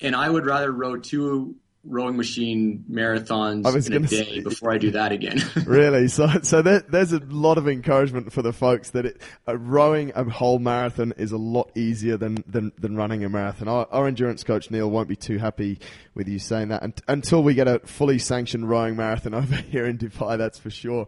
And 0.00 0.16
I 0.16 0.28
would 0.28 0.44
rather 0.44 0.72
row 0.72 0.96
two 0.96 1.54
rowing 1.84 2.16
machine 2.16 2.84
marathons 2.90 3.66
I 3.66 3.70
was 3.70 3.88
in 3.88 4.04
a 4.04 4.06
day 4.06 4.24
say- 4.24 4.40
before 4.40 4.72
I 4.72 4.78
do 4.78 4.92
that 4.92 5.10
again. 5.12 5.42
really? 5.66 6.08
So, 6.08 6.28
so 6.42 6.62
there, 6.62 6.80
there's 6.80 7.12
a 7.12 7.18
lot 7.18 7.58
of 7.58 7.66
encouragement 7.68 8.32
for 8.32 8.40
the 8.42 8.52
folks 8.52 8.90
that 8.90 9.06
it, 9.06 9.20
uh, 9.48 9.56
rowing 9.58 10.12
a 10.14 10.24
whole 10.30 10.58
marathon 10.58 11.12
is 11.16 11.32
a 11.32 11.36
lot 11.38 11.70
easier 11.76 12.16
than, 12.16 12.44
than, 12.46 12.70
than 12.78 12.96
running 12.96 13.24
a 13.24 13.28
marathon. 13.28 13.66
Our, 13.68 13.88
our 13.90 14.06
endurance 14.06 14.44
coach 14.44 14.70
Neil 14.70 14.90
won't 14.90 15.08
be 15.08 15.16
too 15.16 15.38
happy 15.38 15.80
with 16.14 16.28
you 16.28 16.38
saying 16.38 16.68
that 16.68 16.82
unt- 16.82 17.02
until 17.08 17.42
we 17.42 17.54
get 17.54 17.66
a 17.66 17.80
fully 17.80 18.18
sanctioned 18.18 18.68
rowing 18.68 18.96
marathon 18.96 19.34
over 19.42 19.56
here 19.56 19.86
in 19.86 19.98
Dubai. 19.98 20.38
That's 20.38 20.58
for 20.58 20.70
sure. 20.70 21.06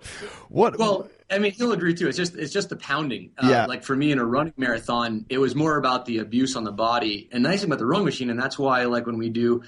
What? 0.49 0.79
well, 0.79 1.09
I 1.31 1.39
mean, 1.39 1.53
he'll 1.53 1.73
agree 1.73 1.95
too. 1.95 2.09
It's 2.09 2.17
just 2.19 2.35
it's 2.37 2.53
just 2.53 2.69
the 2.69 2.77
pounding. 2.77 3.31
Uh, 3.39 3.49
Yeah. 3.49 3.67
Like 3.67 3.83
for 3.83 3.97
me 3.97 4.13
in 4.13 4.19
a 4.19 4.25
running 4.25 4.53
marathon, 4.57 5.25
it 5.29 5.39
was 5.39 5.55
more 5.55 5.77
about 5.79 6.05
the 6.07 6.19
abuse 6.19 6.57
on 6.57 6.65
the 6.65 6.73
body. 6.73 7.29
And 7.33 7.45
the 7.45 7.49
nice 7.49 7.61
thing 7.61 7.69
about 7.71 7.79
the 7.79 7.87
rowing 7.87 8.05
machine, 8.05 8.29
and 8.31 8.39
that's 8.39 8.59
why 8.59 8.85
like 8.85 9.07
when 9.07 9.19
we 9.19 9.31
do, 9.31 9.63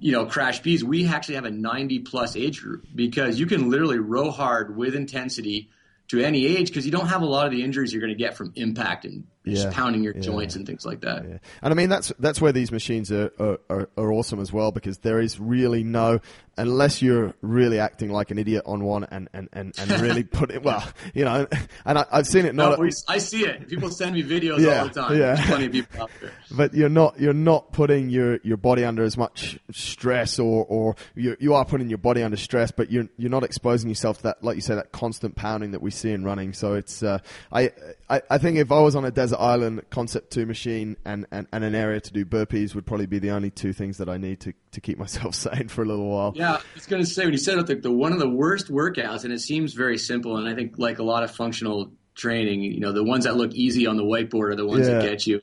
you 0.00 0.12
know, 0.12 0.26
CRASH-B's, 0.26 0.84
we 0.84 1.06
actually 1.06 1.36
have 1.36 1.44
a 1.46 1.50
90 1.50 2.00
plus 2.00 2.36
age 2.36 2.60
group 2.62 2.86
because 2.94 3.38
you 3.40 3.46
can 3.46 3.70
literally 3.70 3.98
row 3.98 4.30
hard 4.30 4.76
with 4.76 4.94
intensity 4.94 5.70
to 6.08 6.20
any 6.20 6.46
age 6.46 6.68
because 6.68 6.86
you 6.86 6.92
don't 6.92 7.08
have 7.08 7.20
a 7.20 7.26
lot 7.26 7.44
of 7.46 7.52
the 7.52 7.62
injuries 7.62 7.92
you're 7.92 8.00
going 8.00 8.12
to 8.12 8.18
get 8.18 8.34
from 8.36 8.50
impact 8.56 9.04
and 9.04 9.26
just 9.46 9.64
Yeah. 9.66 9.72
pounding 9.72 10.02
your 10.02 10.14
Yeah. 10.14 10.20
joints 10.22 10.56
and 10.56 10.66
things 10.66 10.86
like 10.86 11.02
that. 11.02 11.24
Yeah. 11.28 11.38
And 11.62 11.72
I 11.72 11.74
mean 11.76 11.90
that's 11.90 12.12
that's 12.18 12.40
where 12.40 12.52
these 12.52 12.72
machines 12.72 13.12
are, 13.12 13.30
are, 13.38 13.88
are 13.96 14.12
awesome 14.12 14.40
as 14.40 14.50
well 14.50 14.72
because 14.72 14.98
there 14.98 15.20
is 15.20 15.38
really 15.38 15.84
no 15.84 16.20
unless 16.58 17.00
you're 17.00 17.32
really 17.40 17.78
acting 17.78 18.10
like 18.10 18.30
an 18.30 18.38
idiot 18.38 18.62
on 18.66 18.84
one 18.84 19.04
and, 19.04 19.28
and, 19.32 19.48
and, 19.52 19.74
and 19.78 20.00
really 20.02 20.24
put 20.40 20.50
it 20.50 20.62
well 20.62 20.84
you 21.14 21.24
know 21.24 21.46
and 21.86 21.98
I, 21.98 22.04
I've 22.12 22.26
seen 22.26 22.44
it 22.44 22.54
No, 22.54 22.76
we, 22.78 22.90
I 23.08 23.18
see 23.18 23.44
it. 23.46 23.68
People 23.68 23.90
send 23.90 24.14
me 24.14 24.22
videos 24.22 24.58
Yeah, 24.58 24.80
all 24.82 24.88
the 24.88 24.94
time. 24.94 25.12
yeah. 25.18 25.34
There's 25.34 25.46
plenty 25.46 25.66
of 25.66 25.72
people 25.72 26.02
out 26.02 26.10
there. 26.20 26.32
but 26.50 26.74
you're 26.74 26.88
not 26.88 27.18
you're 27.20 27.32
not 27.32 27.72
putting 27.72 28.10
your, 28.10 28.38
your 28.42 28.56
body 28.56 28.84
under 28.84 29.02
as 29.04 29.16
much 29.16 29.58
stress 29.70 30.38
or, 30.38 30.64
or 30.68 30.96
you 31.14 31.36
you 31.40 31.54
are 31.54 31.64
putting 31.64 31.88
your 31.88 31.98
body 31.98 32.22
under 32.22 32.36
stress 32.36 32.70
but 32.70 32.90
you're 32.90 33.08
you're 33.16 33.30
not 33.30 33.44
exposing 33.44 33.88
yourself 33.88 34.18
to 34.18 34.22
that 34.24 34.42
like 34.44 34.56
you 34.56 34.62
say 34.62 34.74
that 34.74 34.92
constant 34.92 35.36
pounding 35.36 35.70
that 35.70 35.80
we 35.82 35.90
see 35.90 36.10
in 36.10 36.24
running 36.24 36.52
so 36.52 36.74
it's 36.74 37.02
uh, 37.02 37.18
I, 37.52 37.70
I 38.10 38.22
I 38.30 38.38
think 38.38 38.58
if 38.58 38.72
I 38.72 38.80
was 38.80 38.96
on 38.96 39.04
a 39.04 39.10
desert 39.10 39.38
island 39.38 39.82
concept 39.90 40.32
2 40.32 40.46
machine 40.46 40.96
and, 41.04 41.26
and, 41.30 41.46
and 41.52 41.64
an 41.64 41.74
area 41.74 42.00
to 42.00 42.12
do 42.12 42.24
burpees 42.24 42.74
would 42.74 42.86
probably 42.86 43.06
be 43.06 43.18
the 43.18 43.30
only 43.30 43.50
two 43.50 43.72
things 43.72 43.98
that 43.98 44.08
I 44.08 44.16
need 44.16 44.40
to, 44.40 44.52
to 44.72 44.80
keep 44.80 44.98
myself 45.04 45.34
sane 45.34 45.68
for 45.68 45.82
a 45.82 45.86
little 45.86 46.08
while 46.08 46.32
Yeah, 46.34 46.47
I 46.56 46.60
was 46.74 46.86
going 46.86 47.02
to 47.02 47.08
say 47.08 47.24
when 47.24 47.32
you 47.32 47.38
said 47.38 47.58
it, 47.58 47.66
the, 47.66 47.74
the 47.76 47.90
one 47.90 48.12
of 48.12 48.18
the 48.18 48.28
worst 48.28 48.68
workouts, 48.68 49.24
and 49.24 49.32
it 49.32 49.40
seems 49.40 49.74
very 49.74 49.98
simple, 49.98 50.36
and 50.36 50.48
I 50.48 50.54
think 50.54 50.78
like 50.78 50.98
a 50.98 51.02
lot 51.02 51.22
of 51.22 51.30
functional 51.30 51.92
training, 52.14 52.62
you 52.62 52.80
know, 52.80 52.92
the 52.92 53.04
ones 53.04 53.24
that 53.24 53.36
look 53.36 53.54
easy 53.54 53.86
on 53.86 53.96
the 53.96 54.02
whiteboard 54.02 54.50
are 54.50 54.56
the 54.56 54.66
ones 54.66 54.86
that 54.86 55.02
get 55.02 55.26
you. 55.26 55.40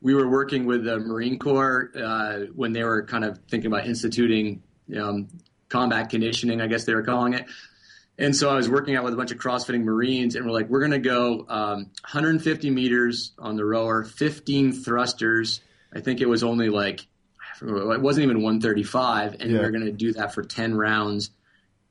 We 0.00 0.14
were 0.14 0.28
working 0.28 0.66
with 0.66 0.84
the 0.84 0.98
Marine 0.98 1.38
Corps 1.38 1.90
uh, 1.96 2.38
when 2.54 2.72
they 2.72 2.82
were 2.82 3.04
kind 3.04 3.24
of 3.24 3.38
thinking 3.48 3.68
about 3.68 3.86
instituting 3.86 4.62
um, 4.98 5.28
combat 5.68 6.10
conditioning, 6.10 6.60
I 6.60 6.66
guess 6.66 6.84
they 6.84 6.94
were 6.94 7.02
calling 7.02 7.34
it. 7.34 7.46
And 8.18 8.36
so 8.36 8.50
I 8.50 8.54
was 8.54 8.68
working 8.68 8.94
out 8.94 9.04
with 9.04 9.14
a 9.14 9.16
bunch 9.16 9.32
of 9.32 9.38
CrossFitting 9.38 9.84
Marines, 9.84 10.36
and 10.36 10.44
we're 10.44 10.52
like, 10.52 10.68
we're 10.68 10.80
going 10.80 10.92
to 10.92 10.98
go 10.98 11.46
um, 11.48 11.90
150 12.02 12.70
meters 12.70 13.32
on 13.38 13.56
the 13.56 13.64
rower, 13.64 14.04
15 14.04 14.72
thrusters. 14.72 15.60
I 15.94 16.00
think 16.00 16.20
it 16.20 16.28
was 16.28 16.44
only 16.44 16.68
like, 16.68 17.06
It 17.62 18.00
wasn't 18.00 18.24
even 18.24 18.42
135, 18.42 19.36
and 19.40 19.50
Yeah. 19.50 19.58
we 19.60 19.64
are 19.64 19.70
going 19.70 19.84
to 19.84 19.92
do 19.92 20.12
that 20.14 20.34
for 20.34 20.42
10 20.42 20.74
rounds. 20.74 21.30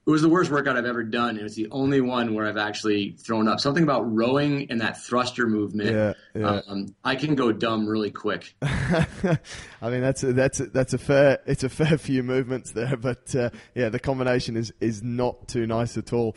It 0.06 0.10
was 0.10 0.24
the 0.24 0.30
worst 0.30 0.50
workout 0.50 0.76
I've 0.78 0.86
ever 0.86 1.04
done, 1.04 1.38
and 1.38 1.46
it's 1.46 1.54
the 1.54 1.68
only 1.70 2.02
one 2.02 2.34
where 2.34 2.48
I've 2.48 2.58
actually 2.58 3.12
thrown 3.20 3.48
up. 3.48 3.60
Something 3.60 3.84
about 3.84 4.02
rowing 4.14 4.66
and 4.72 4.82
that 4.82 5.00
thruster 5.00 5.46
movement. 5.46 5.92
Yeah, 5.92 6.14
yeah. 6.34 6.62
Um, 6.68 6.88
I 7.04 7.16
can 7.16 7.36
go 7.36 7.52
dumb 7.52 7.88
really 7.88 8.10
quick. 8.10 8.56
I 8.64 9.38
mean 9.90 10.02
that's 10.02 10.24
a, 10.24 10.34
that's 10.34 10.60
a, 10.60 10.66
that's 10.66 10.94
a 10.94 10.98
fair 10.98 11.40
it's 11.46 11.64
a 11.64 11.70
fair 11.70 12.00
few 12.00 12.24
movements 12.24 12.72
there, 12.72 12.98
but 12.98 13.36
uh, 13.36 13.52
yeah, 13.76 13.90
the 13.90 14.00
combination 14.00 14.58
is 14.58 14.74
is 14.82 15.04
not 15.04 15.48
too 15.48 15.68
nice 15.68 15.98
at 15.98 16.14
all. 16.14 16.36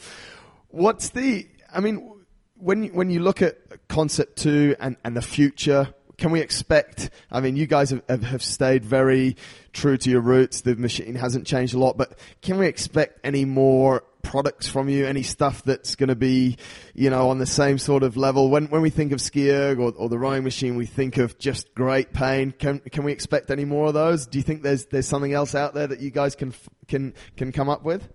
What's 0.68 1.08
the? 1.08 1.48
I 1.74 1.80
mean, 1.80 2.12
when 2.58 2.88
when 2.94 3.08
you 3.10 3.20
look 3.20 3.40
at 3.40 3.56
concept 3.88 4.36
two 4.36 4.76
and 4.78 4.96
and 5.04 5.16
the 5.16 5.22
future, 5.22 5.94
can 6.18 6.30
we 6.30 6.40
expect? 6.40 7.10
I 7.30 7.40
mean, 7.40 7.56
you 7.56 7.66
guys 7.66 7.90
have, 7.90 8.06
have, 8.08 8.42
stayed 8.42 8.84
very 8.84 9.36
true 9.72 9.96
to 9.96 10.10
your 10.10 10.20
roots. 10.20 10.60
The 10.60 10.76
machine 10.76 11.14
hasn't 11.14 11.46
changed 11.46 11.74
a 11.74 11.78
lot, 11.78 11.96
but 11.96 12.18
can 12.42 12.58
we 12.58 12.66
expect 12.66 13.20
any 13.24 13.44
more? 13.44 14.04
products 14.22 14.66
from 14.66 14.88
you 14.88 15.06
any 15.06 15.22
stuff 15.22 15.62
that's 15.64 15.96
going 15.96 16.08
to 16.08 16.16
be 16.16 16.56
you 16.94 17.10
know 17.10 17.28
on 17.28 17.36
the 17.36 17.44
same 17.44 17.76
sort 17.76 18.02
of 18.02 18.16
level 18.16 18.48
when 18.48 18.64
when 18.68 18.80
we 18.80 18.88
think 18.88 19.12
of 19.12 19.20
ski 19.20 19.50
erg 19.50 19.78
or, 19.78 19.92
or 19.98 20.08
the 20.08 20.18
rowing 20.18 20.42
machine 20.42 20.76
we 20.76 20.86
think 20.86 21.18
of 21.18 21.38
just 21.38 21.74
great 21.74 22.10
pain 22.14 22.50
can 22.50 22.78
can 22.90 23.04
we 23.04 23.12
expect 23.12 23.50
any 23.50 23.66
more 23.66 23.88
of 23.88 23.92
those 23.94 24.26
do 24.26 24.38
you 24.38 24.42
think 24.42 24.62
there's 24.62 24.86
there's 24.86 25.06
something 25.06 25.34
else 25.34 25.54
out 25.54 25.74
there 25.74 25.86
that 25.86 26.00
you 26.00 26.10
guys 26.10 26.34
can 26.34 26.54
can 26.88 27.12
can 27.36 27.52
come 27.52 27.68
up 27.68 27.84
with 27.84 28.08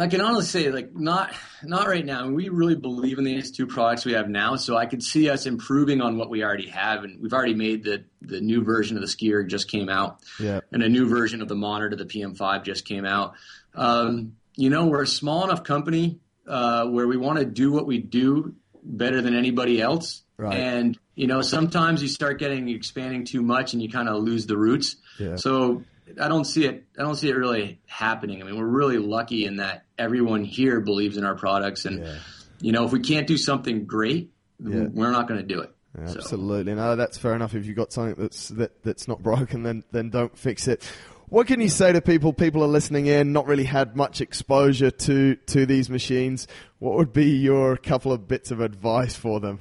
I 0.00 0.08
can 0.08 0.22
honestly 0.22 0.62
say, 0.62 0.70
like, 0.70 0.94
not 0.96 1.34
not 1.62 1.86
right 1.86 2.04
now. 2.04 2.26
We 2.28 2.48
really 2.48 2.74
believe 2.74 3.18
in 3.18 3.24
these 3.24 3.50
two 3.50 3.66
products 3.66 4.06
we 4.06 4.14
have 4.14 4.30
now, 4.30 4.56
so 4.56 4.74
I 4.76 4.86
could 4.86 5.02
see 5.02 5.28
us 5.28 5.44
improving 5.44 6.00
on 6.00 6.16
what 6.16 6.30
we 6.30 6.42
already 6.42 6.68
have, 6.70 7.04
and 7.04 7.20
we've 7.20 7.34
already 7.34 7.54
made 7.54 7.84
the 7.84 8.04
the 8.22 8.40
new 8.40 8.64
version 8.64 8.96
of 8.96 9.02
the 9.02 9.08
ski 9.08 9.32
erg 9.34 9.48
just 9.50 9.70
came 9.70 9.90
out, 9.90 10.20
Yeah. 10.40 10.60
and 10.72 10.82
a 10.82 10.88
new 10.88 11.06
version 11.06 11.42
of 11.42 11.48
the 11.48 11.54
monitor, 11.54 11.94
the 11.96 12.06
PM5, 12.06 12.64
just 12.64 12.86
came 12.86 13.04
out. 13.04 13.34
Um, 13.74 14.36
you 14.56 14.70
know, 14.70 14.86
we're 14.86 15.02
a 15.02 15.06
small 15.06 15.44
enough 15.44 15.64
company 15.64 16.18
uh, 16.46 16.86
where 16.86 17.06
we 17.06 17.18
want 17.18 17.38
to 17.38 17.44
do 17.44 17.70
what 17.70 17.86
we 17.86 17.98
do 17.98 18.54
better 18.82 19.20
than 19.20 19.34
anybody 19.36 19.82
else. 19.82 20.22
Right. 20.38 20.56
And 20.56 20.98
you 21.14 21.26
know, 21.26 21.42
sometimes 21.42 22.00
you 22.00 22.08
start 22.08 22.38
getting 22.38 22.70
expanding 22.70 23.26
too 23.26 23.42
much, 23.42 23.74
and 23.74 23.82
you 23.82 23.90
kind 23.90 24.08
of 24.08 24.22
lose 24.22 24.46
the 24.46 24.56
roots. 24.56 24.96
Yeah. 25.18 25.36
So 25.36 25.82
I 26.20 26.28
don't 26.28 26.44
see 26.44 26.64
it. 26.64 26.84
I 26.98 27.02
don't 27.02 27.16
see 27.16 27.28
it 27.28 27.36
really 27.36 27.80
happening. 27.86 28.40
I 28.40 28.44
mean, 28.46 28.56
we're 28.56 28.64
really 28.64 28.98
lucky 28.98 29.44
in 29.44 29.56
that 29.56 29.84
everyone 29.98 30.44
here 30.44 30.80
believes 30.80 31.16
in 31.16 31.24
our 31.24 31.34
products, 31.34 31.84
and 31.84 32.04
Yeah. 32.04 32.14
you 32.60 32.72
know, 32.72 32.84
if 32.84 32.92
we 32.92 33.00
can't 33.00 33.26
do 33.26 33.36
something 33.36 33.84
great, 33.84 34.30
Yeah. 34.58 34.84
we're 34.92 35.10
not 35.10 35.28
going 35.28 35.40
to 35.40 35.46
do 35.46 35.60
it. 35.60 35.70
So- 36.06 36.18
Absolutely. 36.18 36.74
No, 36.74 36.94
that's 36.96 37.18
fair 37.18 37.34
enough. 37.34 37.54
If 37.54 37.66
you've 37.66 37.76
got 37.76 37.92
something 37.92 38.14
that's 38.22 38.48
that, 38.50 38.82
that's 38.82 39.08
not 39.08 39.22
broken, 39.22 39.62
then 39.64 39.84
then 39.92 40.10
don't 40.10 40.36
fix 40.38 40.68
it. 40.68 40.82
What 41.28 41.46
can 41.46 41.60
you 41.60 41.68
say 41.68 41.92
to 41.92 42.00
people? 42.00 42.32
People 42.32 42.62
are 42.64 42.68
listening 42.68 43.06
in, 43.06 43.32
not 43.32 43.46
really 43.46 43.64
had 43.64 43.96
much 43.96 44.20
exposure 44.20 44.90
to 44.90 45.34
to 45.46 45.66
these 45.66 45.88
machines. 45.90 46.46
What 46.78 46.96
would 46.96 47.12
be 47.12 47.36
your 47.36 47.76
couple 47.76 48.12
of 48.12 48.26
bits 48.28 48.50
of 48.50 48.60
advice 48.60 49.14
for 49.16 49.38
them? 49.40 49.58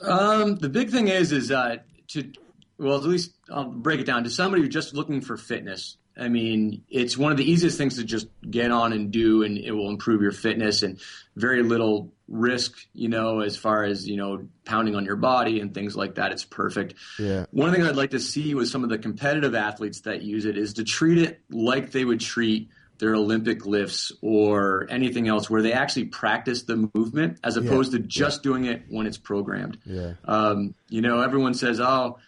Um, 0.00 0.56
the 0.56 0.68
big 0.68 0.90
thing 0.90 1.08
is, 1.08 1.32
is 1.32 1.50
uh, 1.50 1.76
to 2.08 2.30
well, 2.78 2.96
at 2.96 3.04
least 3.04 3.32
I'll 3.50 3.64
break 3.64 4.00
it 4.00 4.06
down 4.06 4.24
to 4.24 4.30
somebody 4.30 4.62
who's 4.62 4.72
just 4.72 4.94
looking 4.94 5.20
for 5.20 5.36
fitness. 5.36 5.96
I 6.16 6.28
mean, 6.28 6.84
it's 6.88 7.16
one 7.16 7.30
of 7.30 7.38
the 7.38 7.48
easiest 7.48 7.78
things 7.78 7.96
to 7.96 8.04
just 8.04 8.26
get 8.48 8.70
on 8.70 8.92
and 8.92 9.10
do, 9.10 9.44
and 9.44 9.56
it 9.56 9.70
will 9.70 9.88
improve 9.88 10.20
your 10.20 10.32
fitness 10.32 10.82
and 10.82 11.00
very 11.36 11.62
little 11.62 12.12
risk, 12.26 12.76
you 12.92 13.08
know, 13.08 13.40
as 13.40 13.56
far 13.56 13.84
as 13.84 14.06
you 14.06 14.16
know, 14.16 14.48
pounding 14.64 14.96
on 14.96 15.04
your 15.04 15.16
body 15.16 15.60
and 15.60 15.74
things 15.74 15.96
like 15.96 16.16
that. 16.16 16.32
It's 16.32 16.44
perfect. 16.44 16.94
Yeah. 17.18 17.46
One 17.52 17.72
thing 17.72 17.82
I'd 17.82 17.96
like 17.96 18.10
to 18.10 18.20
see 18.20 18.54
with 18.54 18.68
some 18.68 18.82
of 18.82 18.90
the 18.90 18.98
competitive 18.98 19.54
athletes 19.54 20.00
that 20.02 20.22
use 20.22 20.44
it 20.44 20.58
is 20.58 20.74
to 20.74 20.84
treat 20.84 21.18
it 21.18 21.40
like 21.50 21.92
they 21.92 22.04
would 22.04 22.20
treat 22.20 22.68
their 22.98 23.14
Olympic 23.14 23.64
lifts 23.64 24.10
or 24.20 24.88
anything 24.90 25.28
else, 25.28 25.48
where 25.48 25.62
they 25.62 25.72
actually 25.72 26.06
practice 26.06 26.64
the 26.64 26.90
movement 26.94 27.38
as 27.44 27.56
opposed 27.56 27.92
to 27.92 28.00
just 28.00 28.42
doing 28.42 28.64
it 28.64 28.86
when 28.88 29.06
it's 29.06 29.18
programmed. 29.18 29.78
Yeah. 29.84 30.14
Um, 30.24 30.74
you 30.88 31.00
know, 31.00 31.20
everyone 31.20 31.54
says, 31.54 31.78
"Oh, 31.78 32.18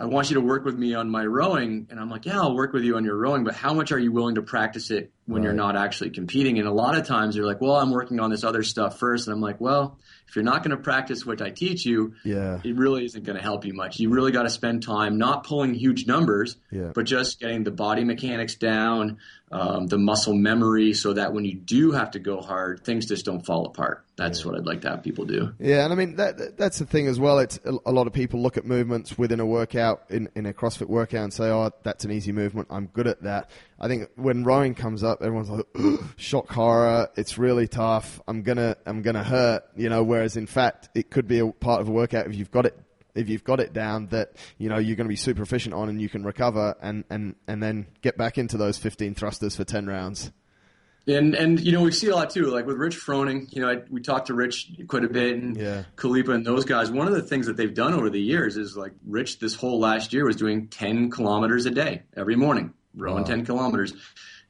I 0.00 0.06
want 0.06 0.30
you 0.30 0.34
to 0.36 0.40
work 0.40 0.64
with 0.64 0.78
me 0.78 0.94
on 0.94 1.10
my 1.10 1.26
rowing," 1.26 1.86
and 1.90 2.00
I'm 2.00 2.08
like, 2.08 2.24
"Yeah, 2.24 2.40
I'll 2.40 2.54
work 2.54 2.72
with 2.72 2.84
you 2.84 2.96
on 2.96 3.04
your 3.04 3.18
rowing, 3.18 3.44
but 3.44 3.54
how 3.54 3.74
much 3.74 3.92
are 3.92 3.98
you 3.98 4.12
willing 4.12 4.36
to 4.36 4.42
practice 4.42 4.90
it 4.90 5.12
when 5.26 5.42
you're 5.42 5.52
not 5.52 5.76
actually 5.76 6.10
competing?" 6.10 6.58
And 6.58 6.66
a 6.68 6.72
lot 6.72 6.96
of 6.96 7.06
times 7.06 7.36
you're 7.36 7.46
like, 7.46 7.60
"Well, 7.60 7.76
I'm 7.76 7.90
working 7.90 8.20
on 8.20 8.30
this 8.30 8.44
other 8.44 8.62
stuff 8.62 8.98
first. 8.98 9.26
and 9.28 9.34
I'm 9.34 9.40
like, 9.40 9.60
"Well, 9.60 9.98
if 10.28 10.36
you're 10.36 10.44
not 10.44 10.62
going 10.62 10.76
to 10.76 10.82
practice 10.82 11.26
what 11.26 11.42
I 11.42 11.50
teach 11.50 11.84
you, 11.84 12.14
Yeah. 12.24 12.60
it 12.62 12.76
really 12.76 13.04
isn't 13.04 13.24
going 13.24 13.36
to 13.36 13.42
help 13.42 13.64
you 13.64 13.74
much. 13.74 13.98
You 13.98 14.10
really 14.10 14.30
got 14.30 14.44
to 14.44 14.50
spend 14.50 14.82
time 14.84 15.18
not 15.18 15.42
pulling 15.44 15.74
huge 15.74 16.06
numbers, 16.06 16.56
Yeah. 16.70 16.92
but 16.94 17.04
just 17.04 17.40
getting 17.40 17.64
the 17.64 17.72
body 17.72 18.04
mechanics 18.04 18.54
down, 18.54 19.18
um, 19.50 19.88
the 19.88 19.98
muscle 19.98 20.34
memory, 20.34 20.94
so 20.94 21.12
that 21.14 21.32
when 21.32 21.44
you 21.44 21.56
do 21.56 21.90
have 21.90 22.12
to 22.12 22.20
go 22.20 22.40
hard, 22.40 22.84
things 22.84 23.06
just 23.06 23.24
don't 23.24 23.44
fall 23.44 23.66
apart. 23.66 24.04
That's 24.16 24.44
what 24.46 24.54
I'd 24.54 24.66
like 24.66 24.82
to 24.82 24.90
have 24.90 25.02
people 25.02 25.24
do. 25.24 25.52
Yeah, 25.58 25.82
and 25.82 25.92
I 25.92 25.96
mean 25.96 26.14
that 26.16 26.38
that- 26.38 26.56
that's 26.56 26.78
the 26.78 26.86
thing 26.86 27.08
as 27.08 27.18
well. 27.18 27.40
It's 27.40 27.58
a, 27.64 27.76
a 27.86 27.90
lot 27.92 28.06
of 28.06 28.12
people 28.12 28.40
look 28.40 28.56
at 28.56 28.64
movements 28.64 29.18
within 29.18 29.40
a 29.40 29.46
workout 29.46 30.02
in, 30.10 30.28
in 30.36 30.46
a 30.46 30.52
CrossFit 30.52 30.88
workout 30.88 31.24
and 31.24 31.32
say, 31.32 31.50
"Oh, 31.50 31.70
that's 31.82 32.04
an 32.04 32.12
easy 32.12 32.30
movement. 32.30 32.68
I'm 32.70 32.86
good 32.92 33.08
at 33.08 33.22
that." 33.24 33.50
I 33.80 33.88
think 33.88 34.10
when 34.16 34.44
rowing 34.44 34.74
comes 34.74 35.02
up, 35.02 35.22
everyone's 35.22 35.48
like, 35.48 35.66
"Shock 36.16 36.50
horror! 36.50 37.08
It's 37.16 37.38
really 37.38 37.66
tough. 37.66 38.20
I'm 38.28 38.42
gonna 38.42 38.76
I'm 38.84 39.02
gonna 39.02 39.24
hurt." 39.24 39.62
You 39.76 39.88
know, 39.88 40.02
whereas 40.02 40.36
in 40.36 40.46
fact, 40.46 40.90
it 40.94 41.10
could 41.10 41.26
be 41.26 41.38
a 41.38 41.46
part 41.48 41.80
of 41.80 41.88
a 41.88 41.92
workout 41.92 42.26
if 42.26 42.34
you've 42.34 42.50
got 42.50 42.66
it 42.66 42.78
if 43.14 43.28
you've 43.28 43.42
got 43.44 43.58
it 43.58 43.72
down 43.72 44.06
that 44.08 44.36
you 44.58 44.68
know 44.68 44.78
you're 44.78 44.94
going 44.96 45.06
to 45.06 45.08
be 45.08 45.16
super 45.16 45.42
efficient 45.42 45.74
on 45.74 45.88
and 45.88 46.00
you 46.00 46.08
can 46.08 46.22
recover 46.24 46.76
and 46.80 47.04
and 47.10 47.34
and 47.48 47.62
then 47.62 47.86
get 48.02 48.16
back 48.16 48.38
into 48.38 48.56
those 48.56 48.78
15 48.78 49.14
thrusters 49.14 49.56
for 49.56 49.64
10 49.64 49.86
rounds. 49.86 50.30
And 51.06 51.34
and 51.34 51.58
you 51.58 51.72
know 51.72 51.82
we 51.82 51.90
see 51.92 52.08
a 52.08 52.14
lot 52.14 52.30
too, 52.30 52.46
like 52.46 52.66
with 52.66 52.76
Rich 52.76 52.96
Froning. 52.96 53.52
You 53.52 53.62
know, 53.62 53.70
I, 53.70 53.76
we 53.90 54.00
talked 54.02 54.26
to 54.26 54.34
Rich 54.34 54.70
quite 54.86 55.02
a 55.04 55.08
bit, 55.08 55.34
and 55.36 55.56
Yeah. 55.56 55.84
Khalipa 55.96 56.32
and 56.34 56.44
those 56.46 56.64
guys. 56.66 56.90
One 56.90 57.08
of 57.08 57.14
the 57.14 57.22
things 57.22 57.46
that 57.46 57.56
they've 57.56 57.72
done 57.74 57.94
over 57.94 58.10
the 58.10 58.20
years 58.20 58.56
is 58.58 58.76
like 58.76 58.92
Rich 59.06 59.38
this 59.38 59.54
whole 59.54 59.80
last 59.80 60.12
year 60.12 60.24
was 60.26 60.36
doing 60.36 60.68
ten 60.68 61.10
kilometers 61.10 61.64
a 61.66 61.70
day 61.70 62.02
every 62.16 62.36
morning, 62.36 62.74
rowing 62.96 63.18
Wow. 63.22 63.24
ten 63.24 63.44
kilometers, 63.44 63.92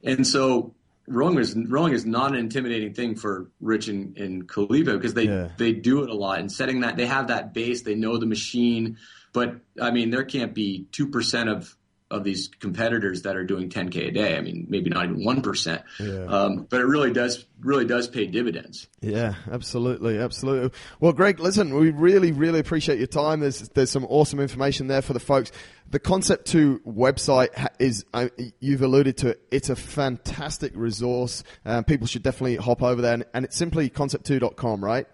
and 0.03 0.27
so 0.27 0.75
rowing 1.07 1.39
is 1.39 1.57
rowing 1.57 1.93
is 1.93 2.07
not 2.07 2.33
an 2.33 2.39
intimidating 2.39 2.95
thing 2.95 3.17
for 3.17 3.51
Rich 3.61 3.89
and, 3.89 4.17
and 4.17 4.49
Khalipa 4.49 4.93
because 4.95 5.15
they 5.15 5.25
Yeah. 5.25 5.49
they 5.57 5.73
do 5.73 6.03
it 6.05 6.11
a 6.11 6.15
lot 6.15 6.39
and 6.39 6.51
setting 6.51 6.81
that 6.81 6.97
they 6.97 7.07
have 7.07 7.29
that 7.29 7.53
base, 7.53 7.83
they 7.83 7.95
know 7.97 8.17
the 8.17 8.27
machine, 8.27 8.97
but 9.33 9.57
I 9.81 9.91
mean 9.91 10.11
there 10.11 10.25
can't 10.25 10.55
be 10.55 10.87
two 10.93 11.09
percent 11.09 11.49
of 11.49 11.75
of 12.11 12.25
these 12.25 12.49
competitors 12.49 13.23
that 13.23 13.37
are 13.37 13.45
doing 13.45 13.71
10k 13.71 14.09
a 14.09 14.11
day. 14.11 14.37
I 14.37 14.41
mean, 14.41 14.67
maybe 14.69 14.91
not 14.91 15.05
even 15.05 15.25
one 15.25 15.43
percent. 15.43 15.83
Yeah. 15.99 16.25
Um, 16.25 16.67
but 16.69 16.81
it 16.81 16.85
really 16.87 17.13
does 17.13 17.47
really 17.61 17.85
does 17.85 18.09
pay 18.09 18.27
dividends. 18.27 18.89
Yeah, 19.01 19.35
absolutely, 19.51 20.19
absolutely. 20.19 20.77
Well, 20.99 21.13
Greg, 21.13 21.39
listen, 21.39 21.75
we 21.75 21.91
really, 21.91 22.33
really 22.33 22.59
appreciate 22.59 22.99
your 22.99 23.07
time. 23.07 23.41
There's 23.41 23.69
there's 23.71 23.91
some 23.91 24.05
awesome 24.07 24.41
information 24.41 24.89
there 24.89 25.03
for 25.03 25.13
the 25.13 25.21
folks. 25.21 25.53
The 25.89 25.99
Concept 26.01 26.47
Two 26.47 26.81
website 26.87 27.69
is 27.79 28.05
uh, 28.13 28.29
you've 28.61 28.83
alluded 28.83 29.17
to 29.19 29.29
it. 29.31 29.43
It's 29.51 29.71
a 29.71 29.77
fantastic 29.77 30.73
resource. 30.75 31.45
Um, 31.65 31.85
people 31.85 32.07
should 32.07 32.23
definitely 32.23 32.57
hop 32.57 32.83
over 32.83 33.01
there, 33.03 33.15
and, 33.15 33.25
and 33.35 33.45
it's 33.45 33.57
simply 33.57 33.89
concept2.com, 33.91 34.85
right? 34.85 35.07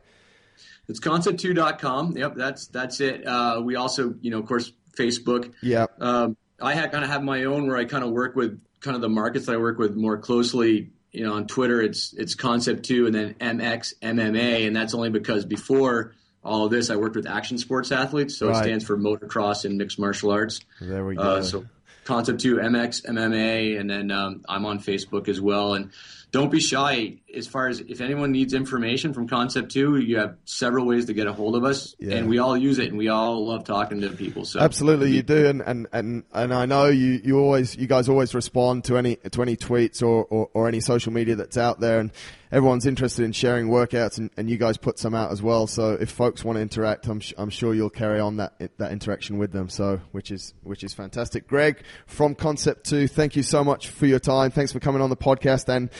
It's 0.88 1.00
concept2.com. 1.00 2.16
Yep, 2.16 2.34
that's 2.36 2.68
that's 2.68 3.00
it. 3.00 3.26
Uh, 3.26 3.60
we 3.64 3.76
also, 3.76 4.14
you 4.20 4.30
know, 4.30 4.38
of 4.38 4.46
course, 4.46 4.72
Facebook. 4.96 5.52
Yeah, 5.62 5.86
Um, 6.00 6.36
I 6.60 6.74
kind 6.88 7.04
of 7.04 7.10
have 7.10 7.22
my 7.22 7.44
own 7.44 7.66
where 7.66 7.76
I 7.76 7.84
kind 7.84 8.02
of 8.04 8.10
work 8.10 8.34
with 8.36 8.60
kind 8.80 8.94
of 8.94 9.02
the 9.02 9.08
markets 9.08 9.46
that 9.46 9.52
I 9.52 9.58
work 9.58 9.78
with 9.78 9.94
more 9.96 10.16
closely. 10.18 10.90
You 11.12 11.24
know, 11.24 11.34
on 11.34 11.46
Twitter, 11.46 11.80
it's 11.80 12.12
it's 12.12 12.34
Concept 12.34 12.84
Two 12.84 13.06
and 13.06 13.14
then 13.14 13.34
MX 13.34 13.94
MMA, 14.02 14.66
and 14.66 14.74
that's 14.76 14.92
only 14.94 15.10
because 15.10 15.44
before 15.46 16.14
all 16.44 16.66
of 16.66 16.70
this, 16.70 16.90
I 16.90 16.96
worked 16.96 17.16
with 17.16 17.26
action 17.26 17.58
sports 17.58 17.90
athletes, 17.90 18.36
so 18.36 18.48
Right. 18.48 18.60
it 18.60 18.62
stands 18.64 18.84
for 18.84 18.96
motocross 18.98 19.64
and 19.64 19.78
mixed 19.78 19.98
martial 19.98 20.30
arts. 20.30 20.60
there 20.80 21.04
we 21.04 21.16
go. 21.16 21.22
Uh, 21.22 21.42
so 21.42 21.64
Concept 22.06 22.40
2 22.40 22.56
MX 22.56 23.04
MMA, 23.06 23.78
and 23.78 23.90
then 23.90 24.10
um, 24.10 24.42
I'm 24.48 24.64
on 24.64 24.78
Facebook 24.78 25.28
as 25.28 25.40
well. 25.40 25.74
And 25.74 25.90
don't 26.32 26.50
be 26.50 26.60
shy 26.60 27.18
as 27.34 27.46
far 27.46 27.68
as 27.68 27.80
if 27.80 28.00
anyone 28.00 28.32
needs 28.32 28.52
information 28.54 29.12
from 29.12 29.28
Concept 29.28 29.70
2, 29.72 29.98
you 29.98 30.18
have 30.18 30.36
several 30.44 30.86
ways 30.86 31.06
to 31.06 31.12
get 31.14 31.26
a 31.26 31.32
hold 31.32 31.54
of 31.56 31.64
us, 31.64 31.94
Yeah. 31.98 32.16
and 32.16 32.28
we 32.28 32.38
all 32.38 32.56
use 32.56 32.78
it, 32.78 32.88
and 32.88 32.96
we 32.98 33.08
all 33.08 33.46
love 33.46 33.64
talking 33.64 34.00
to 34.00 34.08
people. 34.10 34.44
So 34.44 34.60
Absolutely, 34.60 35.12
you 35.12 35.22
do, 35.22 35.46
and, 35.46 35.60
and, 35.62 35.86
and, 35.92 36.22
and 36.32 36.54
I 36.54 36.66
know 36.66 36.86
you, 36.86 37.20
you 37.22 37.38
always 37.38 37.76
you 37.76 37.86
guys 37.86 38.08
always 38.08 38.34
respond 38.34 38.84
to 38.84 38.96
any 38.96 39.16
to 39.16 39.42
any 39.42 39.56
tweets 39.56 40.02
or, 40.02 40.24
or, 40.24 40.48
or 40.54 40.68
any 40.68 40.80
social 40.80 41.12
media 41.12 41.36
that's 41.36 41.56
out 41.56 41.80
there, 41.80 42.00
and 42.00 42.10
everyone's 42.52 42.86
interested 42.86 43.24
in 43.24 43.32
sharing 43.32 43.68
workouts, 43.68 44.18
and, 44.18 44.30
and 44.36 44.48
you 44.48 44.56
guys 44.56 44.76
put 44.76 44.98
some 44.98 45.14
out 45.14 45.32
as 45.32 45.42
well. 45.42 45.66
So 45.66 45.92
if 45.92 46.10
folks 46.10 46.44
want 46.44 46.56
to 46.56 46.62
interact, 46.62 47.06
I'm 47.06 47.20
sh- 47.20 47.34
I'm 47.38 47.50
sure 47.50 47.74
you'll 47.74 47.90
carry 47.90 48.20
on 48.20 48.36
that 48.38 48.54
that 48.78 48.92
interaction 48.92 49.38
with 49.38 49.52
them. 49.52 49.68
So 49.68 50.00
which 50.12 50.30
is 50.30 50.54
which 50.62 50.84
is 50.84 50.94
fantastic. 50.94 51.46
Greg 51.46 51.82
from 52.06 52.34
Concept 52.34 52.86
Two, 52.86 53.08
thank 53.08 53.36
you 53.36 53.42
so 53.42 53.64
much 53.64 53.88
for 53.88 54.06
your 54.06 54.20
time. 54.20 54.50
Thanks 54.50 54.72
for 54.72 54.80
coming 54.80 55.02
on 55.02 55.10
the 55.10 55.16
podcast 55.16 55.68
and. 55.68 55.90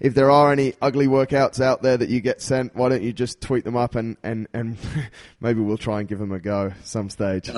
If 0.00 0.14
there 0.14 0.30
are 0.30 0.50
any 0.52 0.74
ugly 0.82 1.06
workouts 1.06 1.60
out 1.60 1.80
there 1.80 1.96
that 1.96 2.08
you 2.08 2.20
get 2.20 2.42
sent, 2.42 2.74
why 2.74 2.88
don't 2.88 3.02
you 3.02 3.12
just 3.12 3.40
tweet 3.40 3.64
them 3.64 3.76
up 3.76 3.94
and, 3.94 4.16
and, 4.24 4.48
and 4.52 4.76
maybe 5.40 5.60
we'll 5.60 5.78
try 5.78 6.00
and 6.00 6.08
give 6.08 6.18
them 6.18 6.32
a 6.32 6.40
go 6.40 6.72
some 6.82 7.08
stage. 7.08 7.48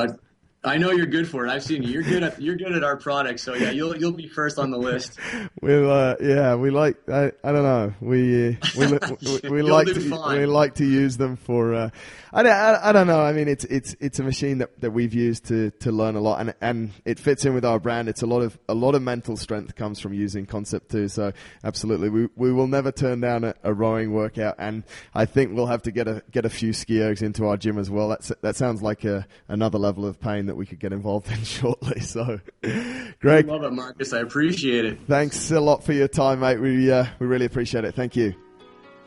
I 0.66 0.78
know 0.78 0.90
you're 0.90 1.06
good 1.06 1.28
for 1.28 1.46
it. 1.46 1.50
I've 1.50 1.62
seen 1.62 1.84
you. 1.84 1.90
You're 1.90 2.02
good 2.02 2.22
at 2.24 2.42
you're 2.42 2.56
good 2.56 2.72
at 2.72 2.82
our 2.82 2.96
product. 2.96 3.40
So 3.40 3.54
yeah, 3.54 3.70
you'll 3.70 3.96
you'll 3.96 4.12
be 4.12 4.26
first 4.26 4.58
on 4.58 4.70
the 4.70 4.78
list. 4.78 5.18
We'll, 5.62 5.90
uh, 5.90 6.14
yeah, 6.20 6.54
we 6.54 6.70
like. 6.70 6.96
I, 7.08 7.32
I 7.42 7.50
don't 7.50 7.64
know. 7.64 7.92
We 8.00 8.50
uh, 8.50 8.54
we, 8.78 9.38
we, 9.42 9.50
we 9.50 9.62
like 9.62 9.86
to 9.88 10.00
fine. 10.00 10.38
we 10.38 10.46
like 10.46 10.74
to 10.76 10.84
use 10.84 11.16
them 11.16 11.36
for. 11.36 11.74
Uh, 11.74 11.90
I, 12.32 12.42
I, 12.42 12.90
I 12.90 12.92
don't 12.92 13.06
know. 13.06 13.20
I 13.20 13.32
mean, 13.32 13.48
it's 13.48 13.64
it's 13.64 13.96
it's 13.98 14.18
a 14.18 14.22
machine 14.22 14.58
that, 14.58 14.78
that 14.82 14.90
we've 14.90 15.14
used 15.14 15.46
to, 15.46 15.70
to 15.70 15.90
learn 15.90 16.16
a 16.16 16.20
lot, 16.20 16.40
and 16.40 16.54
and 16.60 16.90
it 17.06 17.18
fits 17.18 17.46
in 17.46 17.54
with 17.54 17.64
our 17.64 17.80
brand. 17.80 18.08
It's 18.08 18.22
a 18.22 18.26
lot 18.26 18.42
of 18.42 18.58
a 18.68 18.74
lot 18.74 18.94
of 18.94 19.02
mental 19.02 19.36
strength 19.36 19.74
comes 19.74 19.98
from 19.98 20.12
using 20.12 20.44
Concept 20.44 20.90
Two. 20.90 21.08
So 21.08 21.32
absolutely, 21.64 22.10
we 22.10 22.28
we 22.36 22.52
will 22.52 22.66
never 22.66 22.92
turn 22.92 23.20
down 23.20 23.44
a, 23.44 23.54
a 23.62 23.72
rowing 23.72 24.12
workout, 24.12 24.56
and 24.58 24.84
I 25.14 25.24
think 25.24 25.54
we'll 25.54 25.66
have 25.66 25.82
to 25.82 25.90
get 25.90 26.08
a 26.08 26.22
get 26.30 26.44
a 26.44 26.50
few 26.50 26.74
ski 26.74 26.98
ergs 26.98 27.22
into 27.22 27.46
our 27.46 27.56
gym 27.56 27.78
as 27.78 27.90
well. 27.90 28.08
That's 28.10 28.30
that 28.42 28.56
sounds 28.56 28.82
like 28.82 29.04
a 29.04 29.26
another 29.48 29.78
level 29.78 30.06
of 30.06 30.20
pain 30.20 30.46
that 30.46 30.55
we 30.56 30.66
could 30.66 30.80
get 30.80 30.92
involved 30.92 31.30
in 31.30 31.42
shortly. 31.44 32.00
So, 32.00 32.40
Greg, 33.20 33.46
Love 33.46 33.64
it, 33.64 33.72
Marcus. 33.72 34.12
I 34.12 34.20
appreciate 34.20 34.84
it. 34.84 34.98
Thanks 35.06 35.50
a 35.50 35.60
lot 35.60 35.84
for 35.84 35.92
your 35.92 36.08
time, 36.08 36.40
mate. 36.40 36.60
We 36.60 36.90
uh, 36.90 37.06
we 37.18 37.26
really 37.26 37.46
appreciate 37.46 37.84
it. 37.84 37.94
Thank 37.94 38.16
you. 38.16 38.34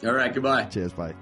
All 0.06 0.14
right, 0.14 0.34
goodbye. 0.34 0.64
Cheers, 0.66 0.98
mate. 0.98 1.16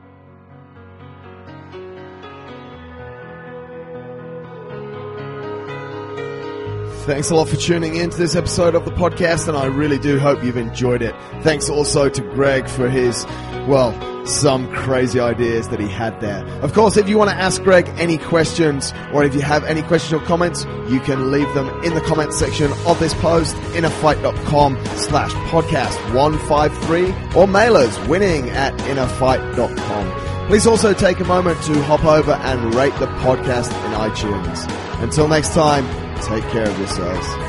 Thanks 7.08 7.30
a 7.30 7.36
lot 7.36 7.48
for 7.48 7.56
tuning 7.56 7.96
in 7.96 8.10
to 8.10 8.18
this 8.18 8.36
episode 8.36 8.76
of 8.76 8.84
the 8.84 8.92
podcast, 8.92 9.48
and 9.48 9.56
I 9.56 9.68
really 9.68 9.98
do 9.98 10.20
hope 10.20 10.44
you've 10.44 10.58
enjoyed 10.58 11.02
it. 11.02 11.16
Thanks 11.42 11.70
also 11.70 12.10
to 12.10 12.22
Greg 12.22 12.68
for 12.68 12.90
his, 12.90 13.24
well, 13.68 13.93
some 14.26 14.72
crazy 14.74 15.20
ideas 15.20 15.70
that 15.70 15.80
he 15.80 15.88
had 15.88 16.20
there. 16.20 16.45
Of 16.61 16.74
course, 16.74 16.97
if 16.97 17.07
you 17.07 17.18
want 17.18 17.30
to 17.30 17.36
ask 17.36 17.61
Greg 17.63 17.89
any 17.97 18.18
questions, 18.18 18.93
or 19.13 19.24
if 19.24 19.34
you 19.34 19.41
have 19.41 19.63
any 19.63 19.82
questions 19.82 20.13
or 20.22 20.26
comments, 20.26 20.65
you 20.89 20.99
can 20.99 21.32
leave 21.32 21.51
them 21.53 21.68
in 21.84 21.93
the 21.93 22.01
comment 22.01 22.34
section 22.34 22.72
of 22.86 22.99
this 22.99 23.13
post, 23.15 23.55
innerfight.com 23.74 24.78
slash 24.97 25.32
podcast 25.49 26.13
153, 26.13 27.09
or 27.39 27.47
mailers 27.47 28.07
winning 28.07 28.49
at 28.49 28.74
innerfight.com. 28.82 30.47
Please 30.47 30.65
also 30.65 30.93
take 30.93 31.20
a 31.20 31.26
moment 31.26 31.61
to 31.63 31.82
hop 31.84 32.05
over 32.05 32.32
and 32.32 32.74
rate 32.74 32.93
the 32.99 33.07
podcast 33.07 33.70
in 33.86 33.91
iTunes. 33.91 35.03
Until 35.03 35.28
next 35.28 35.53
time, 35.53 35.86
take 36.22 36.43
care 36.51 36.68
of 36.68 36.78
yourselves. 36.80 37.47